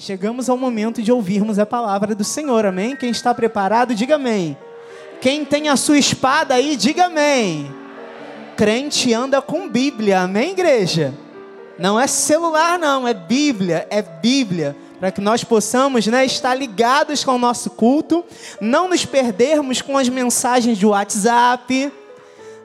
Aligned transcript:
chegamos 0.00 0.48
ao 0.48 0.56
momento 0.56 1.02
de 1.02 1.12
ouvirmos 1.12 1.58
a 1.58 1.66
palavra 1.66 2.14
do 2.14 2.24
Senhor, 2.24 2.64
amém? 2.64 2.96
Quem 2.96 3.10
está 3.10 3.34
preparado, 3.34 3.94
diga 3.94 4.14
amém. 4.14 4.56
Quem 5.20 5.44
tem 5.44 5.68
a 5.68 5.76
sua 5.76 5.98
espada 5.98 6.54
aí, 6.54 6.74
diga 6.74 7.04
amém. 7.04 7.70
Crente 8.56 9.12
anda 9.12 9.42
com 9.42 9.68
Bíblia, 9.68 10.20
amém, 10.22 10.52
igreja? 10.52 11.12
Não 11.78 12.00
é 12.00 12.06
celular, 12.06 12.78
não, 12.78 13.06
é 13.06 13.12
Bíblia, 13.12 13.86
é 13.90 14.00
Bíblia 14.00 14.74
para 14.98 15.10
que 15.10 15.20
nós 15.20 15.44
possamos 15.44 16.06
né, 16.06 16.24
estar 16.26 16.54
ligados 16.54 17.22
com 17.24 17.34
o 17.34 17.38
nosso 17.38 17.70
culto, 17.70 18.24
não 18.60 18.88
nos 18.88 19.04
perdermos 19.04 19.80
com 19.80 19.96
as 19.96 20.08
mensagens 20.08 20.76
de 20.76 20.84
WhatsApp, 20.84 21.90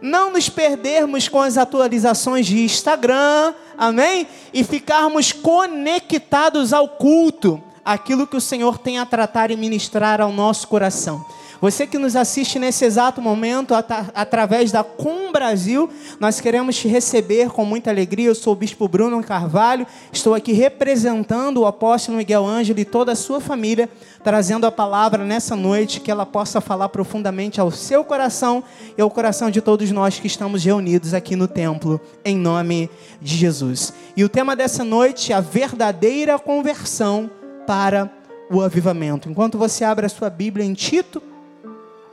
não 0.02 0.32
nos 0.32 0.50
perdermos 0.50 1.30
com 1.30 1.42
as 1.42 1.58
atualizações 1.58 2.46
de 2.46 2.62
Instagram, 2.64 3.54
amém? 3.78 4.28
E 4.54 4.64
ficarmos 4.64 5.32
conectados 5.32 6.74
ao 6.74 6.88
culto, 6.88 7.62
aquilo 7.84 8.26
que 8.28 8.38
o 8.38 8.42
Senhor 8.42 8.78
tem 8.78 8.98
a 9.00 9.06
tratar 9.06 9.52
e 9.52 9.56
ministrar 9.56 10.20
ao 10.20 10.32
nosso 10.32 10.68
coração. 10.68 11.26
Você 11.62 11.88
que 11.88 11.98
nos 11.98 12.16
assiste 12.16 12.60
nesse 12.60 12.84
exato 12.84 13.22
momento 13.22 13.74
at 13.74 13.86
através 14.14 14.72
da 14.72 14.84
Com 14.84 15.32
Brasil, 15.32 15.90
nós 16.20 16.42
queremos 16.42 16.76
te 16.76 16.88
receber 16.88 17.50
com 17.50 17.66
muita 17.66 17.90
alegria. 17.90 18.28
Eu 18.28 18.36
sou 18.36 18.54
o 18.54 18.56
Bispo 18.56 18.88
Bruno 18.88 19.22
Carvalho, 19.24 19.88
estou 20.12 20.34
aqui 20.34 20.52
representando 20.52 21.62
o 21.62 21.66
apóstolo 21.66 22.18
Miguel 22.18 22.46
Ângelo 22.46 22.80
e 22.80 22.86
toda 22.86 23.14
a 23.14 23.16
sua 23.16 23.40
família, 23.40 23.90
trazendo 24.24 24.66
a 24.66 24.72
palavra 24.72 25.24
nessa 25.24 25.56
noite 25.56 26.00
que 26.00 26.12
ela 26.12 26.26
possa 26.26 26.60
falar 26.60 26.90
profundamente 26.90 27.60
ao 27.62 27.72
seu 27.72 28.04
coração 28.04 28.64
e 28.98 29.02
ao 29.02 29.10
coração 29.10 29.50
de 29.50 29.62
todos 29.62 29.90
nós 29.92 30.20
que 30.20 30.28
estamos 30.28 30.64
reunidos 30.64 31.14
aqui 31.14 31.36
no 31.36 31.48
templo, 31.48 32.02
em 32.24 32.38
nome 32.38 32.90
de 33.22 33.36
Jesus. 33.36 33.94
E 34.16 34.24
o 34.24 34.30
tema 34.30 34.56
dessa 34.56 34.84
noite 34.84 35.32
é 35.32 35.36
a 35.36 35.42
verdadeira 35.42 36.38
conversão 36.38 37.30
para 37.66 38.12
o 38.52 38.62
avivamento. 38.62 39.30
Enquanto 39.30 39.58
você 39.58 39.84
abre 39.84 40.06
a 40.06 40.10
sua 40.10 40.30
Bíblia 40.30 40.66
em 40.66 40.74
Tito, 40.74 41.22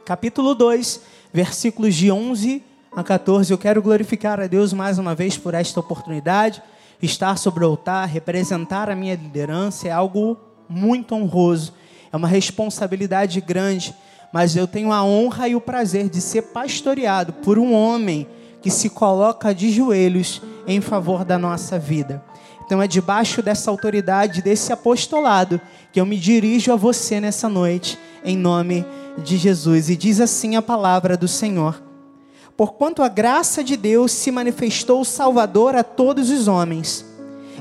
capítulo 0.04 0.54
2, 0.54 1.00
versículos 1.32 1.94
de 1.94 2.10
11 2.10 2.62
a 2.94 3.02
14. 3.04 3.52
Eu 3.52 3.58
quero 3.58 3.80
glorificar 3.80 4.40
a 4.40 4.46
Deus 4.46 4.72
mais 4.72 4.98
uma 4.98 5.14
vez 5.14 5.36
por 5.36 5.54
esta 5.54 5.78
oportunidade. 5.78 6.62
Estar 7.00 7.38
sobre 7.38 7.64
o 7.64 7.68
altar, 7.68 8.08
representar 8.08 8.90
a 8.90 8.96
minha 8.96 9.14
liderança 9.14 9.88
é 9.88 9.90
algo 9.90 10.36
muito 10.68 11.14
honroso, 11.14 11.74
é 12.12 12.16
uma 12.16 12.28
responsabilidade 12.28 13.40
grande, 13.40 13.94
mas 14.32 14.56
eu 14.56 14.66
tenho 14.66 14.92
a 14.92 15.04
honra 15.04 15.48
e 15.48 15.54
o 15.54 15.60
prazer 15.60 16.08
de 16.08 16.20
ser 16.20 16.42
pastoreado 16.42 17.32
por 17.32 17.58
um 17.58 17.72
homem 17.72 18.26
que 18.60 18.70
se 18.70 18.88
coloca 18.88 19.54
de 19.54 19.70
joelhos 19.70 20.40
em 20.66 20.80
favor 20.80 21.24
da 21.24 21.38
nossa 21.38 21.78
vida. 21.78 22.22
Então 22.64 22.80
é 22.80 22.86
debaixo 22.86 23.42
dessa 23.42 23.70
autoridade, 23.70 24.40
desse 24.40 24.72
apostolado, 24.72 25.60
que 25.92 26.00
eu 26.00 26.06
me 26.06 26.16
dirijo 26.16 26.72
a 26.72 26.76
você 26.76 27.20
nessa 27.20 27.48
noite, 27.48 27.98
em 28.24 28.36
nome 28.36 28.84
de 29.18 29.36
Jesus. 29.36 29.90
E 29.90 29.96
diz 29.96 30.20
assim 30.20 30.56
a 30.56 30.62
palavra 30.62 31.16
do 31.16 31.28
Senhor: 31.28 31.82
Porquanto 32.56 33.02
a 33.02 33.08
graça 33.08 33.62
de 33.62 33.76
Deus 33.76 34.10
se 34.10 34.30
manifestou 34.30 35.04
salvador 35.04 35.76
a 35.76 35.84
todos 35.84 36.30
os 36.30 36.48
homens, 36.48 37.04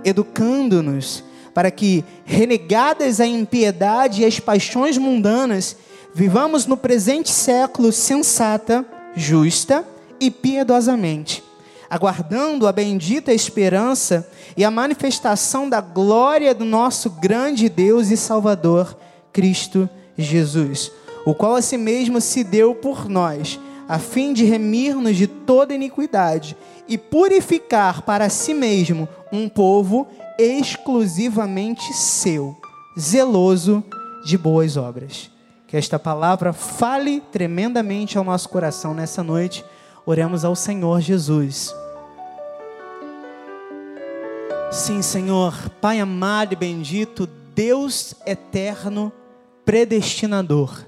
educando-nos 0.04 1.24
para 1.54 1.70
que, 1.70 2.06
renegadas 2.24 3.20
a 3.20 3.26
impiedade 3.26 4.22
e 4.22 4.26
as 4.26 4.40
paixões 4.40 4.98
mundanas, 4.98 5.76
vivamos 6.16 6.66
no 6.66 6.78
presente 6.78 7.30
século 7.30 7.92
sensata, 7.92 8.86
justa 9.14 9.86
e 10.18 10.32
piedosamente 10.32 11.51
aguardando 11.92 12.66
a 12.68 12.72
bendita 12.72 13.34
esperança 13.34 14.26
e 14.56 14.64
a 14.64 14.72
manifestação 14.72 15.68
da 15.68 15.82
glória 15.82 16.56
do 16.56 16.64
nosso 16.64 17.10
grande 17.10 17.68
Deus 17.68 18.10
e 18.12 18.16
Salvador, 18.16 18.98
Cristo 19.34 19.90
Jesus, 20.18 20.90
o 21.26 21.36
qual 21.36 21.56
a 21.56 21.62
si 21.62 21.78
mesmo 21.78 22.22
se 22.22 22.46
deu 22.46 22.74
por 22.74 23.10
nós, 23.10 23.60
a 23.90 24.00
fim 24.00 24.32
de 24.32 24.46
remir-nos 24.46 25.18
de 25.18 25.28
toda 25.28 25.74
iniquidade 25.74 26.56
e 26.88 26.98
purificar 26.98 28.04
para 28.04 28.30
si 28.30 28.54
mesmo 28.54 29.06
um 29.30 29.50
povo 29.50 30.08
exclusivamente 30.40 31.94
seu, 31.94 32.56
zeloso 32.98 33.84
de 34.26 34.38
boas 34.38 34.78
obras. 34.78 35.30
Que 35.68 35.76
esta 35.76 36.00
palavra 36.00 36.54
fale 36.54 37.20
tremendamente 37.34 38.18
ao 38.18 38.24
nosso 38.24 38.48
coração 38.48 38.94
nessa 38.94 39.22
noite. 39.22 39.66
Oremos 40.06 40.46
ao 40.46 40.56
Senhor 40.56 41.02
Jesus. 41.02 41.81
Sim, 44.72 45.02
Senhor, 45.02 45.54
Pai 45.82 46.00
amado 46.00 46.54
e 46.54 46.56
bendito, 46.56 47.28
Deus 47.54 48.16
eterno, 48.26 49.12
predestinador, 49.66 50.86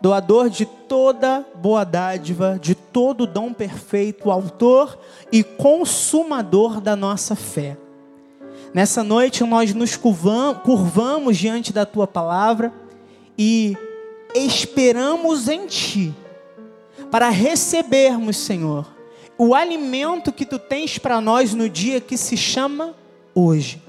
doador 0.00 0.48
de 0.48 0.64
toda 0.64 1.46
boa 1.56 1.84
dádiva, 1.84 2.58
de 2.58 2.74
todo 2.74 3.26
dom 3.26 3.52
perfeito, 3.52 4.30
autor 4.30 4.98
e 5.30 5.44
consumador 5.44 6.80
da 6.80 6.96
nossa 6.96 7.36
fé. 7.36 7.76
Nessa 8.72 9.04
noite 9.04 9.44
nós 9.44 9.74
nos 9.74 9.94
curvamos 9.94 11.36
diante 11.36 11.70
da 11.70 11.84
tua 11.84 12.06
palavra 12.06 12.72
e 13.36 13.76
esperamos 14.34 15.48
em 15.48 15.66
ti 15.66 16.14
para 17.10 17.28
recebermos, 17.28 18.38
Senhor, 18.38 18.86
o 19.36 19.54
alimento 19.54 20.32
que 20.32 20.46
tu 20.46 20.58
tens 20.58 20.96
para 20.96 21.20
nós 21.20 21.52
no 21.52 21.68
dia 21.68 22.00
que 22.00 22.16
se 22.16 22.38
chama 22.38 23.01
hoje. 23.34 23.80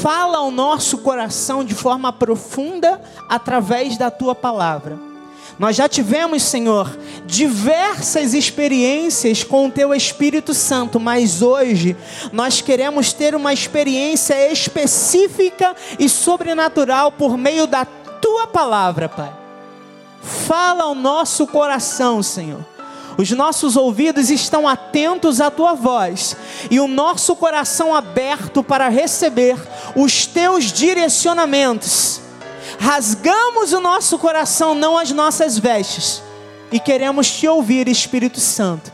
Fala 0.00 0.38
ao 0.38 0.50
nosso 0.50 0.98
coração 0.98 1.64
de 1.64 1.74
forma 1.74 2.12
profunda 2.12 3.00
através 3.28 3.96
da 3.96 4.10
tua 4.10 4.34
palavra. 4.34 4.98
Nós 5.58 5.76
já 5.76 5.88
tivemos, 5.88 6.42
Senhor, 6.42 6.96
diversas 7.26 8.34
experiências 8.34 9.44
com 9.44 9.66
o 9.66 9.70
teu 9.70 9.94
Espírito 9.94 10.52
Santo, 10.52 10.98
mas 10.98 11.42
hoje 11.42 11.96
nós 12.32 12.60
queremos 12.60 13.12
ter 13.12 13.34
uma 13.34 13.52
experiência 13.52 14.50
específica 14.52 15.74
e 15.98 16.08
sobrenatural 16.08 17.12
por 17.12 17.36
meio 17.36 17.66
da 17.66 17.84
tua 17.84 18.48
palavra, 18.48 19.08
Pai. 19.08 19.32
Fala 20.22 20.84
ao 20.84 20.94
nosso 20.94 21.46
coração, 21.46 22.22
Senhor 22.22 22.73
os 23.16 23.30
nossos 23.30 23.76
ouvidos 23.76 24.30
estão 24.30 24.66
atentos 24.66 25.40
à 25.40 25.50
tua 25.50 25.74
voz 25.74 26.36
e 26.70 26.80
o 26.80 26.88
nosso 26.88 27.36
coração 27.36 27.94
aberto 27.94 28.62
para 28.62 28.88
receber 28.88 29.56
os 29.94 30.26
teus 30.26 30.72
direcionamentos. 30.72 32.20
Rasgamos 32.78 33.72
o 33.72 33.80
nosso 33.80 34.18
coração, 34.18 34.74
não 34.74 34.98
as 34.98 35.10
nossas 35.10 35.58
vestes, 35.58 36.22
e 36.72 36.80
queremos 36.80 37.30
te 37.30 37.46
ouvir, 37.46 37.86
Espírito 37.88 38.40
Santo. 38.40 38.92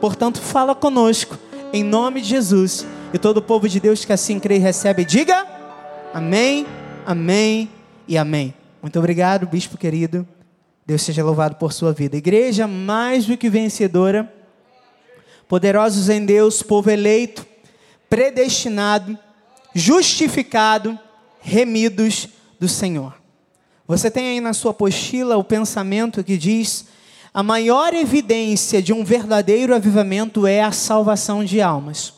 Portanto, 0.00 0.40
fala 0.40 0.74
conosco, 0.74 1.38
em 1.72 1.82
nome 1.82 2.20
de 2.20 2.28
Jesus. 2.28 2.84
E 3.12 3.18
todo 3.18 3.38
o 3.38 3.42
povo 3.42 3.68
de 3.68 3.78
Deus 3.78 4.04
que 4.04 4.12
assim 4.12 4.40
crê 4.40 4.56
e 4.56 4.58
recebe, 4.58 5.04
diga 5.04 5.46
amém, 6.12 6.66
amém 7.06 7.70
e 8.08 8.16
amém. 8.16 8.54
Muito 8.80 8.98
obrigado, 8.98 9.46
bispo 9.46 9.78
querido. 9.78 10.26
Deus 10.84 11.02
seja 11.02 11.24
louvado 11.24 11.56
por 11.56 11.72
sua 11.72 11.92
vida. 11.92 12.16
Igreja 12.16 12.66
mais 12.66 13.26
do 13.26 13.36
que 13.36 13.48
vencedora, 13.48 14.32
poderosos 15.46 16.08
em 16.08 16.24
Deus, 16.24 16.62
povo 16.62 16.90
eleito, 16.90 17.46
predestinado, 18.10 19.16
justificado, 19.74 20.98
remidos 21.40 22.28
do 22.58 22.68
Senhor. 22.68 23.14
Você 23.86 24.10
tem 24.10 24.28
aí 24.28 24.40
na 24.40 24.52
sua 24.52 24.72
apostila 24.72 25.36
o 25.36 25.44
pensamento 25.44 26.24
que 26.24 26.36
diz: 26.36 26.86
a 27.32 27.42
maior 27.42 27.94
evidência 27.94 28.82
de 28.82 28.92
um 28.92 29.04
verdadeiro 29.04 29.74
avivamento 29.74 30.46
é 30.46 30.62
a 30.62 30.72
salvação 30.72 31.44
de 31.44 31.60
almas. 31.60 32.12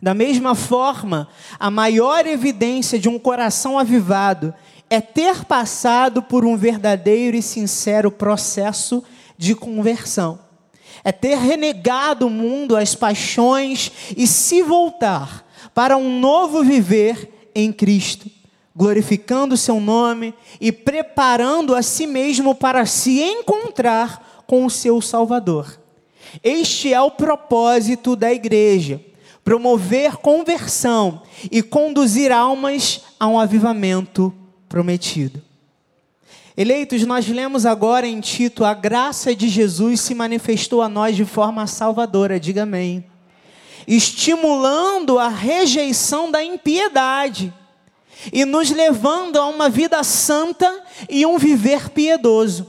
Da 0.00 0.14
mesma 0.14 0.54
forma, 0.54 1.28
a 1.58 1.70
maior 1.70 2.26
evidência 2.26 2.98
de 2.98 3.08
um 3.08 3.18
coração 3.18 3.78
avivado 3.78 4.54
é 4.88 5.00
ter 5.00 5.44
passado 5.44 6.22
por 6.22 6.44
um 6.44 6.56
verdadeiro 6.56 7.36
e 7.36 7.42
sincero 7.42 8.10
processo 8.10 9.02
de 9.36 9.54
conversão. 9.54 10.38
É 11.04 11.12
ter 11.12 11.36
renegado 11.36 12.26
o 12.26 12.30
mundo, 12.30 12.76
as 12.76 12.94
paixões 12.94 13.92
e 14.16 14.26
se 14.26 14.62
voltar 14.62 15.44
para 15.74 15.96
um 15.96 16.20
novo 16.20 16.62
viver 16.62 17.50
em 17.54 17.72
Cristo, 17.72 18.30
glorificando 18.74 19.54
o 19.54 19.58
seu 19.58 19.80
nome 19.80 20.34
e 20.60 20.70
preparando 20.70 21.74
a 21.74 21.82
si 21.82 22.06
mesmo 22.06 22.54
para 22.54 22.86
se 22.86 23.20
encontrar 23.20 24.44
com 24.46 24.64
o 24.64 24.70
seu 24.70 25.00
Salvador. 25.00 25.80
Este 26.42 26.92
é 26.92 27.00
o 27.00 27.10
propósito 27.10 28.16
da 28.16 28.32
igreja: 28.32 29.00
promover 29.44 30.16
conversão 30.16 31.22
e 31.50 31.62
conduzir 31.62 32.32
almas 32.32 33.02
a 33.18 33.26
um 33.26 33.38
avivamento 33.38 34.32
prometido. 34.76 35.42
Eleitos, 36.54 37.02
nós 37.06 37.26
lemos 37.26 37.64
agora 37.64 38.06
em 38.06 38.20
Tito: 38.20 38.62
a 38.62 38.74
graça 38.74 39.34
de 39.34 39.48
Jesus 39.48 40.02
se 40.02 40.14
manifestou 40.14 40.82
a 40.82 40.88
nós 40.88 41.16
de 41.16 41.24
forma 41.24 41.66
salvadora, 41.66 42.38
diga 42.38 42.64
amém. 42.64 43.02
Estimulando 43.88 45.18
a 45.18 45.28
rejeição 45.28 46.30
da 46.30 46.44
impiedade 46.44 47.54
e 48.30 48.44
nos 48.44 48.70
levando 48.70 49.38
a 49.38 49.46
uma 49.46 49.70
vida 49.70 50.04
santa 50.04 50.84
e 51.08 51.24
um 51.24 51.38
viver 51.38 51.88
piedoso. 51.88 52.68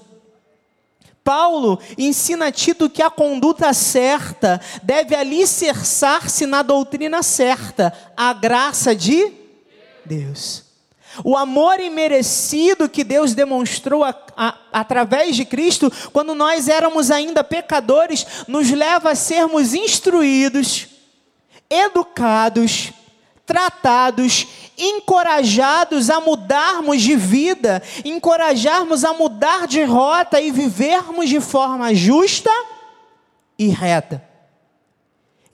Paulo 1.25 1.77
ensina 1.97 2.47
a 2.47 2.51
Tito 2.53 2.89
que 2.89 3.01
a 3.01 3.09
conduta 3.09 3.73
certa 3.73 4.61
deve 4.81 5.13
alicerçar-se 5.13 6.45
na 6.45 6.61
doutrina 6.61 7.21
certa, 7.21 7.91
a 8.15 8.31
graça 8.31 8.95
de 8.95 9.29
Deus. 10.05 10.66
O 11.23 11.37
amor 11.37 11.79
imerecido 11.79 12.89
que 12.89 13.03
Deus 13.03 13.33
demonstrou 13.33 14.03
a, 14.03 14.15
a, 14.35 14.57
através 14.71 15.35
de 15.35 15.45
Cristo, 15.45 15.91
quando 16.11 16.35
nós 16.35 16.67
éramos 16.67 17.09
ainda 17.11 17.43
pecadores, 17.43 18.25
nos 18.47 18.69
leva 18.71 19.11
a 19.11 19.15
sermos 19.15 19.73
instruídos, 19.73 20.87
educados, 21.69 22.91
tratados, 23.45 24.45
encorajados 24.77 26.09
a 26.09 26.19
mudarmos 26.19 27.01
de 27.01 27.15
vida, 27.15 27.81
encorajarmos 28.03 29.05
a 29.05 29.13
mudar 29.13 29.67
de 29.67 29.83
rota 29.83 30.41
e 30.41 30.51
vivermos 30.51 31.29
de 31.29 31.39
forma 31.39 31.95
justa 31.95 32.51
e 33.57 33.69
reta. 33.69 34.26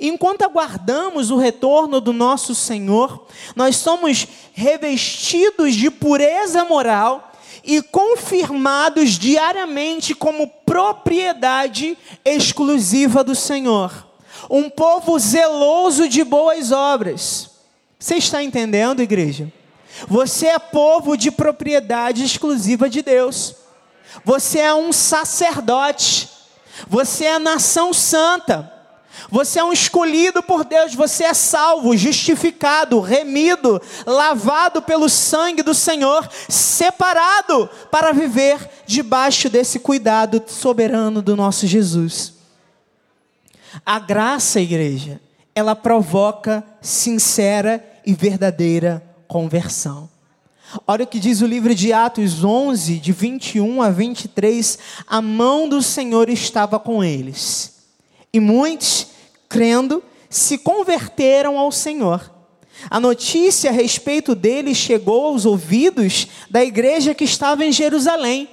Enquanto 0.06 0.42
aguardamos 0.42 1.32
o 1.32 1.38
retorno 1.38 2.02
do 2.02 2.12
nosso 2.12 2.54
Senhor, 2.54 3.26
nós 3.56 3.78
somos 3.78 4.28
revestidos 4.52 5.74
de 5.76 5.90
pureza 5.90 6.66
moral 6.66 7.32
e 7.64 7.82
confirmados 7.82 9.12
diariamente 9.12 10.14
como 10.14 10.46
propriedade 10.66 11.98
exclusiva 12.26 13.24
do 13.24 13.34
Senhor. 13.34 14.06
Um 14.50 14.70
povo 14.70 15.18
zeloso 15.18 16.10
de 16.10 16.22
boas 16.26 16.74
obras. 16.74 17.52
Você 17.98 18.16
está 18.16 18.44
entendendo, 18.44 19.02
igreja? 19.02 19.50
Você 20.10 20.48
é 20.48 20.60
povo 20.60 21.16
de 21.16 21.32
propriedade 21.32 22.26
exclusiva 22.26 22.90
de 22.90 23.02
Deus. 23.02 23.56
Você 24.26 24.60
é 24.60 24.74
um 24.74 24.92
sacerdote. 24.92 26.28
Você 26.90 27.24
é 27.24 27.40
nação 27.40 27.94
santa. 27.94 28.73
Você 29.30 29.60
é 29.60 29.64
um 29.64 29.74
escolhido 29.74 30.42
por 30.42 30.64
Deus, 30.64 30.94
você 30.94 31.24
é 31.24 31.34
salvo, 31.34 31.96
justificado, 31.96 33.00
remido, 33.00 33.82
lavado 34.06 34.82
pelo 34.82 35.08
sangue 35.10 35.62
do 35.62 35.74
Senhor, 35.74 36.28
separado 36.50 37.70
para 37.92 38.12
viver 38.12 38.70
debaixo 38.86 39.50
desse 39.50 39.80
cuidado 39.80 40.42
soberano 40.48 41.22
do 41.22 41.36
nosso 41.36 41.68
Jesus. 41.68 42.34
A 43.86 44.00
graça, 44.00 44.60
igreja, 44.60 45.20
ela 45.56 45.76
provoca 45.76 46.64
sincera 46.82 47.84
e 48.06 48.14
verdadeira 48.14 49.04
conversão. 49.28 50.10
Olha 50.88 51.04
o 51.04 51.08
que 51.08 51.20
diz 51.20 51.42
o 51.42 51.48
livro 51.48 51.74
de 51.76 51.94
Atos 51.94 52.44
11, 52.44 52.98
de 52.98 53.12
21 53.12 53.82
a 53.82 53.90
23. 53.90 54.80
A 55.08 55.22
mão 55.22 55.70
do 55.70 55.82
Senhor 55.82 56.30
estava 56.30 56.80
com 56.80 57.04
eles. 57.04 57.73
E 58.34 58.40
muitos, 58.40 59.08
crendo, 59.48 60.04
se 60.28 60.58
converteram 60.58 61.60
ao 61.60 61.72
Senhor. 61.72 62.32
A 62.90 63.00
notícia 63.00 63.70
a 63.70 63.74
respeito 63.74 64.34
deles 64.34 64.76
chegou 64.76 65.28
aos 65.28 65.46
ouvidos 65.46 66.28
da 66.50 66.64
igreja 66.64 67.14
que 67.14 67.24
estava 67.24 67.64
em 67.64 67.72
Jerusalém. 67.72 68.50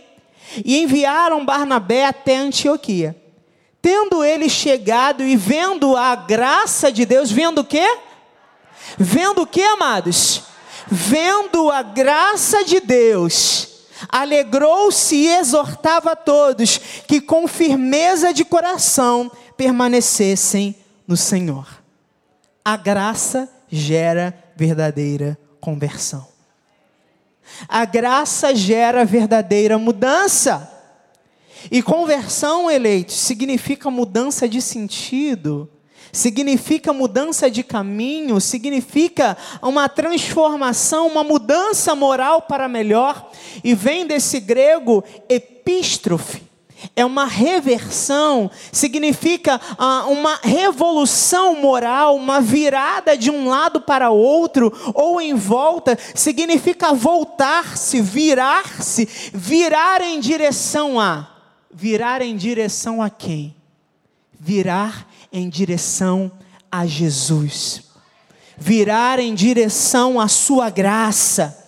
E 0.64 0.82
enviaram 0.82 1.44
Barnabé 1.44 2.04
até 2.04 2.36
Antioquia. 2.36 3.16
Tendo 3.80 4.22
ele 4.22 4.50
chegado 4.50 5.24
e 5.24 5.34
vendo 5.36 5.96
a 5.96 6.14
graça 6.14 6.92
de 6.92 7.06
Deus, 7.06 7.30
vendo 7.30 7.62
o 7.62 7.64
quê? 7.64 7.98
Vendo 8.98 9.42
o 9.42 9.46
que, 9.46 9.62
amados? 9.62 10.42
Vendo 10.86 11.70
a 11.70 11.82
graça 11.82 12.62
de 12.64 12.80
Deus, 12.80 13.86
alegrou-se 14.08 15.14
e 15.14 15.28
exortava 15.28 16.12
a 16.12 16.16
todos 16.16 16.78
que 17.06 17.20
com 17.20 17.48
firmeza 17.48 18.34
de 18.34 18.44
coração 18.44 19.30
permanecessem 19.60 20.74
no 21.06 21.18
Senhor. 21.18 21.68
A 22.64 22.78
graça 22.78 23.46
gera 23.68 24.32
verdadeira 24.56 25.38
conversão. 25.60 26.26
A 27.68 27.84
graça 27.84 28.54
gera 28.54 29.04
verdadeira 29.04 29.76
mudança. 29.76 30.66
E 31.70 31.82
conversão, 31.82 32.70
eleito, 32.70 33.12
significa 33.12 33.90
mudança 33.90 34.48
de 34.48 34.62
sentido 34.62 35.68
significa 36.12 36.92
mudança 36.92 37.48
de 37.48 37.62
caminho, 37.62 38.40
significa 38.40 39.36
uma 39.62 39.88
transformação, 39.88 41.06
uma 41.06 41.22
mudança 41.22 41.94
moral 41.94 42.42
para 42.42 42.66
melhor, 42.66 43.30
e 43.62 43.76
vem 43.76 44.04
desse 44.04 44.40
grego 44.40 45.04
epístrofe. 45.28 46.49
É 46.94 47.04
uma 47.04 47.26
reversão, 47.26 48.50
significa 48.72 49.60
ah, 49.78 50.06
uma 50.08 50.38
revolução 50.42 51.56
moral, 51.56 52.16
uma 52.16 52.40
virada 52.40 53.16
de 53.16 53.30
um 53.30 53.48
lado 53.48 53.80
para 53.80 54.10
outro, 54.10 54.72
ou 54.94 55.20
em 55.20 55.34
volta, 55.34 55.98
significa 56.14 56.92
voltar-se, 56.92 58.00
virar-se, 58.00 59.08
virar 59.32 60.00
em 60.00 60.20
direção 60.20 60.98
a. 60.98 61.28
Virar 61.72 62.20
em 62.20 62.36
direção 62.36 63.00
a 63.00 63.08
quem? 63.08 63.54
Virar 64.38 65.06
em 65.32 65.48
direção 65.48 66.32
a 66.70 66.86
Jesus, 66.86 67.82
virar 68.56 69.18
em 69.18 69.34
direção 69.34 70.20
à 70.20 70.28
Sua 70.28 70.70
graça. 70.70 71.59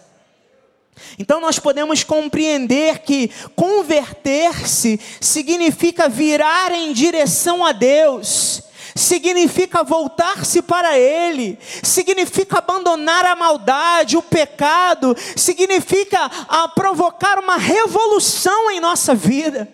Então 1.19 1.41
nós 1.41 1.59
podemos 1.59 2.03
compreender 2.03 3.01
que 3.01 3.31
converter-se 3.55 4.99
significa 5.21 6.09
virar 6.09 6.73
em 6.73 6.93
direção 6.93 7.65
a 7.65 7.73
Deus, 7.73 8.63
significa 8.95 9.83
voltar-se 9.83 10.63
para 10.63 10.99
Ele, 10.99 11.59
significa 11.83 12.59
abandonar 12.59 13.25
a 13.25 13.37
maldade, 13.37 14.17
o 14.17 14.23
pecado, 14.23 15.17
significa 15.37 16.31
ah, 16.49 16.69
provocar 16.69 17.39
uma 17.39 17.57
revolução 17.57 18.71
em 18.71 18.81
nossa 18.81 19.15
vida, 19.15 19.69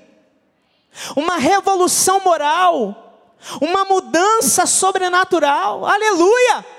uma 1.17 1.37
revolução 1.37 2.21
moral 2.21 3.05
uma 3.61 3.85
mudança 3.85 4.67
sobrenatural, 4.67 5.87
aleluia! 5.87 6.78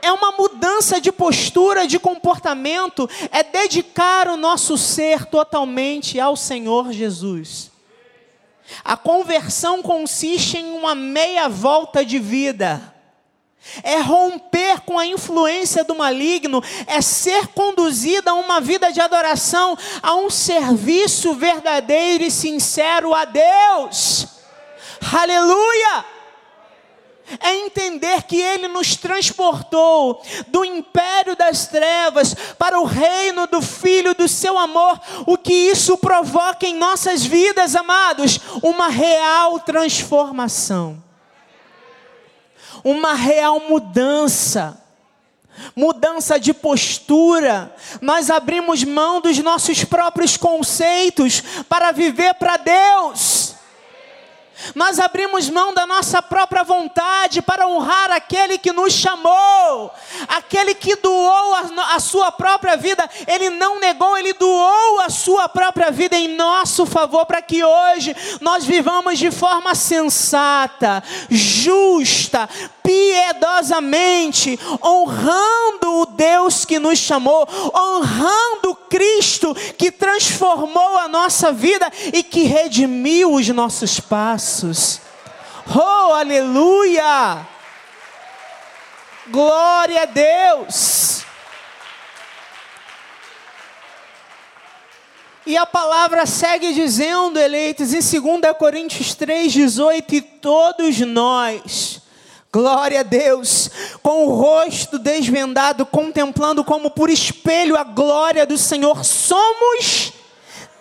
É 0.00 0.12
uma 0.12 0.32
mudança 0.32 1.00
de 1.00 1.10
postura, 1.10 1.86
de 1.86 1.98
comportamento, 1.98 3.08
é 3.30 3.42
dedicar 3.42 4.28
o 4.28 4.36
nosso 4.36 4.76
ser 4.78 5.26
totalmente 5.26 6.20
ao 6.20 6.36
Senhor 6.36 6.92
Jesus. 6.92 7.70
A 8.84 8.96
conversão 8.96 9.82
consiste 9.82 10.58
em 10.58 10.72
uma 10.72 10.94
meia 10.94 11.48
volta 11.48 12.04
de 12.04 12.18
vida. 12.18 12.92
É 13.84 14.00
romper 14.00 14.80
com 14.80 14.98
a 14.98 15.06
influência 15.06 15.84
do 15.84 15.94
maligno, 15.94 16.62
é 16.86 17.00
ser 17.00 17.46
conduzida 17.48 18.32
a 18.32 18.34
uma 18.34 18.60
vida 18.60 18.92
de 18.92 19.00
adoração, 19.00 19.78
a 20.02 20.16
um 20.16 20.28
serviço 20.28 21.34
verdadeiro 21.34 22.24
e 22.24 22.30
sincero 22.30 23.14
a 23.14 23.24
Deus. 23.24 24.26
Aleluia! 25.12 26.11
É 27.40 27.54
entender 27.56 28.22
que 28.24 28.40
Ele 28.40 28.68
nos 28.68 28.96
transportou 28.96 30.22
do 30.48 30.64
império 30.64 31.36
das 31.36 31.66
trevas 31.66 32.34
para 32.58 32.80
o 32.80 32.84
reino 32.84 33.46
do 33.46 33.60
Filho 33.60 34.14
do 34.14 34.28
seu 34.28 34.58
amor. 34.58 35.00
O 35.26 35.36
que 35.36 35.52
isso 35.52 35.96
provoca 35.98 36.66
em 36.66 36.76
nossas 36.76 37.24
vidas, 37.24 37.74
amados? 37.74 38.38
Uma 38.62 38.88
real 38.88 39.60
transformação, 39.60 41.02
uma 42.84 43.14
real 43.14 43.60
mudança 43.60 44.82
mudança 45.76 46.38
de 46.40 46.52
postura, 46.52 47.74
nós 48.00 48.30
abrimos 48.30 48.84
mão 48.84 49.20
dos 49.20 49.38
nossos 49.38 49.84
próprios 49.84 50.36
conceitos 50.36 51.42
para 51.68 51.92
viver 51.92 52.34
para 52.34 52.56
Deus. 52.56 53.51
Nós 54.74 54.98
abrimos 54.98 55.48
mão 55.48 55.74
da 55.74 55.86
nossa 55.86 56.22
própria 56.22 56.62
vontade 56.62 57.42
para 57.42 57.66
honrar 57.66 58.10
aquele 58.10 58.58
que 58.58 58.72
nos 58.72 58.92
chamou, 58.92 59.90
aquele 60.28 60.74
que 60.74 60.96
doou 60.96 61.54
a, 61.54 61.94
a, 61.94 62.00
sua 62.00 62.30
própria 62.32 62.76
vida. 62.76 63.08
Ele 63.26 63.50
não 63.50 63.80
negou, 63.80 64.16
ele 64.16 64.32
doou 64.34 65.00
a 65.00 65.10
sua 65.10 65.48
própria 65.48 65.90
vida 65.90 66.16
em 66.16 66.28
nosso 66.28 66.86
favor, 66.86 67.26
para 67.26 67.42
que 67.42 67.64
hoje 67.64 68.14
nós 68.40 68.64
vivamos 68.64 69.18
de 69.18 69.30
forma 69.30 69.74
sensata, 69.74 71.02
justa, 71.28 72.48
piedosamente, 72.82 74.58
honrando 74.82 76.00
o 76.00 76.06
Deus 76.06 76.64
que 76.64 76.78
nos 76.78 76.98
chamou, 76.98 77.48
honrando 77.74 78.74
Cristo 78.92 79.54
que 79.78 79.90
transformou 79.90 80.98
a 80.98 81.08
nossa 81.08 81.50
vida 81.50 81.90
e 82.12 82.22
que 82.22 82.42
redimiu 82.42 83.32
os 83.32 83.48
nossos 83.48 83.98
passos. 83.98 84.51
Oh, 85.74 86.12
aleluia! 86.12 87.46
Glória 89.28 90.02
a 90.02 90.04
Deus! 90.04 91.24
E 95.44 95.56
a 95.56 95.66
palavra 95.66 96.24
segue 96.24 96.72
dizendo, 96.72 97.38
eleitos, 97.38 97.92
em 97.92 98.20
2 98.20 98.56
Coríntios 98.56 99.14
3, 99.14 99.52
18: 99.52 100.14
E 100.14 100.20
todos 100.20 101.00
nós, 101.00 102.00
glória 102.52 103.00
a 103.00 103.02
Deus, 103.02 103.68
com 104.02 104.26
o 104.26 104.34
rosto 104.34 104.98
desvendado, 104.98 105.84
contemplando 105.84 106.62
como 106.62 106.90
por 106.90 107.10
espelho 107.10 107.76
a 107.76 107.82
glória 107.82 108.46
do 108.46 108.56
Senhor, 108.56 109.04
somos 109.04 110.12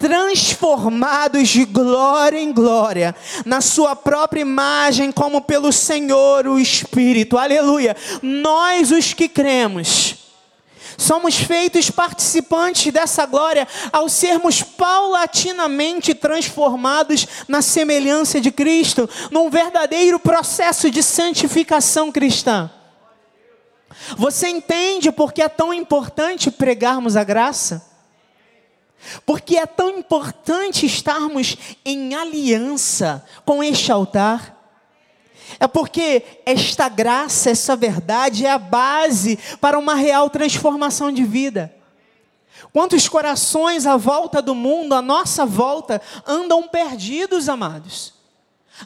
transformados 0.02 1.48
de 1.50 1.64
glória 1.64 2.40
em 2.40 2.52
glória, 2.52 3.16
na 3.46 3.62
Sua 3.62 3.96
própria 3.96 4.42
imagem, 4.42 5.12
como 5.12 5.42
pelo 5.42 5.72
Senhor 5.72 6.48
o 6.48 6.60
Espírito, 6.60 7.38
aleluia. 7.38 7.96
Nós, 8.22 8.92
os 8.92 9.14
que 9.14 9.30
cremos, 9.30 10.16
Somos 10.98 11.36
feitos 11.36 11.90
participantes 11.90 12.94
dessa 12.94 13.26
glória 13.26 13.68
ao 13.92 14.08
sermos 14.08 14.62
paulatinamente 14.62 16.14
transformados 16.14 17.26
na 17.48 17.60
semelhança 17.64 18.40
de 18.40 18.52
Cristo, 18.52 19.10
num 19.32 19.50
verdadeiro 19.50 20.20
processo 20.20 20.92
de 20.92 21.02
santificação 21.02 22.12
cristã. 22.12 22.70
Você 24.16 24.48
entende 24.48 25.12
por 25.12 25.34
que 25.34 25.42
é 25.42 25.50
tão 25.50 25.74
importante 25.74 26.52
pregarmos 26.52 27.16
a 27.16 27.24
graça? 27.24 27.91
Porque 29.26 29.58
é 29.58 29.66
tão 29.66 29.90
importante 29.98 30.86
estarmos 30.86 31.58
em 31.84 32.14
aliança 32.14 33.26
com 33.46 33.64
este 33.64 33.92
altar? 33.92 34.58
É 35.60 35.68
porque 35.68 36.24
esta 36.46 36.88
graça, 36.88 37.50
essa 37.50 37.76
verdade 37.76 38.46
é 38.46 38.52
a 38.52 38.58
base 38.58 39.38
para 39.60 39.78
uma 39.78 39.96
real 39.96 40.30
transformação 40.30 41.12
de 41.12 41.24
vida. 41.24 41.74
Quantos 42.72 43.10
corações 43.10 43.86
à 43.86 43.98
volta 43.98 44.42
do 44.42 44.56
mundo, 44.56 44.94
à 44.94 45.02
nossa 45.02 45.46
volta, 45.46 46.02
andam 46.26 46.68
perdidos, 46.68 47.50
amados? 47.50 48.14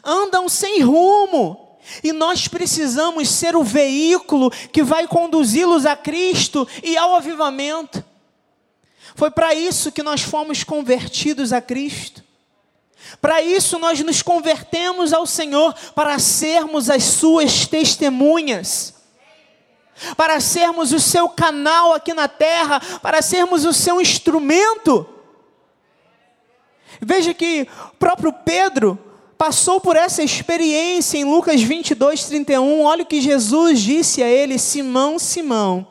Andam 0.02 0.48
sem 0.48 0.80
rumo. 0.80 1.78
E 2.02 2.12
nós 2.12 2.48
precisamos 2.48 3.28
ser 3.28 3.54
o 3.54 3.62
veículo 3.62 4.50
que 4.50 4.82
vai 4.82 5.06
conduzi-los 5.06 5.86
a 5.86 5.94
Cristo 5.94 6.66
e 6.82 6.96
ao 6.96 7.14
avivamento. 7.14 8.04
Foi 9.16 9.30
para 9.30 9.54
isso 9.54 9.90
que 9.90 10.02
nós 10.02 10.20
fomos 10.20 10.62
convertidos 10.62 11.50
a 11.50 11.60
Cristo. 11.60 12.22
Para 13.18 13.40
isso 13.40 13.78
nós 13.78 13.98
nos 14.00 14.20
convertemos 14.20 15.10
ao 15.10 15.26
Senhor 15.26 15.74
para 15.94 16.18
sermos 16.18 16.90
as 16.90 17.02
suas 17.02 17.66
testemunhas. 17.66 18.94
Para 20.18 20.38
sermos 20.38 20.92
o 20.92 21.00
seu 21.00 21.30
canal 21.30 21.94
aqui 21.94 22.12
na 22.12 22.28
terra, 22.28 22.78
para 23.00 23.22
sermos 23.22 23.64
o 23.64 23.72
seu 23.72 24.02
instrumento. 24.02 25.08
Veja 27.00 27.32
que 27.32 27.66
o 27.92 27.96
próprio 27.96 28.34
Pedro 28.34 28.98
passou 29.38 29.80
por 29.80 29.96
essa 29.96 30.22
experiência 30.22 31.16
em 31.16 31.24
Lucas 31.24 31.62
22, 31.62 32.24
31. 32.26 32.82
Olha 32.82 33.02
o 33.02 33.06
que 33.06 33.22
Jesus 33.22 33.80
disse 33.80 34.22
a 34.22 34.28
ele: 34.28 34.58
Simão, 34.58 35.18
Simão, 35.18 35.86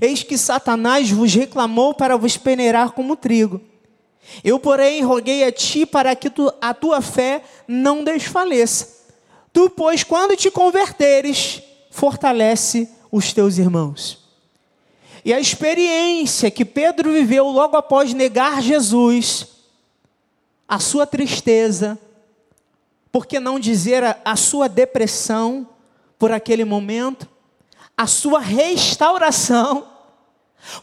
eis 0.00 0.22
que 0.22 0.36
Satanás 0.36 1.10
vos 1.10 1.34
reclamou 1.34 1.94
para 1.94 2.16
vos 2.16 2.36
peneirar 2.36 2.92
como 2.92 3.16
trigo. 3.16 3.60
Eu, 4.44 4.58
porém, 4.58 5.02
roguei 5.02 5.44
a 5.44 5.50
ti 5.50 5.84
para 5.84 6.14
que 6.14 6.30
tu, 6.30 6.52
a 6.60 6.72
tua 6.72 7.00
fé 7.00 7.42
não 7.66 8.04
desfaleça. 8.04 9.00
Tu, 9.52 9.68
pois, 9.70 10.04
quando 10.04 10.36
te 10.36 10.50
converteres, 10.50 11.62
fortalece 11.90 12.88
os 13.10 13.32
teus 13.32 13.58
irmãos. 13.58 14.20
E 15.24 15.34
a 15.34 15.40
experiência 15.40 16.50
que 16.50 16.64
Pedro 16.64 17.12
viveu 17.12 17.48
logo 17.48 17.76
após 17.76 18.14
negar 18.14 18.62
Jesus, 18.62 19.48
a 20.68 20.78
sua 20.78 21.06
tristeza, 21.06 21.98
por 23.12 23.26
que 23.26 23.40
não 23.40 23.58
dizer 23.58 24.04
a, 24.04 24.18
a 24.24 24.36
sua 24.36 24.68
depressão 24.68 25.68
por 26.18 26.30
aquele 26.30 26.64
momento, 26.64 27.28
a 28.00 28.06
sua 28.06 28.40
restauração, 28.40 29.86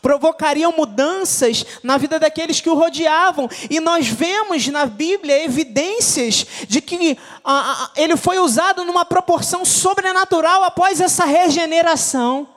provocariam 0.03 0.71
mudanças 0.71 1.65
na 1.81 1.97
vida 1.97 2.19
daqueles 2.19 2.61
que 2.61 2.69
o 2.69 2.75
rodeavam. 2.75 3.49
E 3.71 3.79
nós 3.79 4.07
vemos 4.07 4.67
na 4.67 4.85
Bíblia 4.85 5.43
evidências 5.43 6.45
de 6.67 6.79
que 6.79 7.17
ah, 7.43 7.89
ele 7.95 8.15
foi 8.15 8.37
usado 8.37 8.85
numa 8.85 9.03
proporção 9.03 9.65
sobrenatural 9.65 10.63
após 10.63 11.01
essa 11.01 11.25
regeneração, 11.25 12.47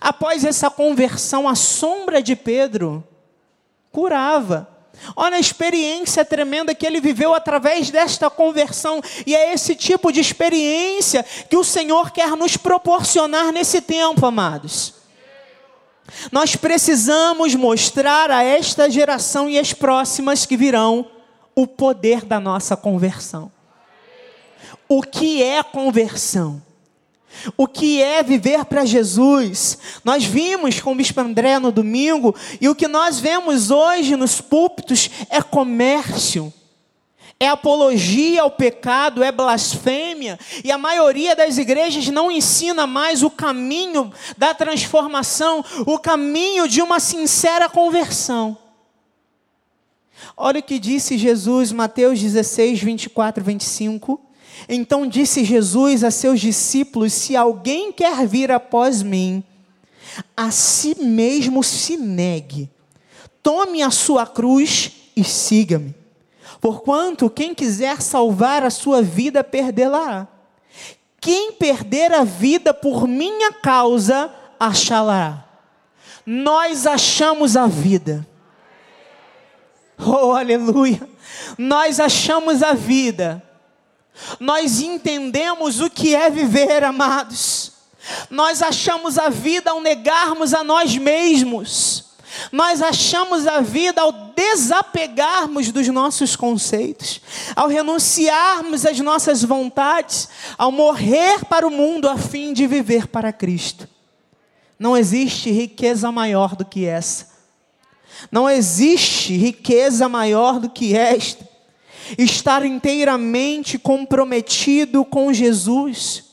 após 0.00 0.44
essa 0.44 0.68
conversão. 0.68 1.48
A 1.48 1.54
sombra 1.54 2.20
de 2.20 2.34
Pedro 2.34 3.06
curava. 3.92 4.76
Olha 5.16 5.36
a 5.36 5.40
experiência 5.40 6.24
tremenda 6.24 6.74
que 6.74 6.86
ele 6.86 7.00
viveu 7.00 7.34
através 7.34 7.90
desta 7.90 8.28
conversão, 8.28 9.00
e 9.26 9.34
é 9.34 9.52
esse 9.52 9.74
tipo 9.74 10.12
de 10.12 10.20
experiência 10.20 11.24
que 11.48 11.56
o 11.56 11.64
Senhor 11.64 12.10
quer 12.10 12.30
nos 12.36 12.56
proporcionar 12.56 13.52
nesse 13.52 13.80
tempo, 13.80 14.24
amados. 14.26 14.94
Nós 16.32 16.56
precisamos 16.56 17.54
mostrar 17.54 18.30
a 18.30 18.42
esta 18.42 18.88
geração 18.90 19.48
e 19.48 19.58
as 19.58 19.72
próximas 19.72 20.46
que 20.46 20.56
virão 20.56 21.10
o 21.54 21.66
poder 21.66 22.24
da 22.24 22.40
nossa 22.40 22.76
conversão. 22.76 23.50
O 24.88 25.02
que 25.02 25.42
é 25.42 25.62
conversão? 25.62 26.62
O 27.56 27.66
que 27.66 28.02
é 28.02 28.22
viver 28.22 28.64
para 28.64 28.84
Jesus? 28.84 29.78
Nós 30.04 30.24
vimos 30.24 30.80
com 30.80 30.92
o 30.92 30.94
Bispo 30.94 31.20
André 31.20 31.58
no 31.58 31.70
domingo, 31.70 32.34
e 32.60 32.68
o 32.68 32.74
que 32.74 32.88
nós 32.88 33.20
vemos 33.20 33.70
hoje 33.70 34.16
nos 34.16 34.40
púlpitos 34.40 35.10
é 35.30 35.40
comércio 35.40 36.52
é 37.40 37.46
apologia 37.46 38.42
ao 38.42 38.50
pecado, 38.50 39.22
é 39.22 39.30
blasfêmia, 39.30 40.38
e 40.64 40.72
a 40.72 40.78
maioria 40.78 41.36
das 41.36 41.56
igrejas 41.56 42.08
não 42.08 42.32
ensina 42.32 42.86
mais 42.86 43.22
o 43.22 43.30
caminho 43.30 44.12
da 44.36 44.52
transformação, 44.52 45.64
o 45.86 45.98
caminho 45.98 46.66
de 46.66 46.82
uma 46.82 46.98
sincera 46.98 47.68
conversão. 47.68 48.58
Olha 50.36 50.58
o 50.58 50.62
que 50.62 50.80
disse 50.80 51.16
Jesus, 51.16 51.70
Mateus 51.70 52.20
16, 52.20 52.80
24, 52.80 53.44
25. 53.44 54.20
Então 54.66 55.06
disse 55.06 55.44
Jesus 55.44 56.02
a 56.02 56.10
seus 56.10 56.40
discípulos: 56.40 57.12
Se 57.12 57.36
alguém 57.36 57.92
quer 57.92 58.26
vir 58.26 58.50
após 58.50 59.02
mim, 59.02 59.44
a 60.36 60.50
si 60.50 60.96
mesmo 60.98 61.62
se 61.62 61.96
negue, 61.96 62.70
tome 63.42 63.82
a 63.82 63.90
sua 63.90 64.26
cruz 64.26 64.92
e 65.14 65.22
siga-me. 65.22 65.94
Porquanto 66.60 67.30
quem 67.30 67.54
quiser 67.54 68.00
salvar 68.00 68.64
a 68.64 68.70
sua 68.70 69.02
vida, 69.02 69.44
perdê-la. 69.44 70.26
Quem 71.20 71.52
perder 71.52 72.12
a 72.12 72.24
vida 72.24 72.72
por 72.72 73.06
minha 73.06 73.52
causa, 73.52 74.32
achá-la. 74.58 75.44
Nós 76.24 76.86
achamos 76.86 77.56
a 77.56 77.66
vida. 77.66 78.26
Oh, 79.98 80.32
aleluia! 80.32 81.08
Nós 81.56 81.98
achamos 81.98 82.62
a 82.62 82.72
vida. 82.72 83.42
Nós 84.40 84.80
entendemos 84.80 85.80
o 85.80 85.90
que 85.90 86.14
é 86.14 86.30
viver, 86.30 86.84
amados. 86.84 87.72
Nós 88.30 88.62
achamos 88.62 89.18
a 89.18 89.28
vida 89.28 89.70
ao 89.70 89.80
negarmos 89.80 90.54
a 90.54 90.64
nós 90.64 90.96
mesmos. 90.96 92.04
Nós 92.52 92.82
achamos 92.82 93.46
a 93.46 93.60
vida 93.60 94.00
ao 94.00 94.12
desapegarmos 94.12 95.72
dos 95.72 95.88
nossos 95.88 96.36
conceitos, 96.36 97.20
ao 97.56 97.68
renunciarmos 97.68 98.86
às 98.86 99.00
nossas 99.00 99.42
vontades, 99.42 100.28
ao 100.56 100.70
morrer 100.70 101.44
para 101.46 101.66
o 101.66 101.70
mundo 101.70 102.08
a 102.08 102.16
fim 102.16 102.52
de 102.52 102.66
viver 102.66 103.08
para 103.08 103.32
Cristo. 103.32 103.88
Não 104.78 104.96
existe 104.96 105.50
riqueza 105.50 106.12
maior 106.12 106.54
do 106.54 106.64
que 106.64 106.84
essa. 106.84 107.26
Não 108.30 108.48
existe 108.48 109.36
riqueza 109.36 110.08
maior 110.08 110.60
do 110.60 110.70
que 110.70 110.96
esta. 110.96 111.47
Estar 112.16 112.64
inteiramente 112.64 113.78
comprometido 113.78 115.04
com 115.04 115.32
Jesus. 115.32 116.24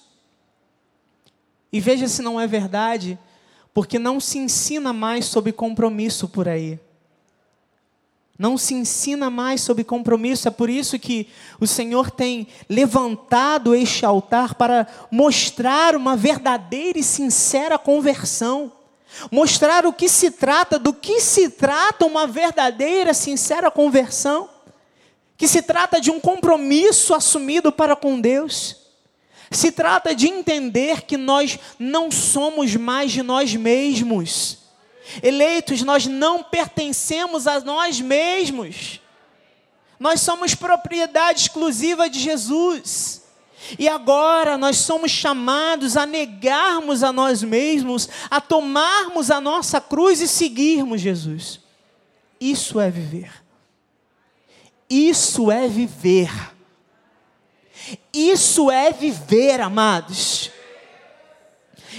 E 1.72 1.79
veja 1.79 2.08
se 2.08 2.22
não 2.22 2.39
é 2.39 2.48
verdade 2.48 3.20
porque 3.74 4.00
não 4.00 4.22
se 4.22 4.38
ensina 4.38 4.94
mais 4.94 5.25
sobre 5.25 5.51
compromisso 5.51 6.29
por 6.29 6.48
aí. 6.48 6.79
Não 8.39 8.58
se 8.58 8.74
ensina 8.74 9.29
mais 9.29 9.60
sobre 9.60 9.84
compromisso, 9.84 10.48
é 10.48 10.51
por 10.51 10.70
isso 10.70 10.98
que 10.98 11.27
o 11.60 11.67
Senhor 11.67 12.10
tem 12.10 12.48
levantado 12.70 13.75
este 13.75 14.05
altar 14.05 14.55
para 14.55 14.88
mostrar 15.12 15.94
uma 15.96 16.15
verdadeira 16.15 16.98
e 16.98 17.03
sincera 17.03 17.77
conversão. 17.77 18.72
Mostrar 19.29 19.86
o 19.86 19.91
que 19.91 20.08
se 20.08 20.32
trata, 20.32 20.79
do 20.79 20.94
que 20.94 21.20
se 21.20 21.50
trata 21.50 22.05
uma 22.05 22.25
verdadeira, 22.25 23.13
sincera 23.13 23.70
conversão. 23.70 24.50
Que 25.38 25.48
se 25.48 25.62
trata 25.62 26.00
de 26.00 26.12
um 26.12 26.20
compromisso 26.20 27.13
assumido 27.13 27.72
para 27.72 27.96
com 27.96 28.20
Deus. 28.20 28.77
Se 29.51 29.72
trata 29.72 30.15
de 30.15 30.27
entender 30.27 31.01
que 31.01 31.18
nós 31.18 31.60
não 31.77 32.10
somos 32.10 32.75
mais 32.75 33.12
de 33.12 33.22
nós 33.22 33.54
mesmos, 33.56 34.65
Eleitos, 35.22 35.82
nós 35.84 36.06
não 36.06 36.44
pertencemos 36.44 37.48
a 37.48 37.60
nós 37.60 38.01
mesmos. 38.01 39.00
Nós 40.00 40.22
somos 40.22 40.56
propriedade 40.56 41.42
exclusiva 41.42 42.10
de 42.10 42.20
Jesus. 42.20 43.24
E 43.80 43.88
agora 43.88 44.58
nós 44.58 44.77
somos 44.77 45.12
chamados 45.12 45.96
a 45.96 46.06
negarmos 46.06 47.01
a 47.01 47.12
nós 47.12 47.42
mesmos, 47.42 48.10
a 48.30 48.42
tomarmos 48.42 49.32
a 49.32 49.39
nossa 49.39 49.80
cruz 49.80 50.22
e 50.22 50.27
seguirmos 50.27 51.01
Jesus. 51.01 51.60
Isso 52.39 52.80
é 52.80 52.92
viver. 52.92 53.45
Isso 54.96 55.52
é 55.52 55.68
viver. 55.68 56.32
Isso 58.14 58.72
é 58.72 58.94
viver, 58.94 59.60
amados. 59.60 60.50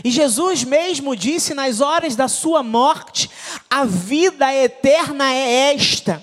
E 0.02 0.10
Jesus 0.10 0.64
mesmo 0.64 1.14
disse 1.14 1.52
nas 1.52 1.82
horas 1.82 2.16
da 2.16 2.26
sua 2.26 2.62
morte: 2.62 3.30
a 3.68 3.84
vida 3.84 4.50
eterna 4.54 5.30
é 5.30 5.74
esta 5.74 6.22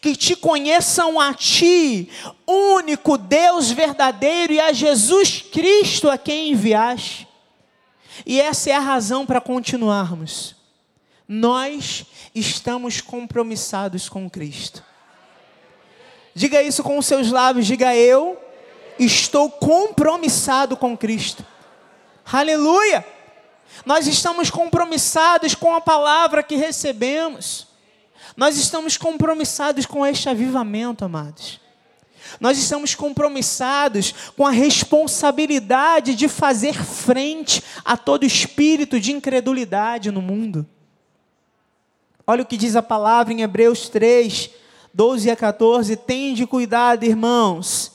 que 0.00 0.16
te 0.16 0.34
conheçam 0.34 1.20
a 1.20 1.34
Ti, 1.34 2.08
único 2.46 3.18
Deus 3.18 3.70
verdadeiro, 3.70 4.54
e 4.54 4.60
a 4.60 4.72
Jesus 4.72 5.42
Cristo 5.42 6.08
a 6.08 6.16
quem 6.16 6.52
enviaste. 6.52 7.28
E 8.24 8.40
essa 8.40 8.70
é 8.70 8.72
a 8.72 8.80
razão 8.80 9.26
para 9.26 9.42
continuarmos. 9.42 10.56
Nós 11.28 12.06
estamos 12.34 13.02
compromissados 13.02 14.08
com 14.08 14.28
Cristo. 14.30 14.87
Diga 16.38 16.62
isso 16.62 16.84
com 16.84 16.96
os 16.96 17.04
seus 17.04 17.32
lábios, 17.32 17.66
diga 17.66 17.96
eu 17.96 18.40
estou 18.96 19.50
compromissado 19.50 20.76
com 20.76 20.96
Cristo. 20.96 21.44
Aleluia! 22.24 23.04
Nós 23.84 24.06
estamos 24.06 24.48
compromissados 24.48 25.56
com 25.56 25.74
a 25.74 25.80
palavra 25.80 26.44
que 26.44 26.54
recebemos. 26.54 27.66
Nós 28.36 28.56
estamos 28.56 28.96
compromissados 28.96 29.84
com 29.84 30.06
este 30.06 30.28
avivamento, 30.28 31.04
amados. 31.04 31.60
Nós 32.38 32.56
estamos 32.56 32.94
compromissados 32.94 34.14
com 34.36 34.46
a 34.46 34.52
responsabilidade 34.52 36.14
de 36.14 36.28
fazer 36.28 36.74
frente 36.84 37.64
a 37.84 37.96
todo 37.96 38.22
espírito 38.22 39.00
de 39.00 39.10
incredulidade 39.10 40.12
no 40.12 40.22
mundo. 40.22 40.64
Olha 42.24 42.44
o 42.44 42.46
que 42.46 42.56
diz 42.56 42.76
a 42.76 42.82
palavra 42.82 43.32
em 43.32 43.42
Hebreus 43.42 43.88
3, 43.88 44.50
12 44.98 45.30
a 45.30 45.36
14. 45.36 45.94
Tende 45.94 46.44
cuidado, 46.44 47.04
irmãos. 47.04 47.92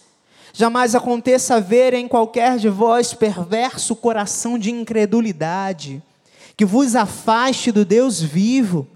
Jamais 0.54 0.96
aconteça 0.96 1.60
ver 1.60 1.94
em 1.94 2.08
qualquer 2.08 2.58
de 2.58 2.70
vós 2.70 3.14
perverso 3.14 3.94
coração 3.94 4.58
de 4.58 4.72
incredulidade, 4.72 6.02
que 6.56 6.64
vos 6.64 6.96
afaste 6.96 7.74
do 7.74 7.84
Deus 7.84 8.22
vivo. 8.22 8.88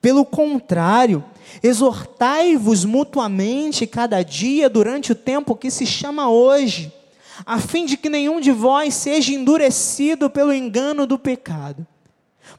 Pelo 0.00 0.24
contrário, 0.24 1.24
exortai-vos 1.62 2.84
mutuamente 2.84 3.86
cada 3.86 4.24
dia 4.24 4.68
durante 4.68 5.12
o 5.12 5.14
tempo 5.14 5.54
que 5.54 5.70
se 5.70 5.86
chama 5.86 6.28
hoje, 6.28 6.92
a 7.46 7.60
fim 7.60 7.86
de 7.86 7.96
que 7.96 8.08
nenhum 8.08 8.40
de 8.40 8.50
vós 8.50 8.92
seja 8.92 9.32
endurecido 9.32 10.28
pelo 10.28 10.52
engano 10.52 11.06
do 11.06 11.16
pecado. 11.16 11.86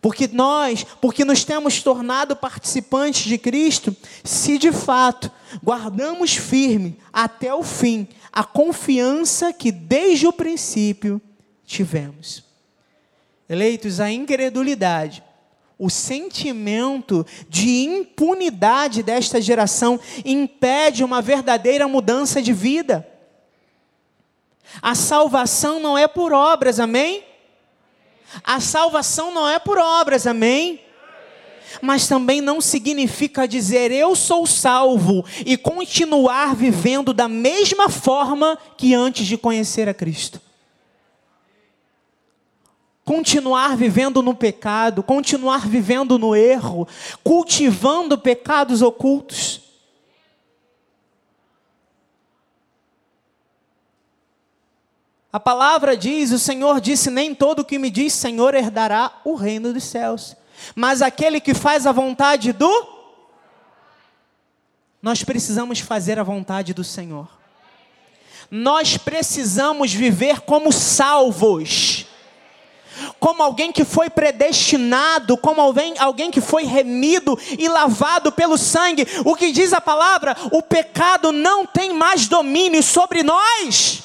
Porque 0.03 0.27
nós, 0.27 0.85
porque 0.99 1.23
nos 1.23 1.45
temos 1.45 1.81
tornado 1.81 2.35
participantes 2.35 3.23
de 3.23 3.37
Cristo, 3.37 3.95
se 4.21 4.57
de 4.57 4.69
fato 4.69 5.31
guardamos 5.63 6.35
firme 6.35 6.99
até 7.13 7.55
o 7.55 7.63
fim 7.63 8.05
a 8.29 8.43
confiança 8.43 9.53
que 9.53 9.71
desde 9.71 10.27
o 10.27 10.33
princípio 10.33 11.21
tivemos. 11.65 12.43
Eleitos, 13.47 14.01
a 14.01 14.11
incredulidade 14.11 15.23
o 15.79 15.89
sentimento 15.89 17.25
de 17.49 17.83
impunidade 17.83 19.03
desta 19.03 19.41
geração 19.41 19.99
impede 20.23 21.03
uma 21.03 21.21
verdadeira 21.21 21.87
mudança 21.87 22.41
de 22.41 22.53
vida. 22.53 23.07
A 24.81 24.95
salvação 24.95 25.79
não 25.79 25.97
é 25.97 26.07
por 26.07 26.31
obras, 26.31 26.79
amém? 26.79 27.23
A 28.43 28.59
salvação 28.59 29.33
não 29.33 29.49
é 29.49 29.59
por 29.59 29.77
obras, 29.77 30.25
amém? 30.25 30.79
Mas 31.81 32.07
também 32.07 32.39
não 32.39 32.61
significa 32.61 33.47
dizer 33.47 33.91
eu 33.91 34.15
sou 34.15 34.45
salvo 34.45 35.25
e 35.45 35.57
continuar 35.57 36.55
vivendo 36.55 37.13
da 37.13 37.27
mesma 37.27 37.89
forma 37.89 38.57
que 38.77 38.93
antes 38.93 39.25
de 39.25 39.37
conhecer 39.37 39.89
a 39.89 39.93
Cristo 39.93 40.39
continuar 43.05 43.75
vivendo 43.75 44.21
no 44.21 44.33
pecado, 44.33 45.03
continuar 45.03 45.67
vivendo 45.67 46.17
no 46.17 46.35
erro, 46.35 46.87
cultivando 47.23 48.17
pecados 48.17 48.81
ocultos. 48.81 49.62
A 55.33 55.39
palavra 55.39 55.97
diz: 55.97 56.31
o 56.31 56.37
Senhor 56.37 56.79
disse: 56.79 57.09
Nem 57.09 57.33
todo 57.33 57.65
que 57.65 57.79
me 57.79 57.89
diz 57.89 58.13
Senhor 58.13 58.53
herdará 58.53 59.11
o 59.25 59.33
reino 59.33 59.73
dos 59.73 59.83
céus, 59.83 60.37
mas 60.75 61.01
aquele 61.01 61.41
que 61.41 61.55
faz 61.55 61.87
a 61.87 61.91
vontade 61.91 62.53
do. 62.53 62.93
Nós 65.01 65.23
precisamos 65.23 65.79
fazer 65.79 66.19
a 66.19 66.23
vontade 66.23 66.71
do 66.71 66.83
Senhor. 66.83 67.27
Nós 68.51 68.95
precisamos 68.95 69.91
viver 69.91 70.41
como 70.41 70.71
salvos 70.71 72.05
como 73.19 73.41
alguém 73.41 73.71
que 73.71 73.83
foi 73.83 74.09
predestinado, 74.09 75.35
como 75.35 75.59
alguém, 75.59 75.95
alguém 75.97 76.29
que 76.29 76.39
foi 76.39 76.63
remido 76.63 77.37
e 77.57 77.67
lavado 77.67 78.31
pelo 78.31 78.57
sangue. 78.57 79.07
O 79.25 79.35
que 79.35 79.51
diz 79.51 79.73
a 79.73 79.81
palavra? 79.81 80.35
O 80.51 80.61
pecado 80.61 81.31
não 81.31 81.65
tem 81.65 81.91
mais 81.91 82.27
domínio 82.27 82.83
sobre 82.83 83.23
nós. 83.23 84.02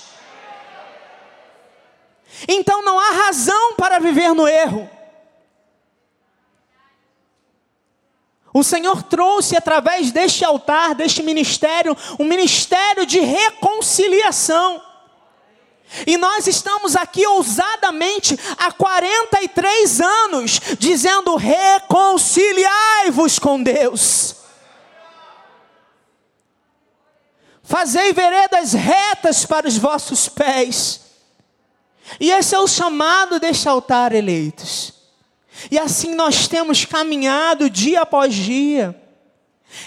Então 2.47 2.85
não 2.85 2.99
há 2.99 3.27
razão 3.27 3.75
para 3.75 3.99
viver 3.99 4.35
no 4.35 4.47
erro. 4.47 4.89
O 8.53 8.63
Senhor 8.65 9.03
trouxe 9.03 9.57
através 9.57 10.11
deste 10.11 10.45
altar, 10.45 10.95
deste 10.95 11.23
ministério, 11.23 11.97
um 12.19 12.25
ministério 12.25 13.07
de 13.07 13.21
reconciliação. 13.21 14.83
E 16.07 16.19
nós 16.19 16.47
estamos 16.47 16.95
aqui 16.97 17.27
ousadamente 17.27 18.39
há 18.59 18.71
43 18.73 20.01
anos 20.01 20.61
dizendo: 20.79 21.37
reconciliai-vos 21.37 23.39
com 23.39 23.63
Deus. 23.63 24.35
Fazei 27.63 28.13
veredas 28.13 28.73
retas 28.73 29.47
para 29.47 29.69
os 29.69 29.79
vossos 29.79 30.29
pés. 30.29 31.08
E 32.21 32.31
esse 32.31 32.55
é 32.55 32.59
o 32.59 32.67
chamado 32.67 33.39
deste 33.39 33.69
altar, 33.69 34.15
eleitos. 34.15 34.93
E 35.71 35.79
assim 35.79 36.15
nós 36.15 36.47
temos 36.47 36.85
caminhado 36.85 37.69
dia 37.69 38.03
após 38.03 38.35
dia. 38.35 38.95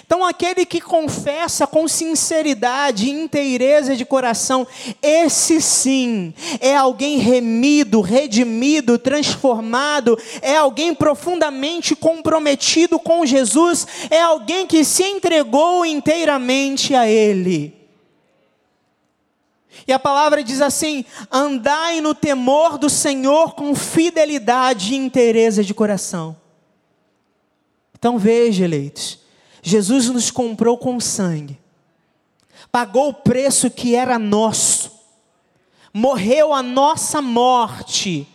Então, 0.05 0.23
aquele 0.23 0.65
que 0.65 0.79
confessa 0.79 1.65
com 1.65 1.87
sinceridade 1.87 3.07
e 3.07 3.11
inteireza 3.11 3.95
de 3.95 4.05
coração, 4.05 4.67
esse 5.01 5.59
sim 5.59 6.33
é 6.59 6.75
alguém 6.75 7.17
remido, 7.17 7.99
redimido, 7.99 8.99
transformado, 8.99 10.17
é 10.41 10.55
alguém 10.55 10.93
profundamente 10.93 11.95
comprometido 11.95 12.99
com 12.99 13.25
Jesus, 13.25 13.87
é 14.09 14.21
alguém 14.21 14.67
que 14.67 14.83
se 14.83 15.03
entregou 15.03 15.83
inteiramente 15.83 16.93
a 16.93 17.07
Ele. 17.07 17.80
E 19.87 19.93
a 19.93 19.99
palavra 19.99 20.43
diz 20.43 20.61
assim: 20.61 21.05
andai 21.31 22.01
no 22.01 22.13
temor 22.13 22.77
do 22.77 22.89
Senhor 22.89 23.53
com 23.55 23.73
fidelidade 23.75 24.93
e 24.93 24.97
inteireza 24.97 25.63
de 25.63 25.73
coração. 25.73 26.35
Então 27.93 28.17
veja, 28.17 28.65
eleitos 28.65 29.21
Jesus 29.61 30.09
nos 30.09 30.31
comprou 30.31 30.77
com 30.77 30.99
sangue, 30.99 31.59
pagou 32.71 33.09
o 33.09 33.13
preço 33.13 33.69
que 33.69 33.95
era 33.95 34.17
nosso, 34.17 34.91
morreu 35.93 36.53
a 36.53 36.63
nossa 36.63 37.21
morte, 37.21 38.27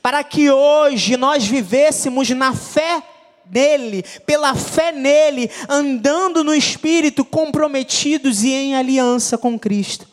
para 0.00 0.22
que 0.22 0.50
hoje 0.50 1.16
nós 1.16 1.44
vivêssemos 1.44 2.30
na 2.30 2.54
fé 2.54 3.02
nele, 3.50 4.04
pela 4.24 4.54
fé 4.54 4.92
nele, 4.92 5.50
andando 5.68 6.44
no 6.44 6.54
Espírito, 6.54 7.24
comprometidos 7.24 8.44
e 8.44 8.52
em 8.52 8.76
aliança 8.76 9.36
com 9.36 9.58
Cristo. 9.58 10.06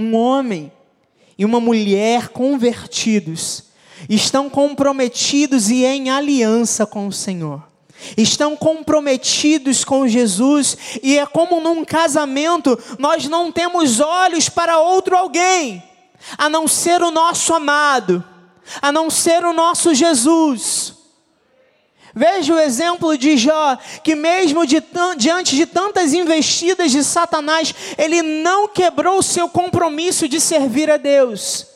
Um 0.00 0.16
homem 0.16 0.72
e 1.36 1.44
uma 1.44 1.60
mulher 1.60 2.28
convertidos 2.28 3.64
estão 4.08 4.48
comprometidos 4.48 5.68
e 5.68 5.84
em 5.84 6.08
aliança 6.08 6.86
com 6.86 7.06
o 7.06 7.12
Senhor 7.12 7.68
estão 8.16 8.56
comprometidos 8.56 9.84
com 9.84 10.08
Jesus, 10.08 10.74
e 11.02 11.18
é 11.18 11.26
como 11.26 11.60
num 11.60 11.84
casamento, 11.84 12.78
nós 12.98 13.28
não 13.28 13.52
temos 13.52 14.00
olhos 14.00 14.48
para 14.48 14.78
outro 14.78 15.14
alguém, 15.14 15.82
a 16.38 16.48
não 16.48 16.66
ser 16.66 17.02
o 17.02 17.10
nosso 17.10 17.52
amado, 17.52 18.24
a 18.80 18.90
não 18.90 19.10
ser 19.10 19.44
o 19.44 19.52
nosso 19.52 19.94
Jesus. 19.94 20.99
Veja 22.14 22.54
o 22.54 22.58
exemplo 22.58 23.16
de 23.16 23.36
Jó, 23.36 23.76
que 24.02 24.14
mesmo 24.14 24.66
de 24.66 24.82
diante 25.16 25.54
de 25.54 25.66
tantas 25.66 26.12
investidas 26.12 26.90
de 26.90 27.04
Satanás, 27.04 27.74
ele 27.96 28.22
não 28.22 28.68
quebrou 28.68 29.18
o 29.18 29.22
seu 29.22 29.48
compromisso 29.48 30.28
de 30.28 30.40
servir 30.40 30.90
a 30.90 30.96
Deus. 30.96 31.66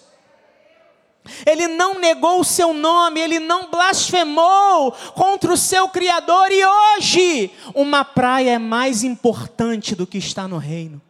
Ele 1.47 1.69
não 1.69 1.99
negou 1.99 2.41
o 2.41 2.45
seu 2.45 2.75
nome, 2.75 3.21
ele 3.21 3.39
não 3.39 3.71
blasfemou 3.71 4.93
contra 5.15 5.53
o 5.53 5.57
seu 5.57 5.89
Criador, 5.89 6.51
e 6.51 6.65
hoje, 6.65 7.51
uma 7.75 8.05
praia 8.05 8.53
é 8.53 8.59
mais 8.59 9.03
importante 9.03 9.95
do 9.95 10.07
que 10.07 10.19
está 10.19 10.47
no 10.47 10.59
reino. 10.59 11.01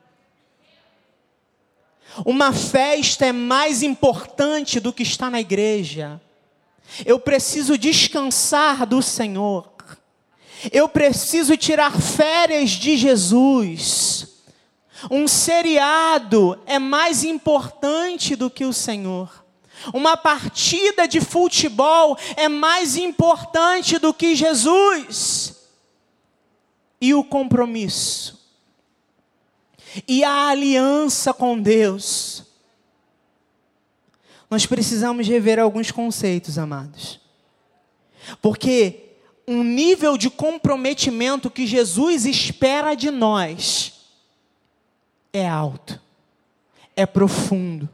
Uma 2.25 2.53
festa 2.53 3.27
é 3.27 3.33
mais 3.33 3.83
importante 3.83 4.79
do 4.79 4.93
que 4.93 5.03
está 5.03 5.29
na 5.29 5.41
igreja. 5.41 6.21
Eu 7.05 7.19
preciso 7.19 7.77
descansar 7.77 8.87
do 8.87 9.03
Senhor. 9.03 9.73
Eu 10.73 10.89
preciso 10.89 11.57
tirar 11.57 12.01
férias 12.01 12.71
de 12.71 12.97
Jesus. 12.97 14.29
Um 15.11 15.29
seriado 15.29 16.59
é 16.67 16.79
mais 16.79 17.25
importante 17.25 18.35
do 18.37 18.49
que 18.49 18.65
o 18.65 18.73
Senhor. 18.73 19.45
Uma 19.93 20.17
partida 20.17 21.07
de 21.07 21.21
futebol 21.21 22.17
é 22.37 22.49
mais 22.49 22.97
importante 22.97 23.99
do 23.99 24.15
que 24.15 24.35
Jesus. 24.35 25.69
E 27.01 27.13
o 27.13 27.23
compromisso. 27.23 28.43
E 30.09 30.25
a 30.25 30.49
aliança 30.49 31.35
com 31.35 31.61
Deus 31.61 32.44
nós 34.55 34.67
precisamos 34.67 35.27
rever 35.27 35.59
alguns 35.59 35.91
conceitos, 35.91 36.59
amados. 36.59 37.19
Porque 38.41 39.17
um 39.49 39.65
nível 39.65 40.17
de 40.17 40.31
comprometimento 40.31 41.51
que 41.51 41.67
Jesus 41.67 42.25
espera 42.25 42.95
de 42.95 43.11
nós 43.11 43.95
é 45.33 45.49
alto, 45.49 46.01
é 46.95 47.05
profundo. 47.05 47.89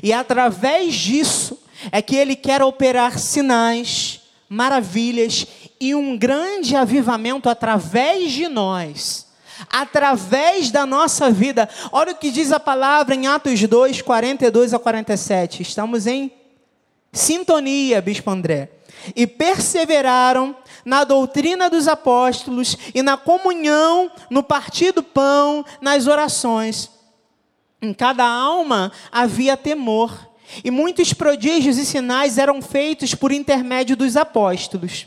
E 0.00 0.12
através 0.12 0.94
disso 0.94 1.60
é 1.90 2.00
que 2.00 2.14
ele 2.14 2.36
quer 2.36 2.62
operar 2.62 3.18
sinais, 3.18 4.20
maravilhas 4.48 5.48
e 5.80 5.96
um 5.96 6.16
grande 6.16 6.76
avivamento 6.76 7.48
através 7.48 8.30
de 8.30 8.46
nós 8.46 9.25
através 9.70 10.70
da 10.70 10.86
nossa 10.86 11.30
vida. 11.30 11.68
Olha 11.92 12.12
o 12.12 12.16
que 12.16 12.30
diz 12.30 12.52
a 12.52 12.60
palavra 12.60 13.14
em 13.14 13.26
Atos 13.26 13.60
2, 13.60 14.02
42 14.02 14.74
a 14.74 14.78
47. 14.78 15.62
Estamos 15.62 16.06
em 16.06 16.32
sintonia, 17.12 18.00
Bispo 18.00 18.30
André. 18.30 18.70
E 19.14 19.26
perseveraram 19.26 20.56
na 20.84 21.04
doutrina 21.04 21.70
dos 21.70 21.88
apóstolos 21.88 22.76
e 22.94 23.02
na 23.02 23.16
comunhão, 23.16 24.10
no 24.30 24.42
partir 24.42 24.92
do 24.92 25.02
pão, 25.02 25.64
nas 25.80 26.06
orações. 26.06 26.90
Em 27.80 27.92
cada 27.92 28.24
alma 28.24 28.90
havia 29.12 29.56
temor, 29.56 30.26
e 30.64 30.70
muitos 30.70 31.12
prodígios 31.12 31.76
e 31.76 31.84
sinais 31.84 32.38
eram 32.38 32.62
feitos 32.62 33.14
por 33.14 33.32
intermédio 33.32 33.96
dos 33.96 34.16
apóstolos. 34.16 35.06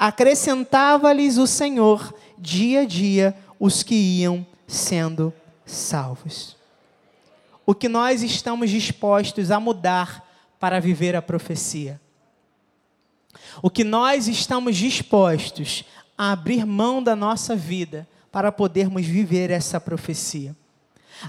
acrescentava-lhes 0.00 1.36
o 1.36 1.46
Senhor 1.46 2.14
dia 2.38 2.80
a 2.80 2.84
dia 2.86 3.36
os 3.58 3.82
que 3.82 3.94
iam 3.94 4.46
sendo 4.66 5.30
salvos. 5.66 6.56
O 7.66 7.74
que 7.74 7.86
nós 7.86 8.22
estamos 8.22 8.70
dispostos 8.70 9.50
a 9.50 9.60
mudar 9.60 10.26
para 10.58 10.80
viver 10.80 11.14
a 11.14 11.20
profecia? 11.20 12.00
O 13.62 13.68
que 13.68 13.84
nós 13.84 14.26
estamos 14.26 14.74
dispostos 14.78 15.84
a 16.16 16.32
abrir 16.32 16.64
mão 16.64 17.02
da 17.02 17.14
nossa 17.14 17.54
vida 17.54 18.08
para 18.32 18.50
podermos 18.50 19.04
viver 19.04 19.50
essa 19.50 19.78
profecia? 19.78 20.56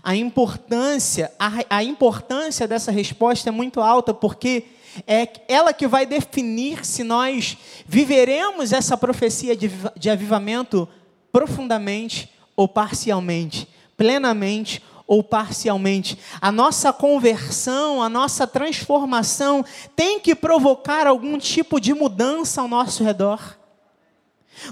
A 0.01 0.15
importância, 0.15 1.29
a, 1.38 1.51
a 1.69 1.84
importância 1.84 2.65
dessa 2.65 2.89
resposta 2.89 3.49
é 3.49 3.51
muito 3.51 3.81
alta 3.81 4.13
porque 4.13 4.63
é 5.08 5.27
ela 5.47 5.73
que 5.73 5.88
vai 5.88 6.06
definir 6.06 6.86
se 6.86 7.04
nós 7.04 7.58
viveremos 7.86 8.71
essa 8.71 8.97
profecia 8.97 9.56
de, 9.56 9.71
de 9.97 10.10
avivamento 10.10 10.88
profundamente 11.32 12.30
ou 12.56 12.67
parcialmente, 12.67 13.67
plenamente 13.95 14.84
ou 15.08 15.23
parcialmente. 15.23 16.17
A 16.39 16.51
nossa 16.51 16.93
conversão, 16.93 18.01
a 18.01 18.10
nossa 18.10 18.45
transformação 18.45 19.65
tem 19.95 20.19
que 20.19 20.36
provocar 20.36 21.08
algum 21.08 21.38
tipo 21.38 21.80
de 21.80 21.93
mudança 21.93 22.62
ao 22.62 22.67
nosso 22.67 23.04
redor. 23.04 23.58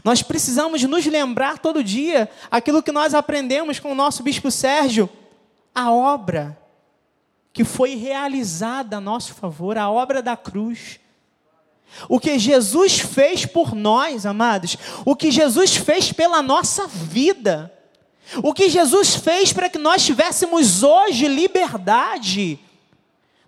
Nós 0.03 0.21
precisamos 0.21 0.83
nos 0.83 1.05
lembrar 1.05 1.57
todo 1.57 1.83
dia 1.83 2.29
aquilo 2.51 2.83
que 2.83 2.91
nós 2.91 3.13
aprendemos 3.13 3.79
com 3.79 3.91
o 3.91 3.95
nosso 3.95 4.21
bispo 4.21 4.51
Sérgio, 4.51 5.09
a 5.73 5.91
obra 5.91 6.57
que 7.51 7.63
foi 7.63 7.95
realizada 7.95 8.97
a 8.97 9.01
nosso 9.01 9.33
favor, 9.33 9.77
a 9.77 9.89
obra 9.89 10.21
da 10.21 10.37
cruz. 10.37 10.99
O 12.07 12.19
que 12.19 12.37
Jesus 12.37 12.99
fez 12.99 13.45
por 13.45 13.73
nós, 13.73 14.25
amados, 14.25 14.77
o 15.05 15.15
que 15.15 15.31
Jesus 15.31 15.75
fez 15.75 16.11
pela 16.11 16.41
nossa 16.41 16.87
vida, 16.87 17.73
o 18.43 18.53
que 18.53 18.69
Jesus 18.69 19.15
fez 19.15 19.51
para 19.51 19.69
que 19.69 19.79
nós 19.79 20.05
tivéssemos 20.05 20.83
hoje 20.83 21.27
liberdade, 21.27 22.59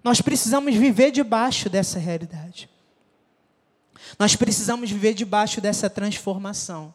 nós 0.03 0.21
precisamos 0.21 0.75
viver 0.75 1.11
debaixo 1.11 1.69
dessa 1.69 1.99
realidade. 1.99 2.67
Nós 4.17 4.35
precisamos 4.35 4.89
viver 4.89 5.13
debaixo 5.13 5.61
dessa 5.61 5.89
transformação. 5.89 6.93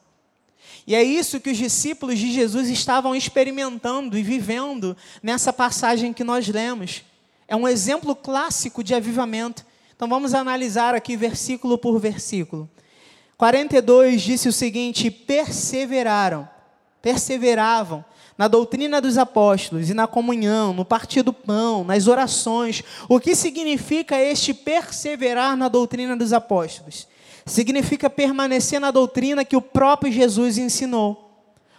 E 0.87 0.94
é 0.94 1.03
isso 1.03 1.40
que 1.40 1.51
os 1.51 1.57
discípulos 1.57 2.18
de 2.18 2.33
Jesus 2.33 2.68
estavam 2.68 3.14
experimentando 3.14 4.16
e 4.16 4.22
vivendo 4.22 4.96
nessa 5.22 5.53
passagem 5.53 6.12
que 6.12 6.22
nós 6.22 6.46
lemos. 6.46 7.03
É 7.49 7.57
um 7.57 7.66
exemplo 7.66 8.14
clássico 8.14 8.85
de 8.85 8.94
avivamento. 8.94 9.66
Então 9.94 10.09
vamos 10.09 10.33
analisar 10.33 10.94
aqui 10.94 11.16
versículo 11.16 11.77
por 11.77 11.99
versículo. 11.99 12.70
42 13.37 14.22
disse 14.22 14.49
o 14.49 14.53
seguinte: 14.53 15.11
perseveraram, 15.11 16.49
perseveravam 17.03 18.05
na 18.38 18.49
doutrina 18.49 19.01
dos 19.01 19.16
apóstolos 19.18 19.90
e 19.90 19.94
na 19.94 20.07
comunhão, 20.07 20.72
no 20.72 20.85
partir 20.85 21.22
do 21.22 21.33
pão, 21.33 21.83
nas 21.83 22.07
orações. 22.07 22.85
O 23.09 23.18
que 23.18 23.35
significa 23.35 24.20
este 24.20 24.53
perseverar 24.53 25.57
na 25.57 25.68
doutrina 25.68 26.16
dos 26.16 26.33
apóstolos? 26.33 27.09
Significa 27.47 28.11
permanecer 28.11 28.81
na 28.81 28.91
doutrina 28.91 29.45
que 29.45 29.57
o 29.57 29.63
próprio 29.63 30.13
Jesus 30.13 30.59
ensinou. 30.59 31.23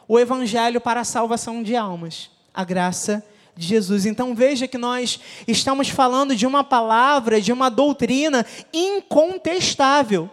O 0.08 0.18
evangelho 0.18 0.80
para 0.80 1.02
a 1.02 1.06
salvação 1.06 1.62
de 1.62 1.76
almas, 1.76 2.32
a 2.54 2.64
graça 2.64 3.24
de 3.56 3.68
Jesus. 3.68 4.06
Então 4.06 4.34
veja 4.34 4.68
que 4.68 4.78
nós 4.78 5.20
estamos 5.46 5.90
falando 5.90 6.34
de 6.34 6.48
uma 6.48 6.64
palavra, 6.64 7.42
de 7.42 7.52
uma 7.52 7.70
doutrina 7.70 8.46
incontestável, 8.72 10.30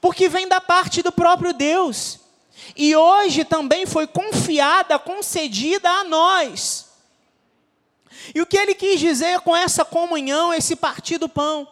porque 0.00 0.28
vem 0.28 0.46
da 0.46 0.60
parte 0.60 1.00
do 1.02 1.10
próprio 1.10 1.54
Deus. 1.54 2.20
E 2.76 2.94
hoje 2.94 3.44
também 3.44 3.86
foi 3.86 4.06
confiada, 4.06 4.98
concedida 4.98 5.88
a 5.88 6.04
nós. 6.04 6.90
E 8.34 8.42
o 8.42 8.46
que 8.46 8.58
ele 8.58 8.74
quis 8.74 9.00
dizer 9.00 9.40
com 9.40 9.56
essa 9.56 9.82
comunhão, 9.82 10.52
esse 10.52 10.76
partir 10.76 11.16
do 11.16 11.28
pão? 11.28 11.66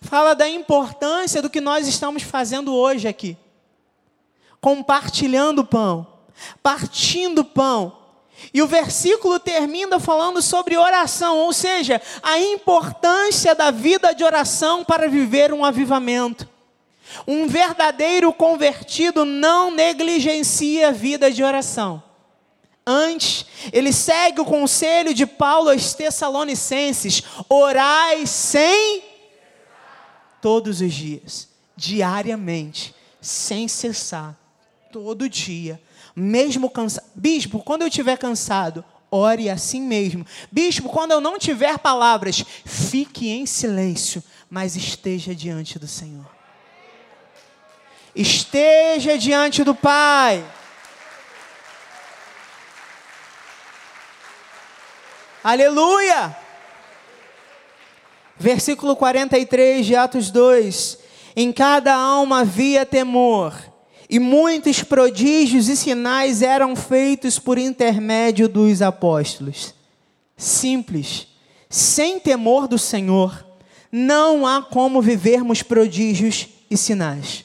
Fala 0.00 0.34
da 0.34 0.48
importância 0.48 1.42
do 1.42 1.50
que 1.50 1.60
nós 1.60 1.86
estamos 1.86 2.22
fazendo 2.22 2.74
hoje 2.74 3.08
aqui. 3.08 3.36
Compartilhando 4.60 5.60
o 5.60 5.66
pão, 5.66 6.06
partindo 6.62 7.44
pão. 7.44 7.96
E 8.54 8.62
o 8.62 8.66
versículo 8.66 9.40
termina 9.40 9.98
falando 9.98 10.40
sobre 10.40 10.76
oração, 10.76 11.38
ou 11.38 11.52
seja, 11.52 12.00
a 12.22 12.38
importância 12.38 13.54
da 13.54 13.70
vida 13.70 14.12
de 14.14 14.22
oração 14.22 14.84
para 14.84 15.08
viver 15.08 15.52
um 15.52 15.64
avivamento. 15.64 16.48
Um 17.26 17.48
verdadeiro 17.48 18.32
convertido 18.32 19.24
não 19.24 19.70
negligencia 19.70 20.88
a 20.88 20.92
vida 20.92 21.30
de 21.30 21.42
oração. 21.42 22.02
Antes, 22.86 23.44
ele 23.72 23.92
segue 23.92 24.40
o 24.40 24.46
conselho 24.46 25.12
de 25.12 25.26
Paulo 25.26 25.70
aos 25.70 25.92
Tessalonicenses: 25.92 27.22
orai 27.48 28.26
sem 28.26 29.02
todos 30.40 30.80
os 30.80 30.92
dias, 30.92 31.48
diariamente, 31.76 32.94
sem 33.20 33.68
cessar. 33.68 34.36
todo 34.90 35.28
dia, 35.28 35.80
mesmo 36.16 36.70
cansado. 36.70 37.04
Bispo, 37.14 37.58
quando 37.58 37.82
eu 37.82 37.88
estiver 37.88 38.16
cansado, 38.16 38.82
ore 39.10 39.50
assim 39.50 39.82
mesmo. 39.82 40.26
Bispo, 40.50 40.88
quando 40.88 41.12
eu 41.12 41.20
não 41.20 41.38
tiver 41.38 41.78
palavras, 41.78 42.42
fique 42.64 43.28
em 43.28 43.44
silêncio, 43.44 44.22
mas 44.48 44.76
esteja 44.76 45.34
diante 45.34 45.78
do 45.78 45.86
Senhor. 45.86 46.26
Esteja 48.14 49.18
diante 49.18 49.62
do 49.62 49.74
Pai. 49.74 50.44
Aleluia! 55.44 56.47
Versículo 58.38 58.94
43 58.94 59.84
de 59.84 59.96
Atos 59.96 60.30
2: 60.30 60.98
Em 61.34 61.52
cada 61.52 61.94
alma 61.94 62.40
havia 62.40 62.86
temor, 62.86 63.54
e 64.08 64.18
muitos 64.18 64.82
prodígios 64.82 65.68
e 65.68 65.76
sinais 65.76 66.40
eram 66.40 66.76
feitos 66.76 67.38
por 67.38 67.58
intermédio 67.58 68.48
dos 68.48 68.80
apóstolos. 68.80 69.74
Simples, 70.36 71.26
sem 71.68 72.20
temor 72.20 72.68
do 72.68 72.78
Senhor, 72.78 73.44
não 73.90 74.46
há 74.46 74.62
como 74.62 75.02
vivermos 75.02 75.62
prodígios 75.62 76.46
e 76.70 76.76
sinais. 76.76 77.44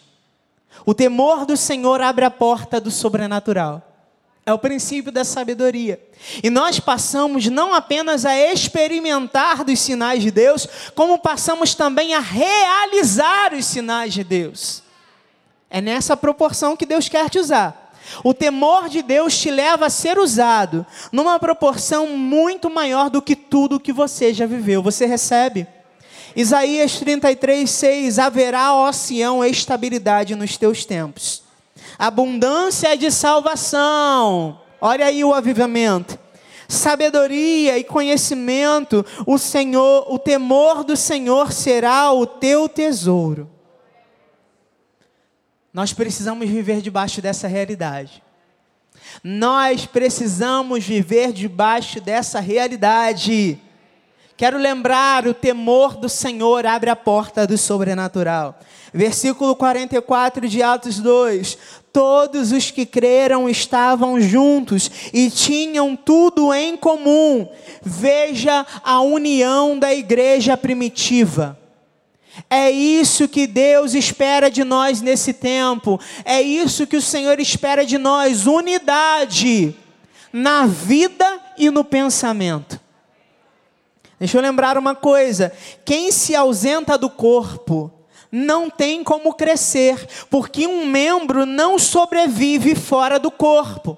O 0.85 0.93
temor 0.93 1.45
do 1.45 1.57
Senhor 1.57 2.01
abre 2.01 2.25
a 2.25 2.31
porta 2.31 2.79
do 2.79 2.91
sobrenatural. 2.91 3.92
É 4.45 4.51
o 4.51 4.59
princípio 4.59 5.11
da 5.11 5.23
sabedoria. 5.23 6.01
E 6.43 6.49
nós 6.49 6.79
passamos 6.79 7.47
não 7.47 7.73
apenas 7.73 8.25
a 8.25 8.37
experimentar 8.37 9.63
dos 9.63 9.79
sinais 9.79 10.21
de 10.21 10.31
Deus, 10.31 10.67
como 10.95 11.17
passamos 11.17 11.73
também 11.73 12.13
a 12.13 12.19
realizar 12.19 13.53
os 13.53 13.65
sinais 13.65 14.13
de 14.13 14.23
Deus. 14.23 14.83
É 15.69 15.79
nessa 15.79 16.17
proporção 16.17 16.75
que 16.75 16.85
Deus 16.85 17.07
quer 17.07 17.29
te 17.29 17.39
usar. 17.39 17.93
O 18.21 18.33
temor 18.33 18.89
de 18.89 19.01
Deus 19.01 19.37
te 19.37 19.49
leva 19.49 19.85
a 19.85 19.89
ser 19.89 20.19
usado 20.19 20.85
numa 21.09 21.39
proporção 21.39 22.07
muito 22.17 22.69
maior 22.69 23.09
do 23.09 23.21
que 23.21 23.37
tudo 23.37 23.79
que 23.79 23.93
você 23.93 24.33
já 24.33 24.45
viveu. 24.45 24.83
Você 24.83 25.05
recebe? 25.05 25.65
Isaías 26.35 26.99
33, 26.99 27.69
6: 27.69 28.19
Haverá, 28.19 28.73
ó 28.75 28.91
Sião, 28.91 29.43
estabilidade 29.43 30.35
nos 30.35 30.57
teus 30.57 30.83
tempos 30.83 31.42
abundância 31.97 32.97
de 32.97 33.11
salvação. 33.11 34.59
Olha 34.79 35.05
aí 35.05 35.23
o 35.23 35.33
avivamento. 35.33 36.19
Sabedoria 36.67 37.77
e 37.77 37.83
conhecimento, 37.83 39.05
o 39.27 39.37
Senhor, 39.37 40.11
o 40.11 40.17
temor 40.17 40.83
do 40.83 40.95
Senhor 40.95 41.51
será 41.51 42.11
o 42.11 42.25
teu 42.25 42.67
tesouro. 42.67 43.49
Nós 45.73 45.93
precisamos 45.93 46.47
viver 46.47 46.81
debaixo 46.81 47.21
dessa 47.21 47.47
realidade. 47.47 48.23
Nós 49.23 49.85
precisamos 49.85 50.83
viver 50.83 51.31
debaixo 51.31 51.99
dessa 51.99 52.39
realidade. 52.39 53.59
Quero 54.35 54.57
lembrar: 54.57 55.27
o 55.27 55.33
temor 55.33 55.95
do 55.95 56.09
Senhor 56.09 56.65
abre 56.65 56.89
a 56.89 56.95
porta 56.95 57.45
do 57.45 57.57
sobrenatural. 57.57 58.59
Versículo 58.93 59.55
44 59.55 60.47
de 60.47 60.61
Atos 60.61 60.99
2: 60.99 61.57
Todos 61.91 62.51
os 62.51 62.71
que 62.71 62.85
creram 62.85 63.49
estavam 63.49 64.19
juntos 64.19 64.89
e 65.13 65.29
tinham 65.29 65.95
tudo 65.95 66.53
em 66.53 66.75
comum. 66.75 67.47
Veja 67.81 68.65
a 68.83 69.01
união 69.01 69.77
da 69.77 69.93
igreja 69.93 70.57
primitiva. 70.57 71.57
É 72.49 72.71
isso 72.71 73.27
que 73.27 73.45
Deus 73.45 73.93
espera 73.93 74.49
de 74.49 74.63
nós 74.63 75.01
nesse 75.01 75.33
tempo. 75.33 75.99
É 76.25 76.41
isso 76.41 76.87
que 76.87 76.97
o 76.97 77.01
Senhor 77.01 77.39
espera 77.39 77.85
de 77.85 77.97
nós: 77.97 78.47
unidade 78.47 79.75
na 80.31 80.65
vida 80.65 81.39
e 81.57 81.69
no 81.69 81.83
pensamento. 81.83 82.82
Deixa 84.23 84.37
eu 84.37 84.41
lembrar 84.41 84.77
uma 84.77 84.95
coisa: 84.95 85.51
quem 85.83 86.09
se 86.09 86.33
ausenta 86.33 86.97
do 86.97 87.09
corpo 87.09 87.91
não 88.31 88.69
tem 88.69 89.03
como 89.03 89.33
crescer, 89.33 90.07
porque 90.29 90.65
um 90.65 90.85
membro 90.85 91.45
não 91.45 91.77
sobrevive 91.77 92.73
fora 92.73 93.19
do 93.19 93.29
corpo. 93.29 93.97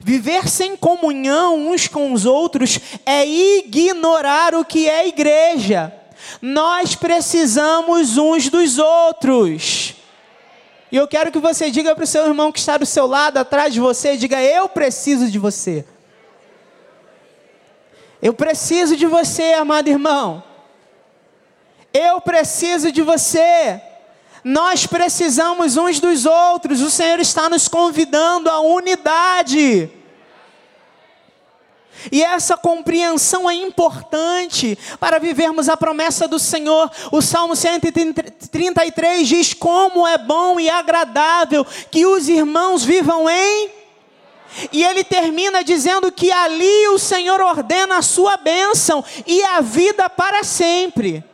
Viver 0.00 0.48
sem 0.48 0.76
comunhão 0.76 1.68
uns 1.68 1.86
com 1.86 2.12
os 2.12 2.26
outros 2.26 2.80
é 3.06 3.24
ignorar 3.24 4.56
o 4.56 4.64
que 4.64 4.88
é 4.88 5.06
igreja. 5.06 5.94
Nós 6.40 6.96
precisamos 6.96 8.18
uns 8.18 8.48
dos 8.48 8.76
outros. 8.76 9.94
E 10.90 10.96
eu 10.96 11.06
quero 11.06 11.30
que 11.30 11.38
você 11.38 11.70
diga 11.70 11.94
para 11.94 12.02
o 12.02 12.08
seu 12.08 12.26
irmão 12.26 12.50
que 12.50 12.58
está 12.58 12.76
do 12.76 12.86
seu 12.86 13.06
lado, 13.06 13.36
atrás 13.36 13.72
de 13.72 13.78
você, 13.78 14.16
diga: 14.16 14.42
Eu 14.42 14.68
preciso 14.68 15.30
de 15.30 15.38
você. 15.38 15.86
Eu 18.22 18.32
preciso 18.32 18.96
de 18.96 19.04
você, 19.04 19.52
amado 19.54 19.88
irmão. 19.88 20.44
Eu 21.92 22.20
preciso 22.20 22.92
de 22.92 23.02
você. 23.02 23.82
Nós 24.44 24.86
precisamos 24.86 25.76
uns 25.76 25.98
dos 25.98 26.24
outros. 26.24 26.80
O 26.80 26.90
Senhor 26.90 27.18
está 27.18 27.50
nos 27.50 27.66
convidando 27.66 28.48
à 28.48 28.60
unidade. 28.60 29.90
E 32.12 32.22
essa 32.22 32.56
compreensão 32.56 33.50
é 33.50 33.54
importante 33.54 34.78
para 35.00 35.18
vivermos 35.18 35.68
a 35.68 35.76
promessa 35.76 36.28
do 36.28 36.38
Senhor. 36.38 36.90
O 37.10 37.20
Salmo 37.20 37.56
133 37.56 39.28
diz: 39.28 39.52
Como 39.52 40.06
é 40.06 40.16
bom 40.16 40.60
e 40.60 40.70
agradável 40.70 41.66
que 41.90 42.06
os 42.06 42.28
irmãos 42.28 42.84
vivam 42.84 43.28
em. 43.28 43.81
E 44.72 44.84
ele 44.84 45.04
termina 45.04 45.64
dizendo 45.64 46.10
que 46.12 46.30
ali 46.30 46.88
o 46.88 46.98
Senhor 46.98 47.40
ordena 47.40 47.98
a 47.98 48.02
sua 48.02 48.36
bênção 48.36 49.04
e 49.26 49.42
a 49.44 49.60
vida 49.60 50.08
para 50.10 50.44
sempre 50.44 51.24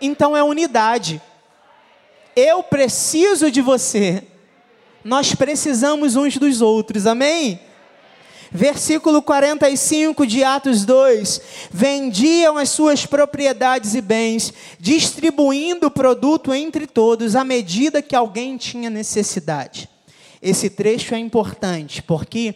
então 0.00 0.36
é 0.36 0.42
unidade. 0.42 1.20
Eu 2.34 2.62
preciso 2.62 3.50
de 3.50 3.60
você. 3.60 4.22
Nós 5.04 5.34
precisamos 5.34 6.16
uns 6.16 6.36
dos 6.36 6.60
outros. 6.60 7.06
Amém? 7.06 7.60
Versículo 8.50 9.20
45 9.20 10.26
de 10.26 10.42
Atos 10.42 10.84
2: 10.84 11.40
Vendiam 11.70 12.56
as 12.56 12.70
suas 12.70 13.04
propriedades 13.04 13.94
e 13.94 14.00
bens, 14.00 14.52
distribuindo 14.78 15.88
o 15.88 15.90
produto 15.90 16.54
entre 16.54 16.86
todos 16.86 17.36
à 17.36 17.44
medida 17.44 18.00
que 18.00 18.16
alguém 18.16 18.56
tinha 18.56 18.88
necessidade. 18.88 19.88
Esse 20.40 20.70
trecho 20.70 21.14
é 21.14 21.18
importante 21.18 22.02
porque 22.02 22.54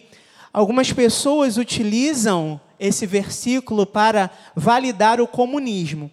algumas 0.52 0.92
pessoas 0.92 1.56
utilizam 1.56 2.60
esse 2.78 3.06
versículo 3.06 3.86
para 3.86 4.30
validar 4.54 5.20
o 5.20 5.26
comunismo. 5.26 6.10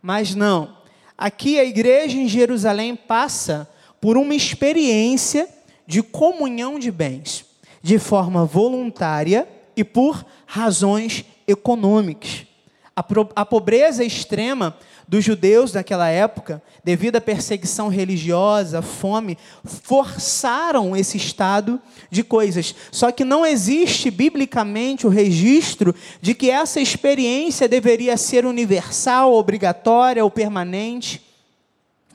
Mas 0.00 0.34
não. 0.34 0.76
Aqui 1.16 1.58
a 1.58 1.64
igreja 1.64 2.16
em 2.16 2.28
Jerusalém 2.28 2.94
passa 2.94 3.68
por 4.00 4.16
uma 4.16 4.34
experiência 4.34 5.48
de 5.86 6.02
comunhão 6.02 6.78
de 6.78 6.90
bens, 6.90 7.44
de 7.82 7.98
forma 7.98 8.44
voluntária 8.44 9.48
e 9.76 9.84
por 9.84 10.24
razões 10.46 11.24
econômicas. 11.46 12.46
A, 12.94 13.44
pobreza 13.44 14.02
extrema 14.02 14.76
dos 15.08 15.24
judeus 15.24 15.72
daquela 15.72 16.08
época, 16.08 16.62
devido 16.82 17.16
à 17.16 17.20
perseguição 17.20 17.88
religiosa, 17.88 18.82
fome, 18.82 19.38
forçaram 19.64 20.96
esse 20.96 21.16
estado 21.16 21.80
de 22.10 22.24
coisas. 22.24 22.74
Só 22.90 23.12
que 23.12 23.24
não 23.24 23.44
existe 23.44 24.10
biblicamente 24.10 25.06
o 25.06 25.10
registro 25.10 25.94
de 26.20 26.34
que 26.34 26.50
essa 26.50 26.80
experiência 26.80 27.68
deveria 27.68 28.16
ser 28.16 28.44
universal, 28.44 29.32
obrigatória 29.34 30.24
ou 30.24 30.30
permanente. 30.30 31.25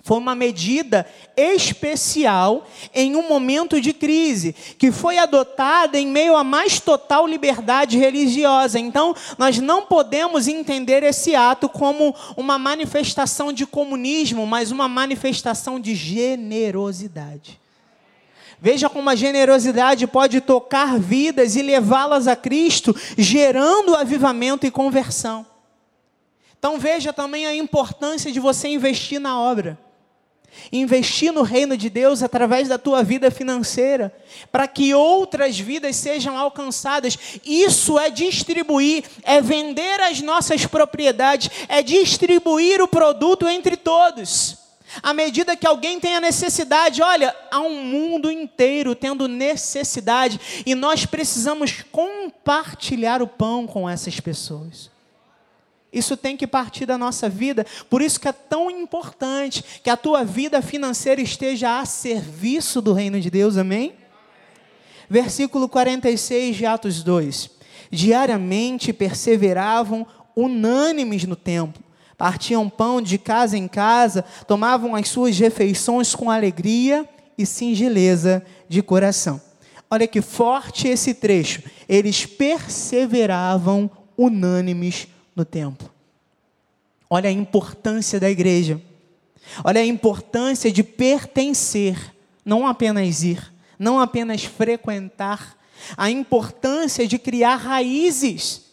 Foi 0.03 0.17
uma 0.17 0.33
medida 0.33 1.05
especial 1.37 2.65
em 2.93 3.15
um 3.15 3.27
momento 3.27 3.79
de 3.79 3.93
crise, 3.93 4.53
que 4.77 4.91
foi 4.91 5.17
adotada 5.17 5.97
em 5.99 6.07
meio 6.07 6.35
à 6.35 6.43
mais 6.43 6.79
total 6.79 7.27
liberdade 7.27 7.97
religiosa. 7.97 8.79
Então, 8.79 9.15
nós 9.37 9.59
não 9.59 9.85
podemos 9.85 10.47
entender 10.47 11.03
esse 11.03 11.35
ato 11.35 11.69
como 11.69 12.15
uma 12.35 12.57
manifestação 12.57 13.53
de 13.53 13.65
comunismo, 13.67 14.47
mas 14.47 14.71
uma 14.71 14.87
manifestação 14.87 15.79
de 15.79 15.93
generosidade. 15.93 17.59
Veja 18.59 18.89
como 18.89 19.09
a 19.09 19.15
generosidade 19.15 20.07
pode 20.07 20.41
tocar 20.41 20.99
vidas 20.99 21.55
e 21.55 21.61
levá-las 21.61 22.27
a 22.27 22.35
Cristo, 22.35 22.95
gerando 23.17 23.95
avivamento 23.95 24.65
e 24.65 24.71
conversão. 24.71 25.45
Então 26.57 26.79
veja 26.79 27.11
também 27.13 27.45
a 27.45 27.55
importância 27.55 28.31
de 28.31 28.39
você 28.39 28.67
investir 28.67 29.19
na 29.19 29.39
obra 29.39 29.79
investir 30.71 31.31
no 31.31 31.43
reino 31.43 31.75
de 31.77 31.89
Deus 31.89 32.23
através 32.23 32.67
da 32.67 32.77
tua 32.77 33.03
vida 33.03 33.29
financeira, 33.31 34.13
para 34.51 34.67
que 34.67 34.93
outras 34.93 35.59
vidas 35.59 35.95
sejam 35.95 36.37
alcançadas. 36.37 37.17
Isso 37.45 37.99
é 37.99 38.09
distribuir, 38.09 39.03
é 39.23 39.41
vender 39.41 39.99
as 40.01 40.21
nossas 40.21 40.65
propriedades, 40.65 41.49
é 41.67 41.81
distribuir 41.81 42.81
o 42.81 42.87
produto 42.87 43.47
entre 43.47 43.75
todos. 43.75 44.61
À 45.01 45.13
medida 45.13 45.55
que 45.55 45.65
alguém 45.65 45.99
tem 45.99 46.15
a 46.15 46.21
necessidade, 46.21 47.01
olha, 47.01 47.33
há 47.49 47.61
um 47.61 47.83
mundo 47.83 48.29
inteiro 48.29 48.93
tendo 48.93 49.27
necessidade 49.27 50.39
e 50.65 50.75
nós 50.75 51.05
precisamos 51.05 51.81
compartilhar 51.91 53.21
o 53.21 53.27
pão 53.27 53.65
com 53.65 53.89
essas 53.89 54.19
pessoas. 54.19 54.89
Isso 55.91 56.15
tem 56.15 56.37
que 56.37 56.47
partir 56.47 56.85
da 56.85 56.97
nossa 56.97 57.27
vida, 57.27 57.65
por 57.89 58.01
isso 58.01 58.19
que 58.19 58.27
é 58.27 58.31
tão 58.31 58.71
importante 58.71 59.63
que 59.83 59.89
a 59.89 59.97
tua 59.97 60.23
vida 60.23 60.61
financeira 60.61 61.21
esteja 61.21 61.79
a 61.79 61.85
serviço 61.85 62.81
do 62.81 62.93
reino 62.93 63.19
de 63.19 63.29
Deus, 63.29 63.57
amém? 63.57 63.93
Versículo 65.09 65.67
46 65.67 66.55
de 66.55 66.65
Atos 66.65 67.03
2: 67.03 67.49
Diariamente 67.91 68.93
perseveravam 68.93 70.07
unânimes 70.35 71.25
no 71.25 71.35
templo 71.35 71.83
partiam 72.21 72.69
pão 72.69 73.01
de 73.01 73.17
casa 73.17 73.57
em 73.57 73.67
casa, 73.67 74.23
tomavam 74.47 74.95
as 74.95 75.07
suas 75.07 75.39
refeições 75.39 76.13
com 76.13 76.29
alegria 76.29 77.03
e 77.35 77.47
singeleza 77.47 78.45
de 78.69 78.83
coração. 78.83 79.41
Olha 79.89 80.05
que 80.05 80.21
forte 80.21 80.87
esse 80.87 81.15
trecho. 81.15 81.63
Eles 81.89 82.27
perseveravam 82.27 83.89
unânimes 84.15 85.07
no 85.35 85.45
templo. 85.45 85.89
Olha 87.09 87.29
a 87.29 87.33
importância 87.33 88.19
da 88.19 88.29
igreja. 88.29 88.81
Olha 89.63 89.81
a 89.81 89.85
importância 89.85 90.71
de 90.71 90.83
pertencer, 90.83 92.13
não 92.45 92.67
apenas 92.67 93.23
ir, 93.23 93.51
não 93.77 93.99
apenas 93.99 94.43
frequentar, 94.43 95.57
a 95.97 96.09
importância 96.09 97.07
de 97.07 97.17
criar 97.17 97.55
raízes 97.55 98.71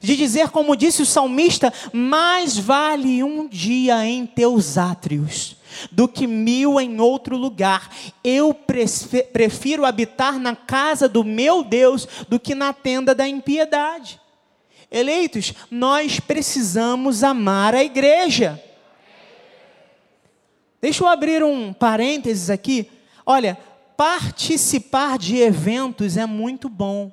de 0.00 0.16
dizer, 0.16 0.50
como 0.50 0.76
disse 0.76 1.02
o 1.02 1.06
salmista: 1.06 1.72
mais 1.92 2.56
vale 2.56 3.22
um 3.22 3.48
dia 3.48 4.04
em 4.06 4.26
teus 4.26 4.78
átrios 4.78 5.56
do 5.90 6.08
que 6.08 6.26
mil 6.26 6.80
em 6.80 7.00
outro 7.00 7.36
lugar. 7.36 7.90
Eu 8.22 8.54
prefiro 9.32 9.84
habitar 9.84 10.38
na 10.38 10.54
casa 10.54 11.08
do 11.08 11.24
meu 11.24 11.62
Deus 11.62 12.06
do 12.28 12.38
que 12.38 12.54
na 12.54 12.72
tenda 12.72 13.14
da 13.14 13.28
impiedade. 13.28 14.20
Eleitos, 14.90 15.52
nós 15.70 16.18
precisamos 16.18 17.22
amar 17.22 17.74
a 17.74 17.84
igreja. 17.84 18.62
Deixa 20.80 21.02
eu 21.02 21.08
abrir 21.08 21.42
um 21.42 21.72
parênteses 21.72 22.48
aqui. 22.48 22.90
Olha, 23.26 23.58
participar 23.96 25.18
de 25.18 25.36
eventos 25.36 26.16
é 26.16 26.24
muito 26.24 26.68
bom. 26.68 27.12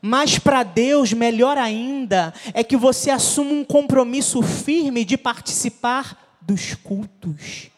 Mas 0.00 0.38
para 0.38 0.62
Deus, 0.62 1.12
melhor 1.12 1.56
ainda, 1.58 2.32
é 2.52 2.62
que 2.64 2.76
você 2.76 3.10
assuma 3.10 3.52
um 3.52 3.64
compromisso 3.64 4.42
firme 4.42 5.04
de 5.04 5.16
participar 5.16 6.38
dos 6.40 6.74
cultos. 6.74 7.70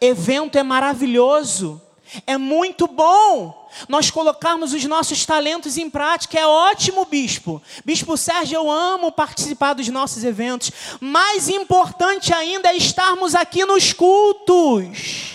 Evento 0.00 0.58
é 0.58 0.62
maravilhoso, 0.62 1.80
é 2.26 2.36
muito 2.36 2.86
bom. 2.86 3.68
Nós 3.88 4.10
colocarmos 4.10 4.72
os 4.72 4.84
nossos 4.84 5.24
talentos 5.26 5.76
em 5.76 5.90
prática 5.90 6.38
é 6.38 6.46
ótimo, 6.46 7.04
bispo. 7.04 7.62
Bispo 7.84 8.16
Sérgio, 8.16 8.56
eu 8.56 8.70
amo 8.70 9.12
participar 9.12 9.74
dos 9.74 9.88
nossos 9.88 10.24
eventos. 10.24 10.70
Mais 11.00 11.48
importante 11.48 12.32
ainda 12.32 12.70
é 12.70 12.76
estarmos 12.76 13.34
aqui 13.34 13.64
nos 13.64 13.92
cultos. 13.92 15.34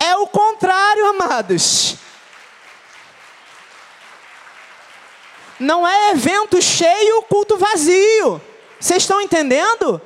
É 0.00 0.16
o 0.16 0.26
contrário, 0.26 1.06
amados. 1.06 1.96
Não 5.60 5.86
é 5.86 6.10
evento 6.10 6.60
cheio, 6.60 7.22
culto 7.22 7.56
vazio. 7.56 8.42
Vocês 8.80 9.04
estão 9.04 9.20
entendendo? 9.20 10.02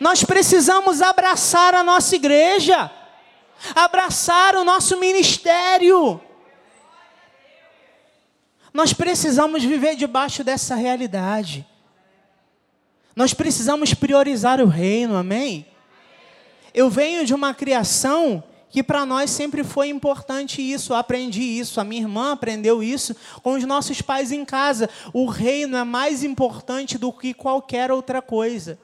Nós 0.00 0.24
precisamos 0.24 1.02
abraçar 1.02 1.74
a 1.74 1.84
nossa 1.84 2.16
igreja, 2.16 2.90
abraçar 3.74 4.56
o 4.56 4.64
nosso 4.64 4.98
ministério. 4.98 6.18
Nós 8.72 8.94
precisamos 8.94 9.62
viver 9.62 9.96
debaixo 9.96 10.42
dessa 10.42 10.74
realidade. 10.74 11.66
Nós 13.14 13.34
precisamos 13.34 13.92
priorizar 13.92 14.60
o 14.60 14.66
reino, 14.66 15.16
amém? 15.16 15.66
Eu 16.72 16.88
venho 16.88 17.26
de 17.26 17.34
uma 17.34 17.52
criação 17.52 18.42
que 18.70 18.82
para 18.82 19.04
nós 19.04 19.28
sempre 19.30 19.62
foi 19.62 19.88
importante 19.88 20.62
isso. 20.62 20.92
Eu 20.92 20.96
aprendi 20.96 21.42
isso, 21.42 21.78
a 21.78 21.84
minha 21.84 22.00
irmã 22.00 22.32
aprendeu 22.32 22.82
isso 22.82 23.14
com 23.42 23.52
os 23.52 23.64
nossos 23.64 24.00
pais 24.00 24.32
em 24.32 24.46
casa. 24.46 24.88
O 25.12 25.26
reino 25.26 25.76
é 25.76 25.84
mais 25.84 26.24
importante 26.24 26.96
do 26.96 27.12
que 27.12 27.34
qualquer 27.34 27.90
outra 27.90 28.22
coisa. 28.22 28.78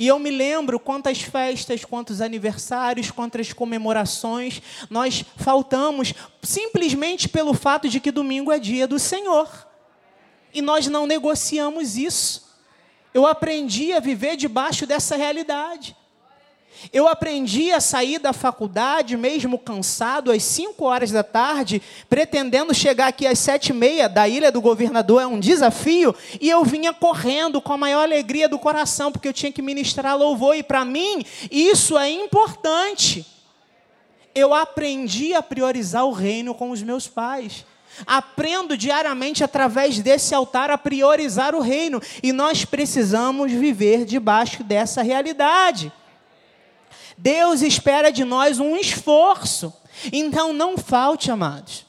E 0.00 0.06
eu 0.06 0.18
me 0.18 0.30
lembro 0.30 0.80
quantas 0.80 1.20
festas, 1.20 1.84
quantos 1.84 2.22
aniversários, 2.22 3.10
quantas 3.10 3.52
comemorações 3.52 4.62
nós 4.88 5.26
faltamos 5.36 6.14
simplesmente 6.42 7.28
pelo 7.28 7.52
fato 7.52 7.86
de 7.86 8.00
que 8.00 8.10
domingo 8.10 8.50
é 8.50 8.58
dia 8.58 8.86
do 8.86 8.98
Senhor. 8.98 9.68
E 10.54 10.62
nós 10.62 10.86
não 10.86 11.06
negociamos 11.06 11.98
isso. 11.98 12.50
Eu 13.12 13.26
aprendi 13.26 13.92
a 13.92 14.00
viver 14.00 14.36
debaixo 14.36 14.86
dessa 14.86 15.16
realidade. 15.16 15.94
Eu 16.92 17.06
aprendi 17.06 17.70
a 17.72 17.80
sair 17.80 18.18
da 18.18 18.32
faculdade, 18.32 19.16
mesmo 19.16 19.58
cansado, 19.58 20.32
às 20.32 20.42
5 20.42 20.84
horas 20.84 21.10
da 21.10 21.22
tarde, 21.22 21.82
pretendendo 22.08 22.74
chegar 22.74 23.08
aqui 23.08 23.26
às 23.26 23.38
sete 23.38 23.68
e 23.68 23.72
meia 23.72 24.08
da 24.08 24.26
Ilha 24.26 24.50
do 24.50 24.60
Governador, 24.60 25.22
é 25.22 25.26
um 25.26 25.38
desafio, 25.38 26.14
e 26.40 26.48
eu 26.48 26.64
vinha 26.64 26.92
correndo 26.92 27.60
com 27.60 27.72
a 27.72 27.78
maior 27.78 28.02
alegria 28.02 28.48
do 28.48 28.58
coração, 28.58 29.12
porque 29.12 29.28
eu 29.28 29.32
tinha 29.32 29.52
que 29.52 29.60
ministrar 29.60 30.16
louvor, 30.16 30.56
e 30.56 30.62
para 30.62 30.84
mim 30.84 31.24
isso 31.50 31.98
é 31.98 32.10
importante. 32.10 33.26
Eu 34.34 34.54
aprendi 34.54 35.34
a 35.34 35.42
priorizar 35.42 36.06
o 36.06 36.12
reino 36.12 36.54
com 36.54 36.70
os 36.70 36.82
meus 36.82 37.06
pais. 37.06 37.66
Aprendo 38.06 38.76
diariamente 38.76 39.44
através 39.44 39.98
desse 39.98 40.34
altar 40.34 40.70
a 40.70 40.78
priorizar 40.78 41.54
o 41.54 41.60
reino, 41.60 42.00
e 42.22 42.32
nós 42.32 42.64
precisamos 42.64 43.52
viver 43.52 44.04
debaixo 44.04 44.64
dessa 44.64 45.02
realidade. 45.02 45.92
Deus 47.22 47.60
espera 47.60 48.10
de 48.10 48.24
nós 48.24 48.58
um 48.58 48.76
esforço. 48.76 49.72
Então 50.10 50.52
não 50.52 50.78
falte, 50.78 51.30
amados. 51.30 51.84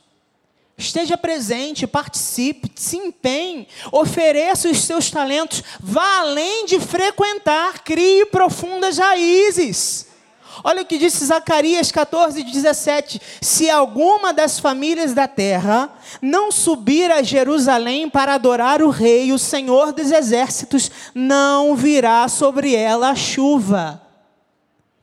Esteja 0.78 1.16
presente, 1.16 1.88
participe, 1.88 2.70
se 2.76 2.98
empenhe, 2.98 3.68
ofereça 3.92 4.70
os 4.70 4.82
seus 4.82 5.10
talentos, 5.12 5.64
vá 5.80 6.20
além 6.20 6.66
de 6.66 6.80
frequentar, 6.80 7.84
crie 7.84 8.26
profundas 8.26 8.98
raízes. 8.98 10.08
Olha 10.64 10.82
o 10.82 10.86
que 10.86 10.98
disse 10.98 11.26
Zacarias 11.26 11.92
14, 11.92 12.44
17: 12.44 13.22
Se 13.42 13.70
alguma 13.70 14.34
das 14.34 14.60
famílias 14.60 15.14
da 15.14 15.28
terra 15.28 15.90
não 16.22 16.52
subir 16.52 17.10
a 17.10 17.22
Jerusalém 17.22 18.10
para 18.10 18.34
adorar 18.34 18.82
o 18.82 18.90
Rei, 18.90 19.32
o 19.32 19.40
Senhor 19.40 19.94
dos 19.94 20.12
Exércitos, 20.12 20.92
não 21.16 21.74
virá 21.74 22.28
sobre 22.28 22.76
ela 22.76 23.12
a 23.12 23.16
chuva. 23.16 24.11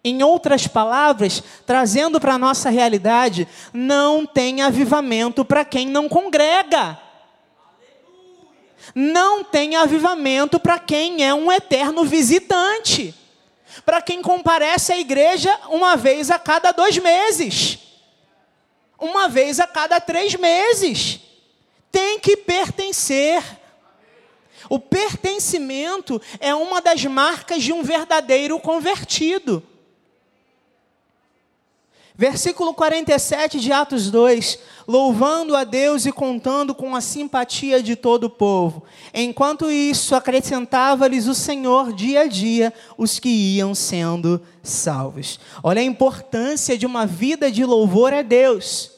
Em 0.09 0.23
outras 0.23 0.66
palavras, 0.66 1.42
trazendo 1.66 2.18
para 2.18 2.33
a 2.33 2.38
nossa 2.38 2.71
realidade, 2.71 3.47
não 3.75 4.25
tem 4.25 4.62
avivamento 4.62 5.44
para 5.44 5.66
quem 5.66 5.87
não 5.87 6.09
congrega. 6.09 6.99
Não 8.94 9.44
tem 9.44 9.77
avivamento 9.77 10.59
para 10.59 10.79
quem 10.79 11.23
é 11.23 11.35
um 11.35 11.53
eterno 11.53 12.07
visitante. 12.07 13.14
Para 13.85 14.01
quem 14.01 14.23
comparece 14.23 14.94
à 14.94 14.99
igreja 14.99 15.55
uma 15.68 15.94
vez 15.94 16.31
a 16.31 16.38
cada 16.38 16.73
dois 16.73 16.97
meses. 16.97 17.79
Uma 18.99 19.29
vez 19.29 19.61
a 19.61 19.66
cada 19.66 20.01
três 20.01 20.35
meses. 20.37 21.21
Tem 21.92 22.18
que 22.18 22.35
pertencer. 22.35 23.44
O 24.71 24.79
pertencimento 24.79 26.19
é 26.40 26.54
uma 26.54 26.81
das 26.81 27.04
marcas 27.04 27.63
de 27.63 27.75
um 27.75 27.83
verdadeiro 27.83 28.59
convertido. 28.59 29.63
Versículo 32.21 32.75
47 32.75 33.60
de 33.60 33.71
Atos 33.71 34.10
2: 34.10 34.58
louvando 34.88 35.54
a 35.54 35.62
Deus 35.62 36.04
e 36.04 36.10
contando 36.10 36.75
com 36.75 36.96
a 36.96 37.00
simpatia 37.00 37.81
de 37.81 37.94
todo 37.94 38.25
o 38.25 38.31
povo. 38.31 38.83
Enquanto 39.14 39.71
isso, 39.71 40.16
acrescentava-lhes 40.16 41.29
o 41.29 41.35
Senhor 41.35 41.92
dia 41.92 42.23
a 42.23 42.27
dia 42.27 42.75
os 42.96 43.21
que 43.21 43.29
iam 43.29 43.73
sendo 43.73 44.42
salvos. 44.64 45.38
Olha 45.62 45.81
a 45.81 45.85
importância 45.85 46.77
de 46.77 46.85
uma 46.85 47.06
vida 47.06 47.52
de 47.52 47.64
louvor 47.64 48.12
a 48.12 48.23
Deus. 48.23 48.90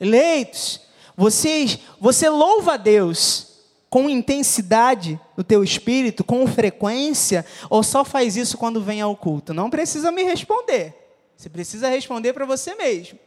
Eleitos, 0.00 0.80
vocês, 1.16 1.76
você 2.00 2.28
louva 2.28 2.74
a 2.74 2.76
Deus 2.76 3.48
com 3.90 4.08
intensidade 4.08 5.18
no 5.36 5.42
teu 5.42 5.64
espírito, 5.64 6.22
com 6.22 6.46
frequência, 6.46 7.44
ou 7.68 7.82
só 7.82 8.04
faz 8.04 8.36
isso 8.36 8.56
quando 8.56 8.80
vem 8.80 9.00
ao 9.00 9.16
culto? 9.16 9.52
Não 9.52 9.68
precisa 9.68 10.12
me 10.12 10.22
responder. 10.22 10.99
Você 11.40 11.48
precisa 11.48 11.88
responder 11.88 12.34
para 12.34 12.44
você 12.44 12.74
mesmo. 12.74 13.18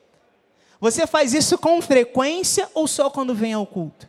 Você 0.79 1.07
faz 1.07 1.33
isso 1.33 1.57
com 1.57 1.81
frequência 1.81 2.69
ou 2.75 2.87
só 2.87 3.09
quando 3.09 3.33
vem 3.33 3.53
ao 3.53 3.65
culto? 3.65 4.07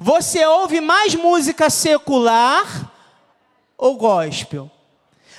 Você 0.00 0.46
ouve 0.46 0.80
mais 0.80 1.14
música 1.14 1.68
secular 1.68 2.90
ou 3.76 3.96
gospel? 3.96 4.70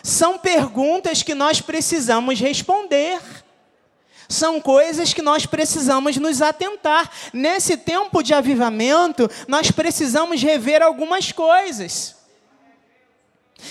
São 0.04 0.38
perguntas 0.38 1.24
que 1.24 1.34
nós 1.34 1.62
precisamos 1.62 2.40
responder. 2.40 3.20
São 4.30 4.62
coisas 4.62 5.12
que 5.12 5.24
nós 5.24 5.48
precisamos 5.48 6.18
nos 6.18 6.44
atentar. 6.44 7.10
Nesse 7.34 7.76
tempo 7.76 8.22
de 8.22 8.36
avivamento, 8.36 9.28
nós 9.48 9.72
precisamos 9.72 10.44
rever 10.44 10.84
algumas 10.84 11.32
coisas. 11.32 12.23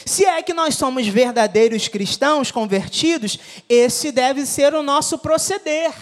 Se 0.05 0.25
é 0.25 0.43
que 0.43 0.55
nós 0.55 0.75
somos 0.75 1.07
verdadeiros 1.07 1.89
cristãos 1.89 2.51
convertidos, 2.51 3.39
esse 3.69 4.11
deve 4.11 4.47
ser 4.47 4.75
o 4.75 4.83
nosso 4.83 5.19
proceder. 5.19 5.93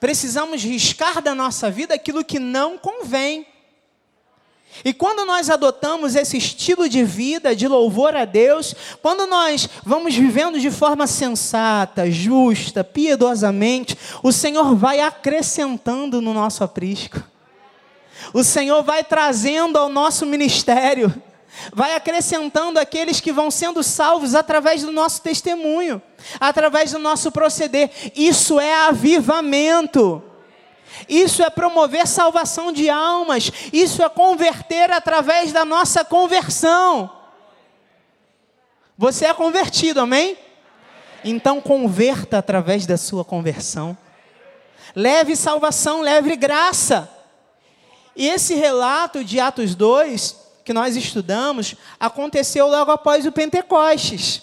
Precisamos 0.00 0.62
riscar 0.62 1.22
da 1.22 1.34
nossa 1.34 1.70
vida 1.70 1.94
aquilo 1.94 2.24
que 2.24 2.38
não 2.38 2.76
convém. 2.76 3.46
E 4.84 4.92
quando 4.92 5.24
nós 5.24 5.48
adotamos 5.50 6.16
esse 6.16 6.36
estilo 6.36 6.88
de 6.88 7.04
vida, 7.04 7.54
de 7.54 7.68
louvor 7.68 8.16
a 8.16 8.24
Deus, 8.24 8.74
quando 9.00 9.26
nós 9.26 9.68
vamos 9.84 10.14
vivendo 10.16 10.58
de 10.58 10.70
forma 10.70 11.06
sensata, 11.06 12.10
justa, 12.10 12.82
piedosamente, 12.82 13.96
o 14.22 14.32
Senhor 14.32 14.74
vai 14.74 15.00
acrescentando 15.00 16.20
no 16.20 16.34
nosso 16.34 16.64
aprisco. 16.64 17.22
O 18.32 18.42
Senhor 18.42 18.82
vai 18.82 19.04
trazendo 19.04 19.78
ao 19.78 19.88
nosso 19.88 20.26
ministério 20.26 21.14
vai 21.72 21.94
acrescentando 21.94 22.78
aqueles 22.78 23.20
que 23.20 23.32
vão 23.32 23.50
sendo 23.50 23.82
salvos 23.82 24.34
através 24.34 24.82
do 24.82 24.92
nosso 24.92 25.22
testemunho, 25.22 26.02
através 26.40 26.92
do 26.92 26.98
nosso 26.98 27.30
proceder. 27.30 27.90
Isso 28.14 28.58
é 28.60 28.86
avivamento. 28.86 30.22
Isso 31.08 31.42
é 31.42 31.50
promover 31.50 32.06
salvação 32.06 32.72
de 32.72 32.88
almas. 32.88 33.50
Isso 33.72 34.02
é 34.02 34.08
converter 34.08 34.90
através 34.90 35.52
da 35.52 35.64
nossa 35.64 36.04
conversão. 36.04 37.10
Você 38.96 39.26
é 39.26 39.34
convertido, 39.34 40.00
amém? 40.00 40.38
Então 41.24 41.60
converta 41.60 42.38
através 42.38 42.86
da 42.86 42.96
sua 42.96 43.24
conversão. 43.24 43.96
Leve 44.94 45.34
salvação, 45.34 46.00
leve 46.00 46.36
graça. 46.36 47.10
E 48.14 48.28
esse 48.28 48.54
relato 48.54 49.24
de 49.24 49.40
Atos 49.40 49.74
2 49.74 50.44
que 50.64 50.72
nós 50.72 50.96
estudamos 50.96 51.76
aconteceu 52.00 52.66
logo 52.66 52.90
após 52.90 53.26
o 53.26 53.32
Pentecostes. 53.32 54.42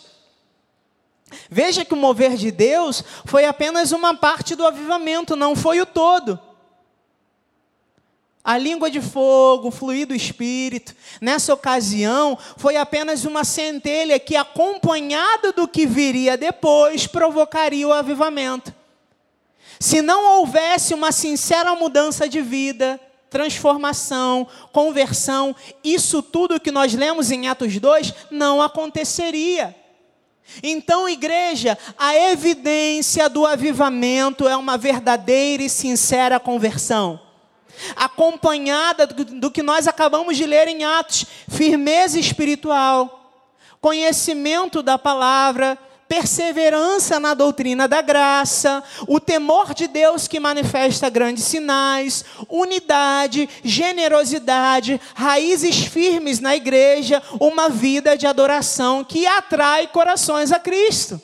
Veja 1.49 1.83
que 1.83 1.93
o 1.93 1.97
mover 1.97 2.35
de 2.35 2.51
Deus 2.51 3.03
foi 3.25 3.45
apenas 3.45 3.91
uma 3.91 4.13
parte 4.15 4.55
do 4.55 4.65
avivamento, 4.65 5.35
não 5.35 5.55
foi 5.55 5.81
o 5.81 5.85
todo. 5.85 6.39
A 8.43 8.57
língua 8.57 8.89
de 8.89 8.99
fogo, 8.99 9.67
o 9.67 9.71
fluir 9.71 10.07
do 10.07 10.15
Espírito, 10.15 10.95
nessa 11.21 11.53
ocasião, 11.53 12.37
foi 12.57 12.75
apenas 12.75 13.23
uma 13.23 13.43
centelha 13.43 14.19
que, 14.19 14.35
acompanhada 14.35 15.51
do 15.51 15.67
que 15.67 15.85
viria 15.85 16.35
depois, 16.35 17.05
provocaria 17.05 17.87
o 17.87 17.93
avivamento. 17.93 18.73
Se 19.79 20.01
não 20.01 20.37
houvesse 20.37 20.93
uma 20.93 21.11
sincera 21.11 21.75
mudança 21.75 22.27
de 22.27 22.41
vida, 22.41 22.99
transformação, 23.31 24.45
conversão, 24.73 25.55
isso 25.81 26.21
tudo 26.21 26.59
que 26.59 26.69
nós 26.69 26.93
lemos 26.93 27.31
em 27.31 27.47
Atos 27.47 27.79
2 27.79 28.13
não 28.29 28.61
aconteceria. 28.61 29.73
Então, 30.61 31.07
igreja, 31.07 31.77
a 31.97 32.13
evidência 32.13 33.29
do 33.29 33.45
avivamento 33.45 34.49
é 34.49 34.57
uma 34.57 34.77
verdadeira 34.77 35.63
e 35.63 35.69
sincera 35.69 36.41
conversão. 36.41 37.21
Acompanhada 37.95 39.07
do, 39.07 39.49
que 39.49 39.63
nós 39.63 39.87
acabamos 39.87 40.35
de 40.35 40.45
ler 40.45 40.67
em 40.67 40.83
Atos, 40.83 41.25
firmeza 41.47 42.19
espiritual, 42.19 43.31
conhecimento 43.79 44.83
da 44.83 44.97
palavra, 44.97 45.77
perseverança 46.11 47.21
na 47.21 47.33
doutrina 47.33 47.87
da 47.87 48.01
graça, 48.01 48.83
o 49.07 49.17
temor 49.17 49.73
de 49.73 49.87
Deus 49.87 50.27
que 50.27 50.41
manifesta 50.41 51.09
grandes 51.09 51.45
sinais, 51.45 52.25
unidade, 52.49 53.47
generosidade, 53.63 54.99
raízes 55.15 55.85
firmes 55.85 56.41
na 56.41 56.53
igreja, 56.53 57.23
uma 57.39 57.69
vida 57.69 58.17
de 58.17 58.27
adoração 58.27 59.05
que 59.05 59.25
atrai 59.25 59.87
corações 59.87 60.51
a 60.51 60.59
Cristo. 60.59 61.21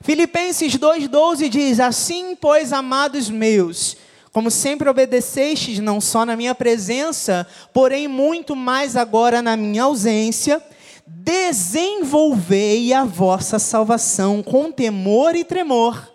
Filipenses 0.00 0.76
2,12 0.76 1.48
diz: 1.48 1.80
Assim, 1.80 2.36
pois, 2.36 2.72
amados 2.72 3.28
meus, 3.28 3.96
como 4.32 4.48
sempre 4.48 4.88
obedecestes, 4.88 5.80
não 5.80 6.00
só 6.00 6.24
na 6.24 6.36
minha 6.36 6.54
presença, 6.54 7.48
porém 7.72 8.06
muito 8.06 8.54
mais 8.54 8.96
agora 8.96 9.42
na 9.42 9.56
minha 9.56 9.82
ausência, 9.82 10.62
desenvolvei 11.06 12.92
a 12.92 13.04
vossa 13.04 13.58
salvação 13.58 14.42
com 14.42 14.70
temor 14.70 15.34
e 15.34 15.44
tremor. 15.44 16.10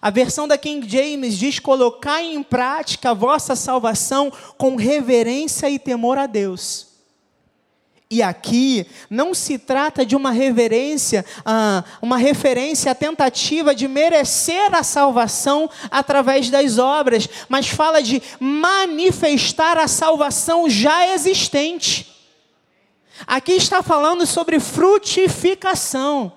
A 0.00 0.10
versão 0.10 0.48
da 0.48 0.58
King 0.58 0.88
James 0.88 1.38
diz: 1.38 1.58
colocar 1.58 2.22
em 2.22 2.42
prática 2.42 3.10
a 3.10 3.14
vossa 3.14 3.54
salvação 3.54 4.32
com 4.58 4.76
reverência 4.76 5.70
e 5.70 5.78
temor 5.78 6.18
a 6.18 6.26
Deus. 6.26 6.92
E 8.10 8.22
aqui 8.22 8.86
não 9.08 9.32
se 9.32 9.56
trata 9.56 10.04
de 10.04 10.14
uma 10.14 10.30
reverência, 10.32 11.24
ah, 11.46 11.82
uma 12.02 12.18
referência 12.18 12.92
à 12.92 12.94
tentativa 12.94 13.74
de 13.74 13.88
merecer 13.88 14.74
a 14.74 14.82
salvação 14.82 15.70
através 15.90 16.50
das 16.50 16.76
obras, 16.76 17.26
mas 17.48 17.68
fala 17.68 18.02
de 18.02 18.20
manifestar 18.38 19.78
a 19.78 19.88
salvação 19.88 20.68
já 20.68 21.08
existente. 21.14 22.11
Aqui 23.26 23.52
está 23.52 23.82
falando 23.82 24.26
sobre 24.26 24.58
frutificação. 24.58 26.32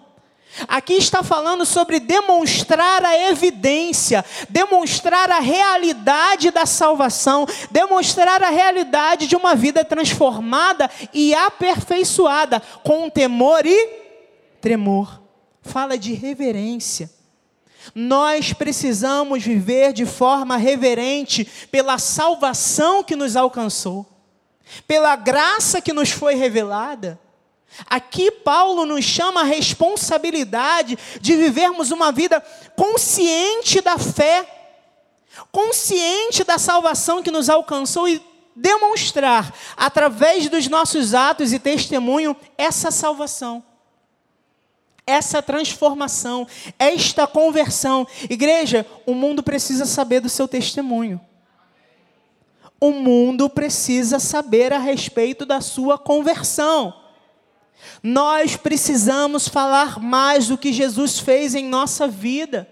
Aqui 0.67 0.93
está 0.93 1.21
falando 1.21 1.65
sobre 1.65 1.99
demonstrar 1.99 3.03
a 3.03 3.30
evidência, 3.30 4.23
demonstrar 4.47 5.30
a 5.30 5.39
realidade 5.39 6.49
da 6.49 6.65
salvação, 6.65 7.45
demonstrar 7.69 8.41
a 8.41 8.49
realidade 8.49 9.28
de 9.28 9.36
uma 9.36 9.53
vida 9.53 9.84
transformada 9.84 10.89
e 11.13 11.34
aperfeiçoada 11.36 12.61
com 12.84 13.09
temor 13.09 13.65
e 13.65 13.89
tremor. 14.61 15.21
Fala 15.61 15.97
de 15.97 16.13
reverência. 16.13 17.09
Nós 17.93 18.53
precisamos 18.53 19.43
viver 19.43 19.91
de 19.91 20.05
forma 20.05 20.55
reverente 20.55 21.45
pela 21.69 21.97
salvação 21.97 23.03
que 23.03 23.15
nos 23.15 23.36
alcançou 23.36 24.14
pela 24.88 25.16
graça 25.16 25.82
que 25.82 25.93
nos 25.93 26.11
foi 26.11 26.36
revelada. 26.36 27.20
Aqui 27.88 28.32
Paulo 28.32 28.86
nos 28.86 29.03
chama 29.03 29.41
a 29.41 29.45
responsabilidade 29.45 30.97
de 31.20 31.36
vivermos 31.36 31.91
uma 31.91 32.11
vida 32.11 32.41
consciente 32.76 33.82
da 33.82 33.97
fé, 33.97 34.47
consciente 35.51 36.43
da 36.43 36.57
salvação 36.57 37.22
que 37.22 37.32
nos 37.32 37.49
alcançou 37.49 38.07
e 38.07 38.22
demonstrar, 38.55 39.53
através 39.76 40.47
dos 40.47 40.68
nossos 40.70 41.13
atos 41.13 41.51
e 41.51 41.59
testemunho, 41.59 42.38
essa 42.57 42.89
salvação, 42.89 43.61
essa 45.05 45.41
transformação, 45.41 46.47
esta 46.80 47.28
conversão. 47.28 48.07
Igreja, 48.30 48.86
o 49.05 49.13
mundo 49.13 49.43
precisa 49.43 49.86
saber 49.86 50.22
do 50.22 50.30
seu 50.30 50.47
testemunho 50.47 51.20
o 52.80 52.91
mundo 52.91 53.49
precisa 53.49 54.19
saber 54.19 54.73
a 54.73 54.78
respeito 54.78 55.45
da 55.45 55.61
sua 55.61 55.97
conversão. 55.97 56.93
Nós 58.01 58.55
precisamos 58.55 59.47
falar 59.47 59.99
mais 59.99 60.47
do 60.47 60.57
que 60.57 60.73
Jesus 60.73 61.19
fez 61.19 61.55
em 61.55 61.65
nossa 61.65 62.07
vida, 62.07 62.67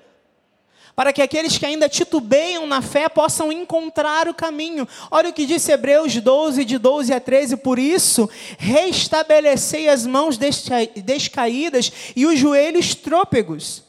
para 0.95 1.11
que 1.11 1.21
aqueles 1.21 1.57
que 1.57 1.65
ainda 1.65 1.89
titubeiam 1.89 2.67
na 2.67 2.81
fé 2.81 3.09
possam 3.09 3.51
encontrar 3.51 4.27
o 4.27 4.33
caminho. 4.33 4.87
Olha 5.09 5.29
o 5.29 5.33
que 5.33 5.45
disse 5.45 5.71
Hebreus 5.71 6.15
12, 6.15 6.63
de 6.63 6.77
12 6.77 7.13
a 7.13 7.19
13: 7.19 7.57
Por 7.57 7.79
isso, 7.79 8.29
restabelecei 8.59 9.89
as 9.89 10.05
mãos 10.05 10.37
descaídas 10.37 11.91
e 12.15 12.27
os 12.27 12.37
joelhos 12.37 12.93
trôpegos. 12.93 13.83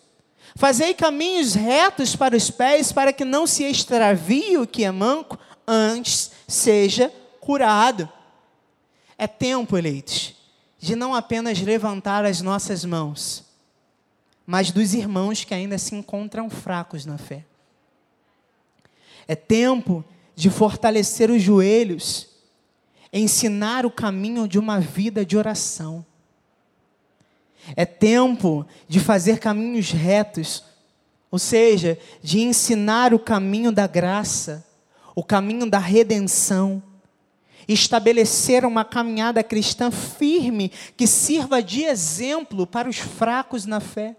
Fazei 0.57 0.95
caminhos 0.95 1.55
retos 1.55 2.15
para 2.15 2.37
os 2.37 2.49
pés, 2.49 2.93
para 2.93 3.12
que 3.12 3.25
não 3.25 3.47
se 3.47 3.65
extravie 3.65 4.57
o 4.57 4.67
que 4.67 4.85
é 4.85 4.91
manco 4.91 5.39
antes 5.67 6.31
seja 6.47 7.12
curado. 7.41 8.09
É 9.17 9.27
tempo, 9.27 9.77
eleitos, 9.77 10.35
de 10.79 10.97
não 10.97 11.15
apenas 11.15 11.61
levantar 11.61 12.25
as 12.25 12.41
nossas 12.41 12.85
mãos, 12.85 13.45
mas 14.47 14.71
dos 14.71 14.93
irmãos 14.93 15.45
que 15.45 15.55
ainda 15.55 15.79
se 15.79 15.95
encontram 15.95 16.51
fracos 16.51 17.07
na 17.07 17.17
fé. 17.17 17.45
É 19.27 19.35
tempo 19.35 20.05
de 20.35 20.51
fortalecer 20.51 21.31
os 21.31 21.43
joelhos, 21.43 22.29
ensinar 23.12 23.87
o 23.87 23.91
caminho 23.91 24.49
de 24.49 24.59
uma 24.59 24.81
vida 24.81 25.25
de 25.25 25.37
oração. 25.37 26.05
É 27.77 27.87
tempo 27.87 28.67
de 28.87 29.01
fazer 29.01 29.39
caminhos 29.39 29.91
retos, 29.91 30.65
ou 31.31 31.39
seja, 31.39 31.99
de 32.23 32.41
ensinar 32.41 33.15
o 33.15 33.19
caminho 33.19 33.73
da 33.73 33.87
graça 33.87 34.65
o 35.15 35.23
caminho 35.23 35.69
da 35.69 35.79
redenção. 35.79 36.83
estabelecer 37.67 38.67
uma 38.67 38.85
caminhada 38.85 39.43
cristã 39.43 39.91
firme 39.91 40.71
que 40.99 41.07
sirva 41.07 41.62
de 41.62 41.83
exemplo 41.83 42.67
para 42.67 42.91
os 42.91 42.99
fracos 42.99 43.65
na 43.65 43.81
fé, 43.81 44.15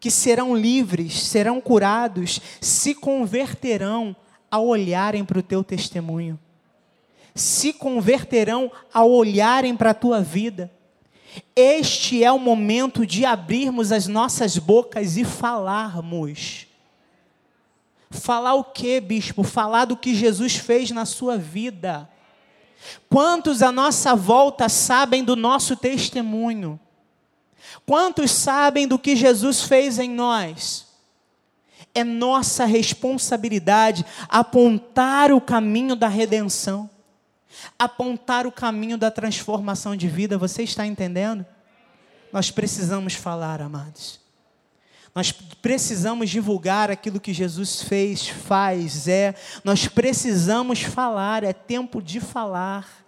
que 0.00 0.10
serão 0.10 0.56
livres, 0.56 1.24
serão 1.24 1.60
curados, 1.60 2.40
se 2.58 2.94
converterão 2.94 4.16
ao 4.50 4.66
olharem 4.66 5.26
para 5.26 5.40
o 5.40 5.42
teu 5.42 5.62
testemunho, 5.62 6.38
se 7.34 7.72
converterão 7.72 8.72
ao 8.94 9.10
olharem 9.10 9.76
para 9.76 9.90
a 9.90 9.94
tua 9.94 10.22
vida. 10.22 10.72
Este 11.54 12.24
é 12.24 12.32
o 12.32 12.38
momento 12.38 13.06
de 13.06 13.26
abrirmos 13.26 13.92
as 13.92 14.06
nossas 14.06 14.56
bocas 14.56 15.18
e 15.18 15.24
falarmos. 15.24 16.67
Falar 18.10 18.54
o 18.54 18.64
que, 18.64 19.00
bispo? 19.00 19.42
Falar 19.42 19.84
do 19.84 19.96
que 19.96 20.14
Jesus 20.14 20.56
fez 20.56 20.90
na 20.90 21.04
sua 21.04 21.36
vida. 21.36 22.08
Quantos 23.08 23.62
à 23.62 23.70
nossa 23.70 24.14
volta 24.14 24.68
sabem 24.68 25.22
do 25.22 25.36
nosso 25.36 25.76
testemunho? 25.76 26.78
Quantos 27.84 28.30
sabem 28.30 28.86
do 28.86 28.98
que 28.98 29.16
Jesus 29.16 29.62
fez 29.62 29.98
em 29.98 30.10
nós? 30.10 30.86
É 31.94 32.04
nossa 32.04 32.64
responsabilidade 32.64 34.04
apontar 34.28 35.32
o 35.32 35.40
caminho 35.40 35.96
da 35.96 36.08
redenção, 36.08 36.88
apontar 37.78 38.46
o 38.46 38.52
caminho 38.52 38.96
da 38.96 39.10
transformação 39.10 39.96
de 39.96 40.08
vida. 40.08 40.38
Você 40.38 40.62
está 40.62 40.86
entendendo? 40.86 41.44
Nós 42.32 42.50
precisamos 42.50 43.14
falar, 43.14 43.60
amados. 43.60 44.20
Nós 45.18 45.32
precisamos 45.32 46.30
divulgar 46.30 46.92
aquilo 46.92 47.18
que 47.18 47.32
Jesus 47.32 47.82
fez, 47.82 48.28
faz, 48.28 49.08
é. 49.08 49.34
Nós 49.64 49.88
precisamos 49.88 50.82
falar, 50.82 51.42
é 51.42 51.52
tempo 51.52 52.00
de 52.00 52.20
falar. 52.20 53.04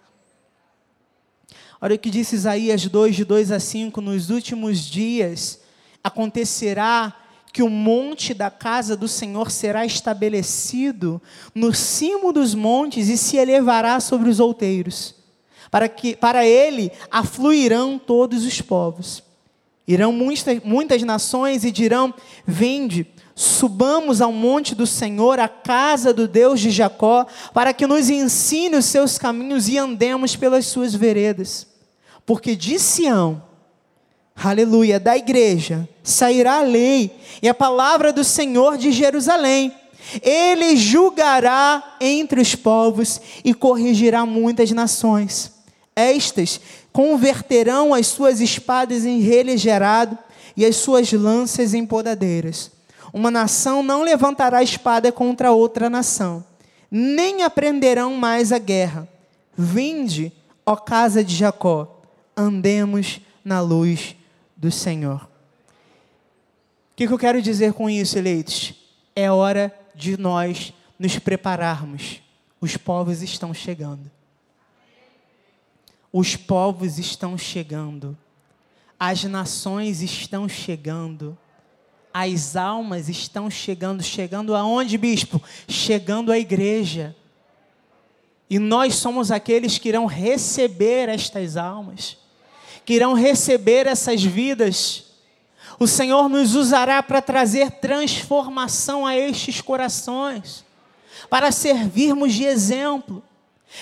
Olha 1.79 1.95
o 1.95 1.97
que 1.97 2.09
disse 2.09 2.35
Isaías 2.35 2.85
2, 2.85 3.15
de 3.15 3.23
2 3.23 3.53
a 3.53 3.61
5: 3.61 4.01
Nos 4.01 4.29
últimos 4.29 4.79
dias 4.79 5.61
acontecerá 6.03 7.15
que 7.53 7.63
o 7.63 7.69
monte 7.69 8.33
da 8.33 8.51
casa 8.51 8.97
do 8.97 9.07
Senhor 9.07 9.49
será 9.49 9.85
estabelecido 9.85 11.21
no 11.55 11.73
cimo 11.73 12.33
dos 12.33 12.53
montes 12.53 13.07
e 13.07 13.17
se 13.17 13.37
elevará 13.37 14.01
sobre 14.01 14.29
os 14.29 14.41
outeiros, 14.41 15.15
para 15.71 15.87
que 15.87 16.13
para 16.13 16.45
ele 16.45 16.91
afluirão 17.09 17.97
todos 17.97 18.43
os 18.43 18.59
povos. 18.59 19.30
Irão 19.91 20.13
muitas, 20.13 20.63
muitas 20.63 21.01
nações 21.03 21.65
e 21.65 21.71
dirão: 21.71 22.13
Vinde, 22.47 23.05
subamos 23.35 24.21
ao 24.21 24.31
monte 24.31 24.73
do 24.73 24.87
Senhor, 24.87 25.37
à 25.37 25.49
casa 25.49 26.13
do 26.13 26.29
Deus 26.29 26.61
de 26.61 26.71
Jacó, 26.71 27.25
para 27.53 27.73
que 27.73 27.85
nos 27.85 28.09
ensine 28.09 28.77
os 28.77 28.85
seus 28.85 29.17
caminhos 29.17 29.67
e 29.67 29.77
andemos 29.77 30.35
pelas 30.35 30.65
suas 30.67 30.95
veredas. 30.95 31.67
Porque 32.25 32.55
de 32.55 32.79
Sião, 32.79 33.43
aleluia, 34.35 34.97
da 34.97 35.17
igreja, 35.17 35.89
sairá 36.01 36.59
a 36.59 36.63
lei 36.63 37.11
e 37.41 37.49
a 37.49 37.53
palavra 37.53 38.13
do 38.13 38.23
Senhor 38.23 38.77
de 38.77 38.93
Jerusalém. 38.93 39.73
Ele 40.21 40.77
julgará 40.77 41.97
entre 41.99 42.39
os 42.39 42.55
povos 42.55 43.19
e 43.43 43.53
corrigirá 43.53 44.25
muitas 44.25 44.71
nações. 44.71 45.51
Estas 45.95 46.61
converterão 46.91 47.93
as 47.93 48.07
suas 48.07 48.41
espadas 48.41 49.05
em 49.05 49.19
relha 49.19 49.57
gerado 49.57 50.17
e 50.55 50.65
as 50.65 50.75
suas 50.75 51.11
lanças 51.11 51.73
em 51.73 51.85
podadeiras. 51.85 52.71
Uma 53.13 53.31
nação 53.31 53.83
não 53.83 54.03
levantará 54.03 54.63
espada 54.63 55.11
contra 55.11 55.51
outra 55.51 55.89
nação, 55.89 56.43
nem 56.89 57.43
aprenderão 57.43 58.15
mais 58.15 58.51
a 58.51 58.57
guerra. 58.57 59.07
Vinde, 59.57 60.31
ó 60.65 60.75
casa 60.75 61.23
de 61.23 61.35
Jacó, 61.35 62.01
andemos 62.35 63.19
na 63.43 63.59
luz 63.59 64.15
do 64.55 64.71
Senhor. 64.71 65.29
O 66.91 66.95
que 66.95 67.07
eu 67.07 67.17
quero 67.17 67.41
dizer 67.41 67.73
com 67.73 67.89
isso, 67.89 68.17
eleitos? 68.17 68.73
É 69.15 69.31
hora 69.31 69.73
de 69.95 70.17
nós 70.17 70.73
nos 70.99 71.17
prepararmos. 71.17 72.21
Os 72.61 72.77
povos 72.77 73.23
estão 73.23 73.53
chegando. 73.53 74.09
Os 76.11 76.35
povos 76.35 76.99
estão 76.99 77.37
chegando, 77.37 78.17
as 78.99 79.23
nações 79.23 80.01
estão 80.01 80.47
chegando, 80.47 81.37
as 82.13 82.55
almas 82.55 83.09
estão 83.09 83.49
chegando. 83.49 84.03
Chegando 84.03 84.55
aonde, 84.55 84.97
bispo? 84.97 85.41
Chegando 85.67 86.31
à 86.31 86.37
igreja. 86.37 87.15
E 88.49 88.59
nós 88.59 88.95
somos 88.95 89.31
aqueles 89.31 89.77
que 89.77 89.89
irão 89.89 90.05
receber 90.05 91.07
estas 91.07 91.55
almas, 91.55 92.17
que 92.85 92.93
irão 92.93 93.13
receber 93.13 93.87
essas 93.87 94.21
vidas. 94.21 95.05
O 95.79 95.87
Senhor 95.87 96.27
nos 96.27 96.53
usará 96.53 97.01
para 97.01 97.21
trazer 97.21 97.71
transformação 97.71 99.05
a 99.05 99.15
estes 99.15 99.61
corações, 99.61 100.65
para 101.29 101.51
servirmos 101.51 102.33
de 102.33 102.43
exemplo. 102.43 103.23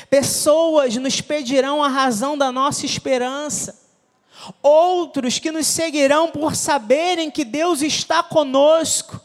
Pessoas 0.10 0.96
nos 0.98 1.22
pedirão 1.22 1.84
a 1.84 1.88
razão 1.88 2.38
da 2.38 2.52
nossa 2.52 2.86
esperança. 2.86 3.80
Outros 4.62 5.40
que 5.40 5.52
nos 5.52 5.68
seguirão 5.68 6.30
por 6.30 6.56
saberem 6.56 7.30
que 7.30 7.44
Deus 7.44 7.82
está 7.82 8.24
conosco. 8.24 9.20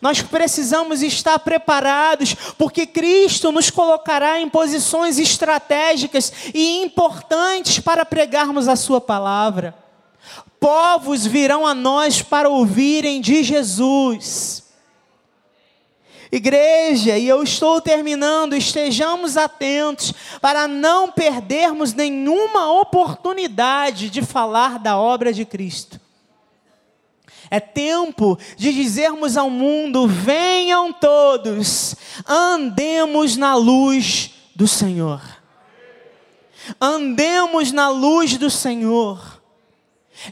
Nós 0.00 0.22
precisamos 0.22 1.02
estar 1.02 1.38
preparados, 1.40 2.34
porque 2.56 2.86
Cristo 2.86 3.50
nos 3.50 3.70
colocará 3.70 4.40
em 4.40 4.48
posições 4.48 5.18
estratégicas 5.18 6.32
e 6.54 6.82
importantes 6.82 7.80
para 7.80 8.04
pregarmos 8.04 8.68
a 8.68 8.76
Sua 8.76 9.00
palavra. 9.00 9.74
Povos 10.60 11.26
virão 11.26 11.66
a 11.66 11.74
nós 11.74 12.22
para 12.22 12.48
ouvirem 12.48 13.20
de 13.20 13.42
Jesus. 13.42 14.69
Igreja, 16.32 17.18
e 17.18 17.26
eu 17.26 17.42
estou 17.42 17.80
terminando, 17.80 18.54
estejamos 18.54 19.36
atentos 19.36 20.14
para 20.40 20.68
não 20.68 21.10
perdermos 21.10 21.92
nenhuma 21.92 22.70
oportunidade 22.80 24.08
de 24.08 24.22
falar 24.22 24.78
da 24.78 24.96
obra 24.96 25.32
de 25.32 25.44
Cristo. 25.44 26.00
É 27.50 27.58
tempo 27.58 28.38
de 28.56 28.72
dizermos 28.72 29.36
ao 29.36 29.50
mundo: 29.50 30.06
venham 30.06 30.92
todos, 30.92 31.96
andemos 32.24 33.36
na 33.36 33.56
luz 33.56 34.30
do 34.54 34.68
Senhor. 34.68 35.20
Andemos 36.80 37.72
na 37.72 37.88
luz 37.88 38.36
do 38.36 38.48
Senhor. 38.48 39.40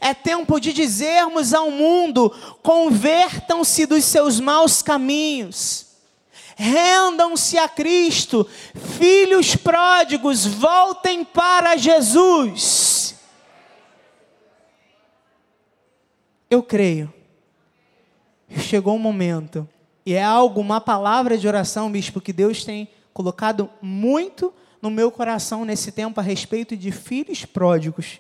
É 0.01 0.15
tempo 0.15 0.61
de 0.61 0.73
dizermos 0.73 1.53
ao 1.53 1.73
mundo: 1.73 2.33
convertam-se 2.63 3.85
dos 3.85 4.05
seus 4.05 4.39
maus 4.39 4.81
caminhos 4.81 5.88
rendam-se 6.59 7.57
a 7.57 7.69
Cristo, 7.69 8.45
filhos 8.75 9.55
pródigos, 9.55 10.45
voltem 10.45 11.25
para 11.25 11.77
Jesus. 11.77 13.15
Eu 16.51 16.61
creio. 16.63 17.15
Chegou 18.57 18.97
um 18.97 18.99
momento, 18.99 19.69
e 20.05 20.15
é 20.15 20.23
algo, 20.23 20.61
uma 20.61 20.81
palavra 20.81 21.39
de 21.39 21.47
oração, 21.47 21.93
bispo, 21.93 22.21
que 22.21 22.33
Deus 22.33 22.65
tem 22.65 22.89
colocado 23.13 23.71
muito 23.81 24.53
no 24.81 24.91
meu 24.91 25.11
coração 25.11 25.65
nesse 25.65 25.93
tempo 25.93 26.19
a 26.19 26.23
respeito 26.23 26.77
de 26.77 26.91
filhos 26.91 27.45
pródigos. 27.45 28.19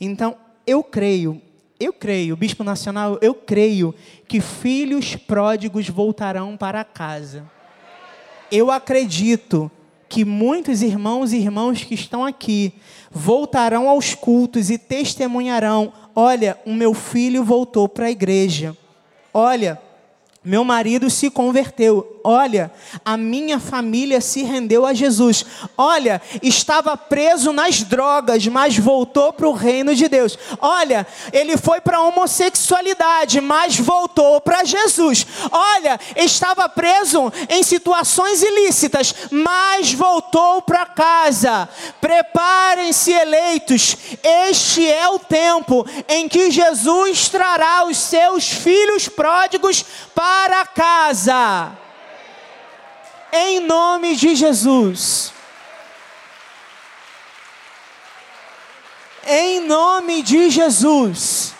Então, 0.00 0.36
eu 0.66 0.82
creio, 0.82 1.40
eu 1.78 1.92
creio, 1.92 2.36
Bispo 2.36 2.64
Nacional, 2.64 3.18
eu 3.22 3.32
creio 3.32 3.94
que 4.26 4.40
filhos 4.40 5.14
pródigos 5.14 5.88
voltarão 5.88 6.56
para 6.56 6.84
casa 6.84 7.48
eu 8.50 8.70
acredito 8.70 9.70
que 10.08 10.24
muitos 10.24 10.82
irmãos 10.82 11.32
e 11.32 11.36
irmãs 11.36 11.84
que 11.84 11.94
estão 11.94 12.24
aqui 12.24 12.74
voltarão 13.10 13.88
aos 13.88 14.14
cultos 14.14 14.70
e 14.70 14.76
testemunharão: 14.76 15.92
olha, 16.14 16.58
o 16.66 16.74
meu 16.74 16.92
filho 16.92 17.44
voltou 17.44 17.88
para 17.88 18.06
a 18.06 18.10
igreja. 18.10 18.76
Olha, 19.32 19.80
meu 20.42 20.64
marido 20.64 21.10
se 21.10 21.28
converteu. 21.28 22.18
Olha, 22.24 22.72
a 23.04 23.16
minha 23.16 23.58
família 23.58 24.22
se 24.22 24.42
rendeu 24.42 24.86
a 24.86 24.94
Jesus. 24.94 25.44
Olha, 25.76 26.20
estava 26.42 26.96
preso 26.96 27.52
nas 27.52 27.82
drogas, 27.82 28.46
mas 28.46 28.76
voltou 28.78 29.34
para 29.34 29.48
o 29.48 29.52
reino 29.52 29.94
de 29.94 30.08
Deus. 30.08 30.38
Olha, 30.58 31.06
ele 31.30 31.58
foi 31.58 31.80
para 31.80 31.98
a 31.98 32.02
homossexualidade, 32.02 33.40
mas 33.40 33.78
voltou 33.78 34.40
para 34.40 34.64
Jesus. 34.64 35.26
Olha, 35.50 36.00
estava 36.16 36.68
preso 36.70 37.30
em 37.48 37.62
situações 37.62 38.42
ilícitas, 38.42 39.14
mas 39.30 39.92
voltou 39.92 40.62
para 40.62 40.86
casa. 40.86 41.68
Preparem-se, 42.00 43.12
eleitos. 43.12 43.96
Este 44.22 44.90
é 44.90 45.08
o 45.08 45.18
tempo 45.18 45.86
em 46.08 46.28
que 46.28 46.50
Jesus 46.50 47.28
trará 47.28 47.84
os 47.86 47.98
seus 47.98 48.48
filhos 48.48 49.08
pródigos 49.08 49.84
para 50.14 50.29
para 50.30 50.64
casa. 50.64 51.72
Em 53.32 53.60
nome 53.60 54.14
de 54.14 54.36
Jesus. 54.36 55.32
Em 59.26 59.60
nome 59.60 60.22
de 60.22 60.50
Jesus. 60.50 61.54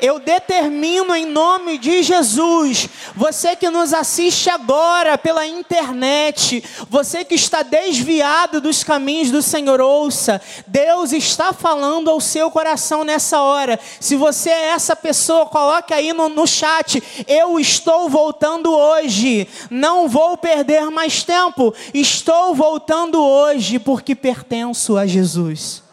Eu 0.00 0.18
determino 0.18 1.14
em 1.14 1.26
nome 1.26 1.78
de 1.78 2.02
Jesus, 2.02 2.88
você 3.14 3.56
que 3.56 3.68
nos 3.70 3.92
assiste 3.92 4.48
agora 4.50 5.16
pela 5.18 5.46
internet, 5.46 6.62
você 6.88 7.24
que 7.24 7.34
está 7.34 7.62
desviado 7.62 8.60
dos 8.60 8.84
caminhos 8.84 9.30
do 9.30 9.42
Senhor, 9.42 9.80
ouça, 9.80 10.40
Deus 10.66 11.12
está 11.12 11.52
falando 11.52 12.10
ao 12.10 12.20
seu 12.20 12.50
coração 12.50 13.04
nessa 13.04 13.40
hora. 13.40 13.78
Se 13.98 14.14
você 14.14 14.50
é 14.50 14.68
essa 14.68 14.94
pessoa, 14.94 15.46
coloque 15.46 15.92
aí 15.92 16.12
no, 16.12 16.28
no 16.28 16.46
chat: 16.46 17.02
Eu 17.26 17.58
estou 17.58 18.08
voltando 18.08 18.72
hoje, 18.72 19.48
não 19.70 20.08
vou 20.08 20.36
perder 20.36 20.90
mais 20.90 21.22
tempo, 21.22 21.74
estou 21.92 22.54
voltando 22.54 23.22
hoje 23.22 23.78
porque 23.78 24.14
pertenço 24.14 24.96
a 24.96 25.06
Jesus. 25.06 25.87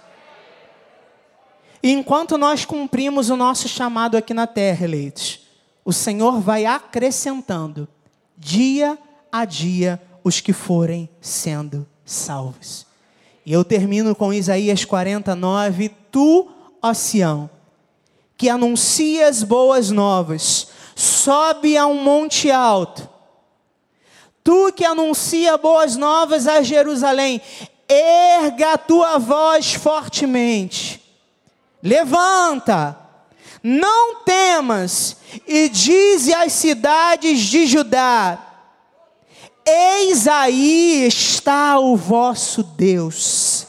E 1.86 1.92
enquanto 1.92 2.36
nós 2.36 2.66
cumprimos 2.66 3.30
o 3.30 3.36
nosso 3.36 3.68
chamado 3.68 4.18
aqui 4.18 4.34
na 4.34 4.48
terra, 4.48 4.86
eleitos, 4.86 5.42
o 5.86 5.94
Senhor 5.94 6.42
vai 6.42 6.66
acrescentando 6.66 7.88
dia 8.36 8.98
a 9.32 9.46
dia 9.46 10.02
os 10.24 10.42
que 10.42 10.52
forem 10.52 11.08
sendo 11.22 11.86
salvos. 12.04 12.88
E 13.46 13.54
eu 13.54 13.64
termino 13.64 14.16
com 14.16 14.34
Isaías 14.34 14.84
49, 14.84 15.90
tu, 16.10 16.50
ó 16.82 16.92
Sião, 16.92 17.48
que 18.36 18.50
anuncias 18.50 19.44
boas 19.44 19.92
novas, 19.92 20.70
sobe 20.96 21.78
a 21.78 21.86
um 21.86 22.04
monte 22.04 22.50
alto. 22.50 23.08
Tu 24.44 24.74
que 24.74 24.84
anuncia 24.84 25.56
boas 25.56 25.96
novas 25.96 26.48
a 26.48 26.64
Jerusalém, 26.64 27.40
erga 27.88 28.74
a 28.74 28.78
tua 28.80 29.20
voz 29.20 29.76
fortemente 29.76 31.05
Levanta, 31.86 32.98
não 33.62 34.24
temas, 34.24 35.18
e 35.48 35.70
dize 35.70 36.34
às 36.34 36.52
cidades 36.52 37.42
de 37.42 37.68
Judá: 37.68 38.40
Eis 39.64 40.28
aí 40.28 41.06
está 41.06 41.78
o 41.78 41.96
vosso 41.96 42.64
Deus. 42.64 43.68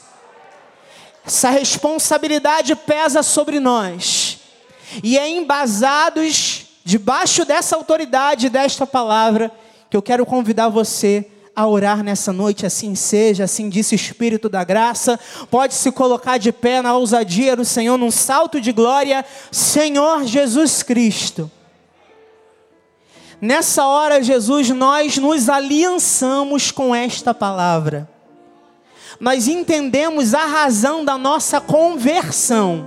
Essa 1.23 1.51
responsabilidade 1.51 2.75
pesa 2.75 3.21
sobre 3.21 3.59
nós, 3.59 4.39
e 5.03 5.15
é 5.15 5.29
embasados 5.29 6.65
debaixo 6.83 7.45
dessa 7.45 7.75
autoridade, 7.75 8.49
desta 8.49 8.87
palavra, 8.87 9.51
que 9.91 9.95
eu 9.95 10.01
quero 10.01 10.25
convidar 10.25 10.69
você 10.69 11.29
a 11.57 11.65
orar 11.65 12.03
nessa 12.03 12.31
noite, 12.31 12.67
assim 12.67 12.93
seja, 12.93 13.45
assim 13.45 13.67
disse 13.67 13.95
o 13.95 13.97
Espírito 13.97 14.47
da 14.47 14.63
graça. 14.63 15.19
Pode 15.49 15.73
se 15.73 15.91
colocar 15.91 16.37
de 16.37 16.51
pé 16.51 16.83
na 16.83 16.95
ousadia 16.95 17.55
do 17.55 17.65
Senhor, 17.65 17.97
num 17.97 18.11
salto 18.11 18.61
de 18.61 18.71
glória, 18.71 19.25
Senhor 19.51 20.23
Jesus 20.23 20.83
Cristo. 20.83 21.49
Nessa 23.41 23.87
hora, 23.87 24.21
Jesus, 24.21 24.69
nós 24.69 25.17
nos 25.17 25.49
aliançamos 25.49 26.69
com 26.69 26.93
esta 26.93 27.33
palavra. 27.33 28.07
Nós 29.19 29.47
entendemos 29.47 30.35
a 30.35 30.45
razão 30.45 31.03
da 31.03 31.17
nossa 31.17 31.59
conversão. 31.59 32.85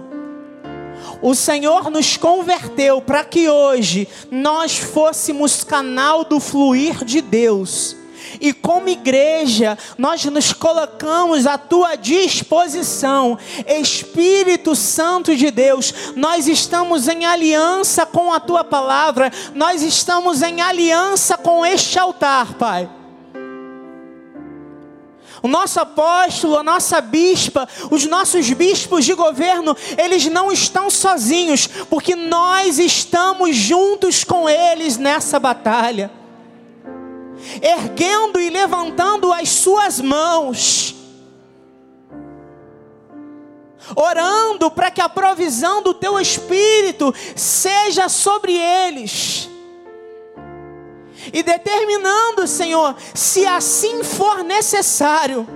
O 1.20 1.34
Senhor 1.34 1.90
nos 1.90 2.16
converteu 2.16 3.02
para 3.02 3.24
que 3.24 3.48
hoje 3.48 4.06
nós 4.30 4.78
fôssemos 4.78 5.64
canal 5.64 6.24
do 6.24 6.38
fluir 6.38 7.04
de 7.04 7.20
Deus 7.20 7.98
e 8.40 8.52
como 8.52 8.88
igreja, 8.88 9.76
nós 9.98 10.24
nos 10.24 10.52
colocamos 10.52 11.46
à 11.46 11.56
tua 11.56 11.96
disposição, 11.96 13.38
Espírito 13.66 14.74
Santo 14.74 15.34
de 15.36 15.50
Deus. 15.50 15.92
Nós 16.16 16.46
estamos 16.46 17.08
em 17.08 17.24
aliança 17.24 18.06
com 18.06 18.32
a 18.32 18.40
tua 18.40 18.64
palavra, 18.64 19.32
nós 19.54 19.82
estamos 19.82 20.42
em 20.42 20.60
aliança 20.60 21.36
com 21.36 21.64
este 21.64 21.98
altar, 21.98 22.54
Pai. 22.54 22.88
O 25.42 25.48
nosso 25.48 25.80
apóstolo, 25.80 26.58
a 26.58 26.62
nossa 26.62 27.00
bispa, 27.00 27.66
os 27.90 28.04
nossos 28.04 28.50
bispos 28.50 29.06
de 29.06 29.14
governo, 29.14 29.74
eles 29.96 30.26
não 30.26 30.52
estão 30.52 30.90
sozinhos, 30.90 31.66
porque 31.88 32.14
nós 32.14 32.78
estamos 32.78 33.56
juntos 33.56 34.22
com 34.22 34.48
eles 34.48 34.98
nessa 34.98 35.38
batalha 35.38 36.19
erguendo 37.62 38.40
e 38.40 38.50
levantando 38.50 39.32
as 39.32 39.48
suas 39.48 40.00
mãos, 40.00 40.94
orando 43.94 44.70
para 44.70 44.90
que 44.90 45.00
a 45.00 45.08
provisão 45.08 45.82
do 45.82 45.94
teu 45.94 46.18
Espírito 46.20 47.14
seja 47.34 48.08
sobre 48.08 48.56
eles. 48.56 49.48
E 51.32 51.42
determinando, 51.42 52.46
Senhor, 52.46 52.96
se 53.14 53.46
assim 53.46 54.02
for 54.02 54.42
necessário, 54.42 55.46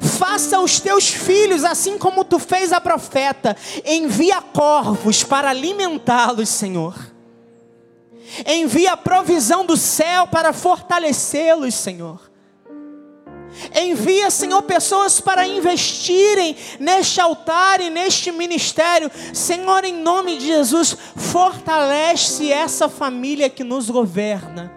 faça 0.00 0.60
os 0.60 0.80
teus 0.80 1.08
filhos 1.08 1.64
assim 1.64 1.96
como 1.96 2.24
tu 2.24 2.38
fez 2.38 2.72
a 2.72 2.80
profeta, 2.80 3.56
envia 3.84 4.42
corvos 4.42 5.22
para 5.22 5.50
alimentá-los, 5.50 6.48
Senhor 6.48 7.15
Envia 8.46 8.92
a 8.92 8.96
provisão 8.96 9.64
do 9.64 9.76
céu 9.76 10.26
para 10.26 10.52
fortalecê-los, 10.52 11.74
Senhor. 11.74 12.20
Envia, 13.74 14.30
Senhor, 14.30 14.62
pessoas 14.62 15.20
para 15.20 15.46
investirem 15.46 16.56
neste 16.78 17.20
altar 17.20 17.80
e 17.80 17.88
neste 17.88 18.30
ministério. 18.30 19.10
Senhor, 19.32 19.84
em 19.84 19.94
nome 19.94 20.36
de 20.36 20.46
Jesus, 20.46 20.96
fortalece 21.16 22.52
essa 22.52 22.88
família 22.88 23.48
que 23.48 23.64
nos 23.64 23.88
governa. 23.88 24.72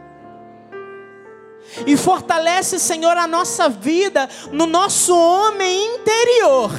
E 1.86 1.96
fortalece, 1.96 2.80
Senhor, 2.80 3.16
a 3.16 3.28
nossa 3.28 3.70
vida 3.70 4.28
no 4.52 4.66
nosso 4.66 5.16
homem 5.16 5.96
interior, 5.96 6.72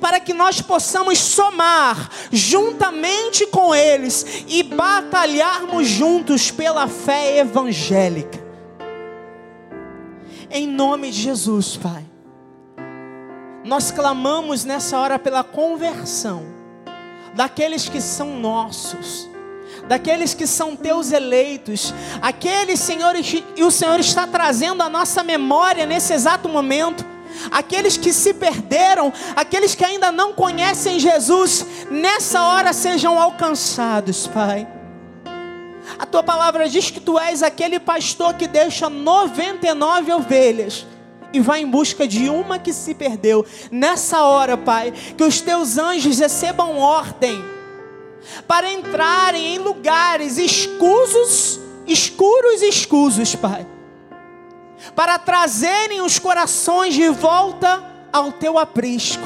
para 0.00 0.20
que 0.20 0.32
nós 0.32 0.60
possamos 0.60 1.18
somar 1.18 2.10
juntamente 2.30 3.46
com 3.46 3.74
eles 3.74 4.44
e 4.48 4.62
batalharmos 4.62 5.86
juntos 5.86 6.50
pela 6.50 6.88
fé 6.88 7.38
evangélica. 7.38 8.44
Em 10.50 10.66
nome 10.66 11.10
de 11.10 11.22
Jesus, 11.22 11.76
Pai. 11.76 12.04
Nós 13.64 13.90
clamamos 13.90 14.64
nessa 14.64 14.98
hora 14.98 15.18
pela 15.18 15.42
conversão 15.42 16.44
daqueles 17.34 17.88
que 17.88 18.00
são 18.00 18.38
nossos 18.38 19.28
daqueles 19.88 20.34
que 20.34 20.46
são 20.46 20.74
teus 20.74 21.12
eleitos, 21.12 21.94
aqueles, 22.20 22.80
Senhor, 22.80 23.14
e 23.56 23.62
o 23.62 23.70
Senhor 23.70 23.98
está 24.00 24.26
trazendo 24.26 24.82
a 24.82 24.88
nossa 24.88 25.22
memória 25.22 25.86
nesse 25.86 26.12
exato 26.12 26.48
momento, 26.48 27.04
aqueles 27.50 27.96
que 27.96 28.12
se 28.12 28.34
perderam, 28.34 29.12
aqueles 29.34 29.74
que 29.74 29.84
ainda 29.84 30.10
não 30.12 30.32
conhecem 30.32 30.98
Jesus, 30.98 31.66
nessa 31.90 32.42
hora 32.42 32.72
sejam 32.72 33.20
alcançados, 33.20 34.26
Pai. 34.26 34.66
A 35.98 36.04
tua 36.04 36.22
palavra 36.22 36.68
diz 36.68 36.90
que 36.90 37.00
tu 37.00 37.18
és 37.18 37.42
aquele 37.42 37.78
pastor 37.78 38.34
que 38.34 38.46
deixa 38.46 38.90
99 38.90 40.12
ovelhas 40.12 40.86
e 41.32 41.40
vai 41.40 41.60
em 41.60 41.66
busca 41.66 42.06
de 42.06 42.28
uma 42.28 42.58
que 42.58 42.72
se 42.72 42.94
perdeu. 42.94 43.44
Nessa 43.70 44.22
hora, 44.22 44.56
Pai, 44.56 44.92
que 45.16 45.22
os 45.22 45.40
teus 45.40 45.78
anjos 45.78 46.18
recebam 46.18 46.78
ordem 46.78 47.42
para 48.46 48.70
entrarem 48.72 49.54
em 49.54 49.58
lugares 49.58 50.38
escusos, 50.38 51.60
escuros 51.86 52.62
e 52.62 52.68
escusos, 52.68 53.34
Pai, 53.34 53.66
para 54.94 55.18
trazerem 55.18 56.00
os 56.00 56.18
corações 56.18 56.94
de 56.94 57.08
volta 57.08 57.82
ao 58.12 58.32
teu 58.32 58.58
aprisco, 58.58 59.22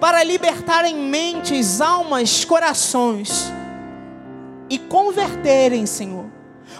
para 0.00 0.22
libertarem 0.22 0.96
mentes, 0.96 1.80
almas, 1.80 2.44
corações 2.44 3.52
e 4.68 4.78
converterem, 4.78 5.86
Senhor, 5.86 6.26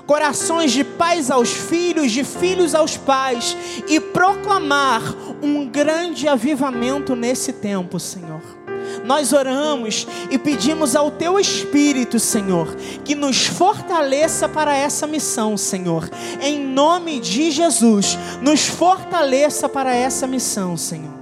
corações 0.06 0.72
de 0.72 0.82
pais 0.84 1.30
aos 1.30 1.50
filhos, 1.50 2.12
de 2.12 2.24
filhos 2.24 2.74
aos 2.74 2.96
pais 2.96 3.56
e 3.88 4.00
proclamar 4.00 5.02
um 5.42 5.66
grande 5.66 6.28
avivamento 6.28 7.14
nesse 7.14 7.52
tempo, 7.52 8.00
Senhor 8.00 8.63
nós 9.04 9.32
oramos 9.32 10.06
e 10.30 10.38
pedimos 10.38 10.94
ao 10.96 11.10
Teu 11.10 11.38
Espírito, 11.38 12.18
Senhor, 12.18 12.74
que 13.04 13.14
nos 13.14 13.46
fortaleça 13.46 14.48
para 14.48 14.76
essa 14.76 15.06
missão, 15.06 15.56
Senhor. 15.56 16.08
Em 16.40 16.58
nome 16.58 17.20
de 17.20 17.50
Jesus, 17.50 18.18
nos 18.40 18.66
fortaleça 18.66 19.68
para 19.68 19.94
essa 19.94 20.26
missão, 20.26 20.76
Senhor. 20.76 21.14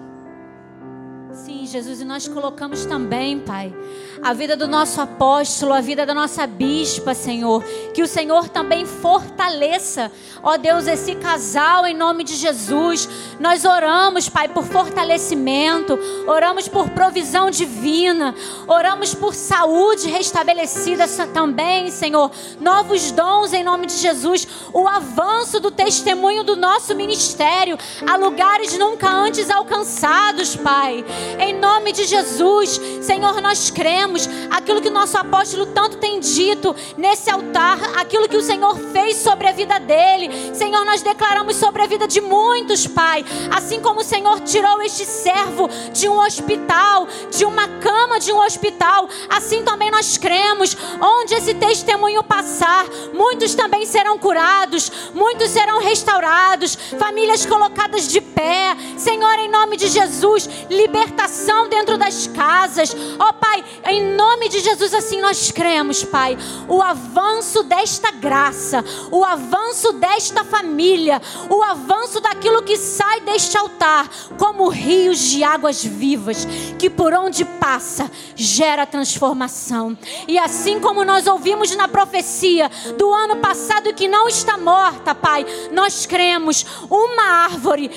Sim, 1.33 1.67
Jesus, 1.67 2.01
e 2.01 2.05
nós 2.05 2.29
colocamos 2.29 2.85
também, 2.85 3.39
Pai, 3.39 3.75
a 4.23 4.33
vida 4.33 4.57
do 4.57 4.69
nosso 4.69 5.01
apóstolo, 5.01 5.73
a 5.73 5.81
vida 5.81 6.07
da 6.07 6.15
nossa 6.15 6.47
bispa, 6.47 7.13
Senhor. 7.13 7.65
Que 7.93 8.03
o 8.03 8.07
Senhor 8.07 8.49
também 8.49 8.87
fortaleça, 8.87 10.13
ó 10.41 10.57
Deus, 10.57 10.87
esse 10.87 11.17
casal 11.17 11.85
em 11.87 11.95
nome 11.95 12.23
de 12.23 12.37
Jesus. 12.37 13.09
Nós 13.41 13.65
oramos, 13.65 14.29
Pai, 14.29 14.49
por 14.49 14.65
fortalecimento, 14.65 15.99
oramos 16.27 16.69
por 16.69 16.89
provisão 16.91 17.51
divina, 17.51 18.33
oramos 18.69 19.13
por 19.13 19.35
saúde 19.35 20.09
restabelecida 20.09 21.07
também, 21.35 21.91
Senhor. 21.91 22.31
Novos 22.61 23.11
dons 23.11 23.53
em 23.53 23.65
nome 23.65 23.87
de 23.87 23.95
Jesus, 23.95 24.47
o 24.73 24.87
avanço 24.87 25.59
do 25.59 25.71
testemunho 25.71 26.45
do 26.45 26.55
nosso 26.55 26.95
ministério 26.95 27.77
a 28.07 28.17
lugares 28.17 28.79
nunca 28.79 29.09
antes 29.09 29.51
alcançados, 29.51 30.55
Pai. 30.55 31.05
Em 31.41 31.59
nome 31.59 31.93
de 31.93 32.05
Jesus, 32.05 32.81
Senhor, 33.01 33.41
nós 33.41 33.71
cremos 33.71 34.12
aquilo 34.51 34.81
que 34.81 34.89
o 34.89 34.93
nosso 34.93 35.17
apóstolo 35.17 35.67
tanto 35.67 35.97
tem 35.97 36.21
dito 36.21 36.75
nesse 36.97 37.31
altar, 37.31 37.79
aquilo 37.97 38.29
que 38.29 38.37
o 38.37 38.43
Senhor 38.43 38.77
fez 38.93 39.17
sobre 39.17 39.49
a 39.49 39.53
vida 39.53 39.79
dele. 39.79 40.55
Senhor, 40.55 40.85
nós 40.85 41.03
declaramos 41.03 41.57
sobre 41.57 41.83
a 41.83 41.87
vida 41.87 42.07
de 42.07 42.21
muitos, 42.21 42.87
Pai. 42.87 43.25
Assim 43.51 43.81
como 43.81 44.01
o 44.01 44.05
Senhor 44.05 44.41
tirou 44.41 44.83
este 44.83 45.05
servo 45.05 45.69
de 45.93 46.09
um 46.09 46.19
hospital, 46.19 47.07
de 47.31 47.45
uma 47.45 47.69
cama 47.81 48.19
de 48.19 48.33
um 48.33 48.41
hospital, 48.41 49.09
assim 49.29 49.63
também 49.63 49.91
nós 49.91 50.17
cremos. 50.19 50.77
Onde 51.01 51.35
esse 51.35 51.55
testemunho 51.55 52.23
passar, 52.23 52.87
muitos 53.13 53.55
também 53.55 53.85
serão 53.87 54.19
curados, 54.19 54.91
muitos 55.15 55.51
serão 55.51 55.81
restaurados, 55.81 56.77
famílias 56.99 57.47
colocadas 57.47 58.09
de 58.09 58.21
pé. 58.21 58.77
Senhor, 58.97 59.39
em 59.39 59.51
nome 59.51 59.77
de 59.77 59.89
Jesus, 59.89 60.49
libertação 60.71 61.69
dentro 61.69 61.97
das 61.97 62.27
casas. 62.29 62.95
Ó 63.19 63.29
oh, 63.29 63.33
Pai, 63.35 63.65
em 63.89 64.02
em 64.03 64.17
nome 64.17 64.49
de 64.49 64.61
Jesus, 64.61 64.93
assim 64.93 65.21
nós 65.21 65.53
cremos, 65.53 66.03
Pai. 66.03 66.37
O 66.69 66.83
avanço 66.83 67.63
desta 67.63 68.11
graça, 68.11 68.85
o 69.11 69.25
avanço 69.25 69.93
desta 69.93 70.45
família, 70.45 71.23
o 71.49 71.63
avanço 71.63 72.21
daquilo 72.21 72.63
que 72.63 72.77
sai 72.77 73.21
deste 73.21 73.57
altar, 73.57 74.09
como 74.37 74.69
rios 74.69 75.21
de 75.21 75.45
águas 75.45 75.85
vivas, 75.85 76.47
que 76.79 76.91
por 76.91 77.15
onde 77.15 77.45
passa 77.45 78.11
gera 78.35 78.85
transformação. 78.85 79.97
E 80.27 80.39
assim 80.39 80.81
como 80.81 81.05
nós 81.05 81.27
ouvimos 81.27 81.75
na 81.77 81.87
profecia 81.87 82.71
do 82.99 83.13
ano 83.15 83.37
passado 83.37 83.95
que 83.95 84.09
não 84.09 84.27
está 84.27 84.59
morta, 84.59 85.15
Pai, 85.15 85.47
nós 85.71 86.07
cremos 86.07 86.67
uma 86.91 87.45
árvore, 87.45 87.91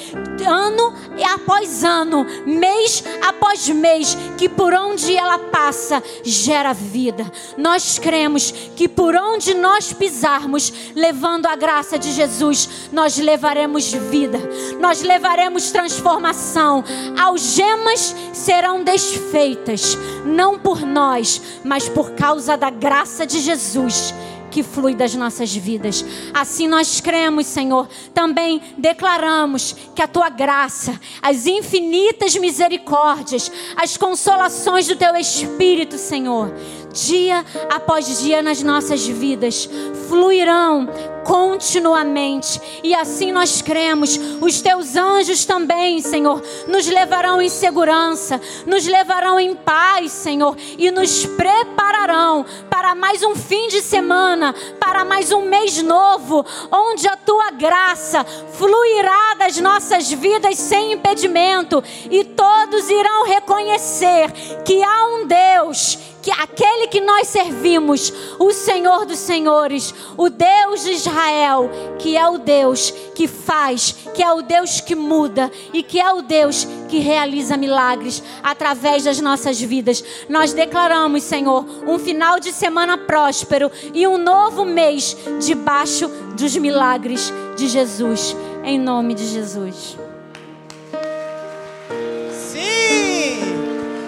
ano 0.45 0.93
após 1.34 1.84
ano, 1.84 2.26
mês 2.45 3.03
após 3.28 3.68
mês, 3.70 4.16
que 4.38 4.47
por 4.47 4.74
onde 4.74 5.16
ela 5.16 5.39
passa, 5.39 5.95
gera 6.24 6.74
vida. 6.74 7.32
Nós 7.58 8.00
cremos 8.00 8.52
que 8.76 8.88
por 8.88 9.16
onde 9.16 9.54
nós 9.54 9.93
pisarmos, 9.93 10.72
levando 10.96 11.46
a 11.46 11.56
graça 11.56 11.98
de 11.98 12.12
Jesus, 12.12 12.89
nós 12.91 13.18
levaremos 13.18 13.91
vida, 13.91 14.39
nós 14.80 15.02
levaremos 15.02 15.72
transformação. 15.72 16.84
Algemas 17.20 18.16
serão 18.34 18.84
desfeitas, 18.84 19.98
não 20.26 20.58
por 20.60 20.82
nós, 20.82 21.41
mas 21.64 21.89
por 21.89 22.12
causa 22.12 22.56
da 22.56 22.70
graça 22.70 23.26
de 23.26 23.39
Jesus 23.39 24.14
que 24.56 24.64
flui 24.64 24.95
das 24.95 25.14
nossas 25.14 25.53
vidas. 25.53 26.06
Assim 26.34 26.66
nós 26.66 27.01
cremos, 27.01 27.45
Senhor. 27.45 27.89
Também 28.14 28.62
declaramos 28.78 29.76
que 29.93 30.01
a 30.01 30.08
tua 30.08 30.30
graça, 30.30 30.97
as 31.22 31.45
infinitas 31.45 32.38
misericórdias, 32.38 33.51
as 33.76 33.97
consolações 33.97 34.88
do 34.88 34.95
teu 34.95 35.14
Espírito, 35.18 35.97
Senhor, 35.97 36.53
dia 36.96 37.46
após 37.70 38.20
dia 38.20 38.41
nas 38.41 38.64
nossas 38.64 39.06
vidas, 39.06 39.70
fluirão 40.08 40.88
continuamente. 41.26 42.62
E 42.84 42.93
assim 42.93 43.32
nós 43.32 43.62
cremos. 43.62 44.18
Os 44.39 44.62
teus 44.62 44.96
anjos 44.96 45.43
também, 45.43 46.00
Senhor, 46.00 46.41
nos 46.68 46.88
levarão 46.88 47.41
em 47.41 47.50
segurança, 47.50 48.39
nos 48.66 48.86
levarão 48.86 49.39
em 49.39 49.56
paz, 49.56 50.12
Senhor, 50.12 50.56
e 50.78 50.89
nos 50.91 51.26
prepararão 51.26 52.46
para 52.70 52.93
mais 52.93 53.24
um 53.24 53.36
fim 53.36 53.68
de 53.68 53.82
semana, 53.82 54.54
para 54.80 55.04
mais 55.04 55.32
um 55.32 55.41
mês 55.41 55.82
novo, 55.82 56.46
onde 56.72 57.08
a 57.08 57.18
tua 57.18 57.52
graça 57.52 58.24
fluirá 58.24 59.34
das 59.39 59.58
nossas 59.58 60.12
vidas 60.12 60.58
sem 60.60 60.93
impedimento, 60.93 61.84
e 62.10 62.24
todos 62.24 62.89
irão 62.89 63.26
reconhecer 63.26 64.32
que 64.64 64.84
há 64.84 65.08
um 65.08 65.26
Deus 65.26 66.14
que 66.26 66.32
aquele 66.32 66.88
que 66.88 66.99
nós 67.01 67.28
servimos, 67.28 68.11
o 68.39 68.51
Senhor 68.51 69.05
dos 69.05 69.19
Senhores, 69.19 69.93
o 70.17 70.28
Deus 70.28 70.84
de 70.84 70.93
Israel, 70.93 71.69
que 71.99 72.17
é 72.17 72.28
o 72.28 72.39
Deus 72.39 72.89
que 73.13 73.28
faz, 73.28 73.95
que 74.11 74.23
é 74.23 74.34
o 74.34 74.41
Deus 74.41 74.82
que 74.82 74.95
muda 74.95 75.51
e 75.71 75.84
que 75.84 75.99
é 75.99 76.11
o 76.11 76.23
Deus 76.23 76.67
que 76.89 76.97
realiza 76.97 77.55
milagres 77.55 78.23
através 78.41 79.03
das 79.03 79.21
nossas 79.21 79.61
vidas. 79.61 80.03
Nós 80.28 80.51
declaramos, 80.51 81.21
Senhor, 81.21 81.63
um 81.86 81.99
final 81.99 82.39
de 82.39 82.51
semana 82.51 82.97
próspero 82.97 83.71
e 83.93 84.07
um 84.07 84.17
novo 84.17 84.65
mês 84.65 85.15
debaixo 85.45 86.07
dos 86.36 86.57
milagres 86.57 87.32
de 87.55 87.67
Jesus, 87.67 88.36
em 88.63 88.80
nome 88.80 89.13
de 89.13 89.28
Jesus. 89.28 90.05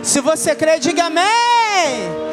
Se 0.08 0.22
você 0.22 0.55
crê, 0.55 0.80
diga 0.80 1.08
amém. 1.08 2.26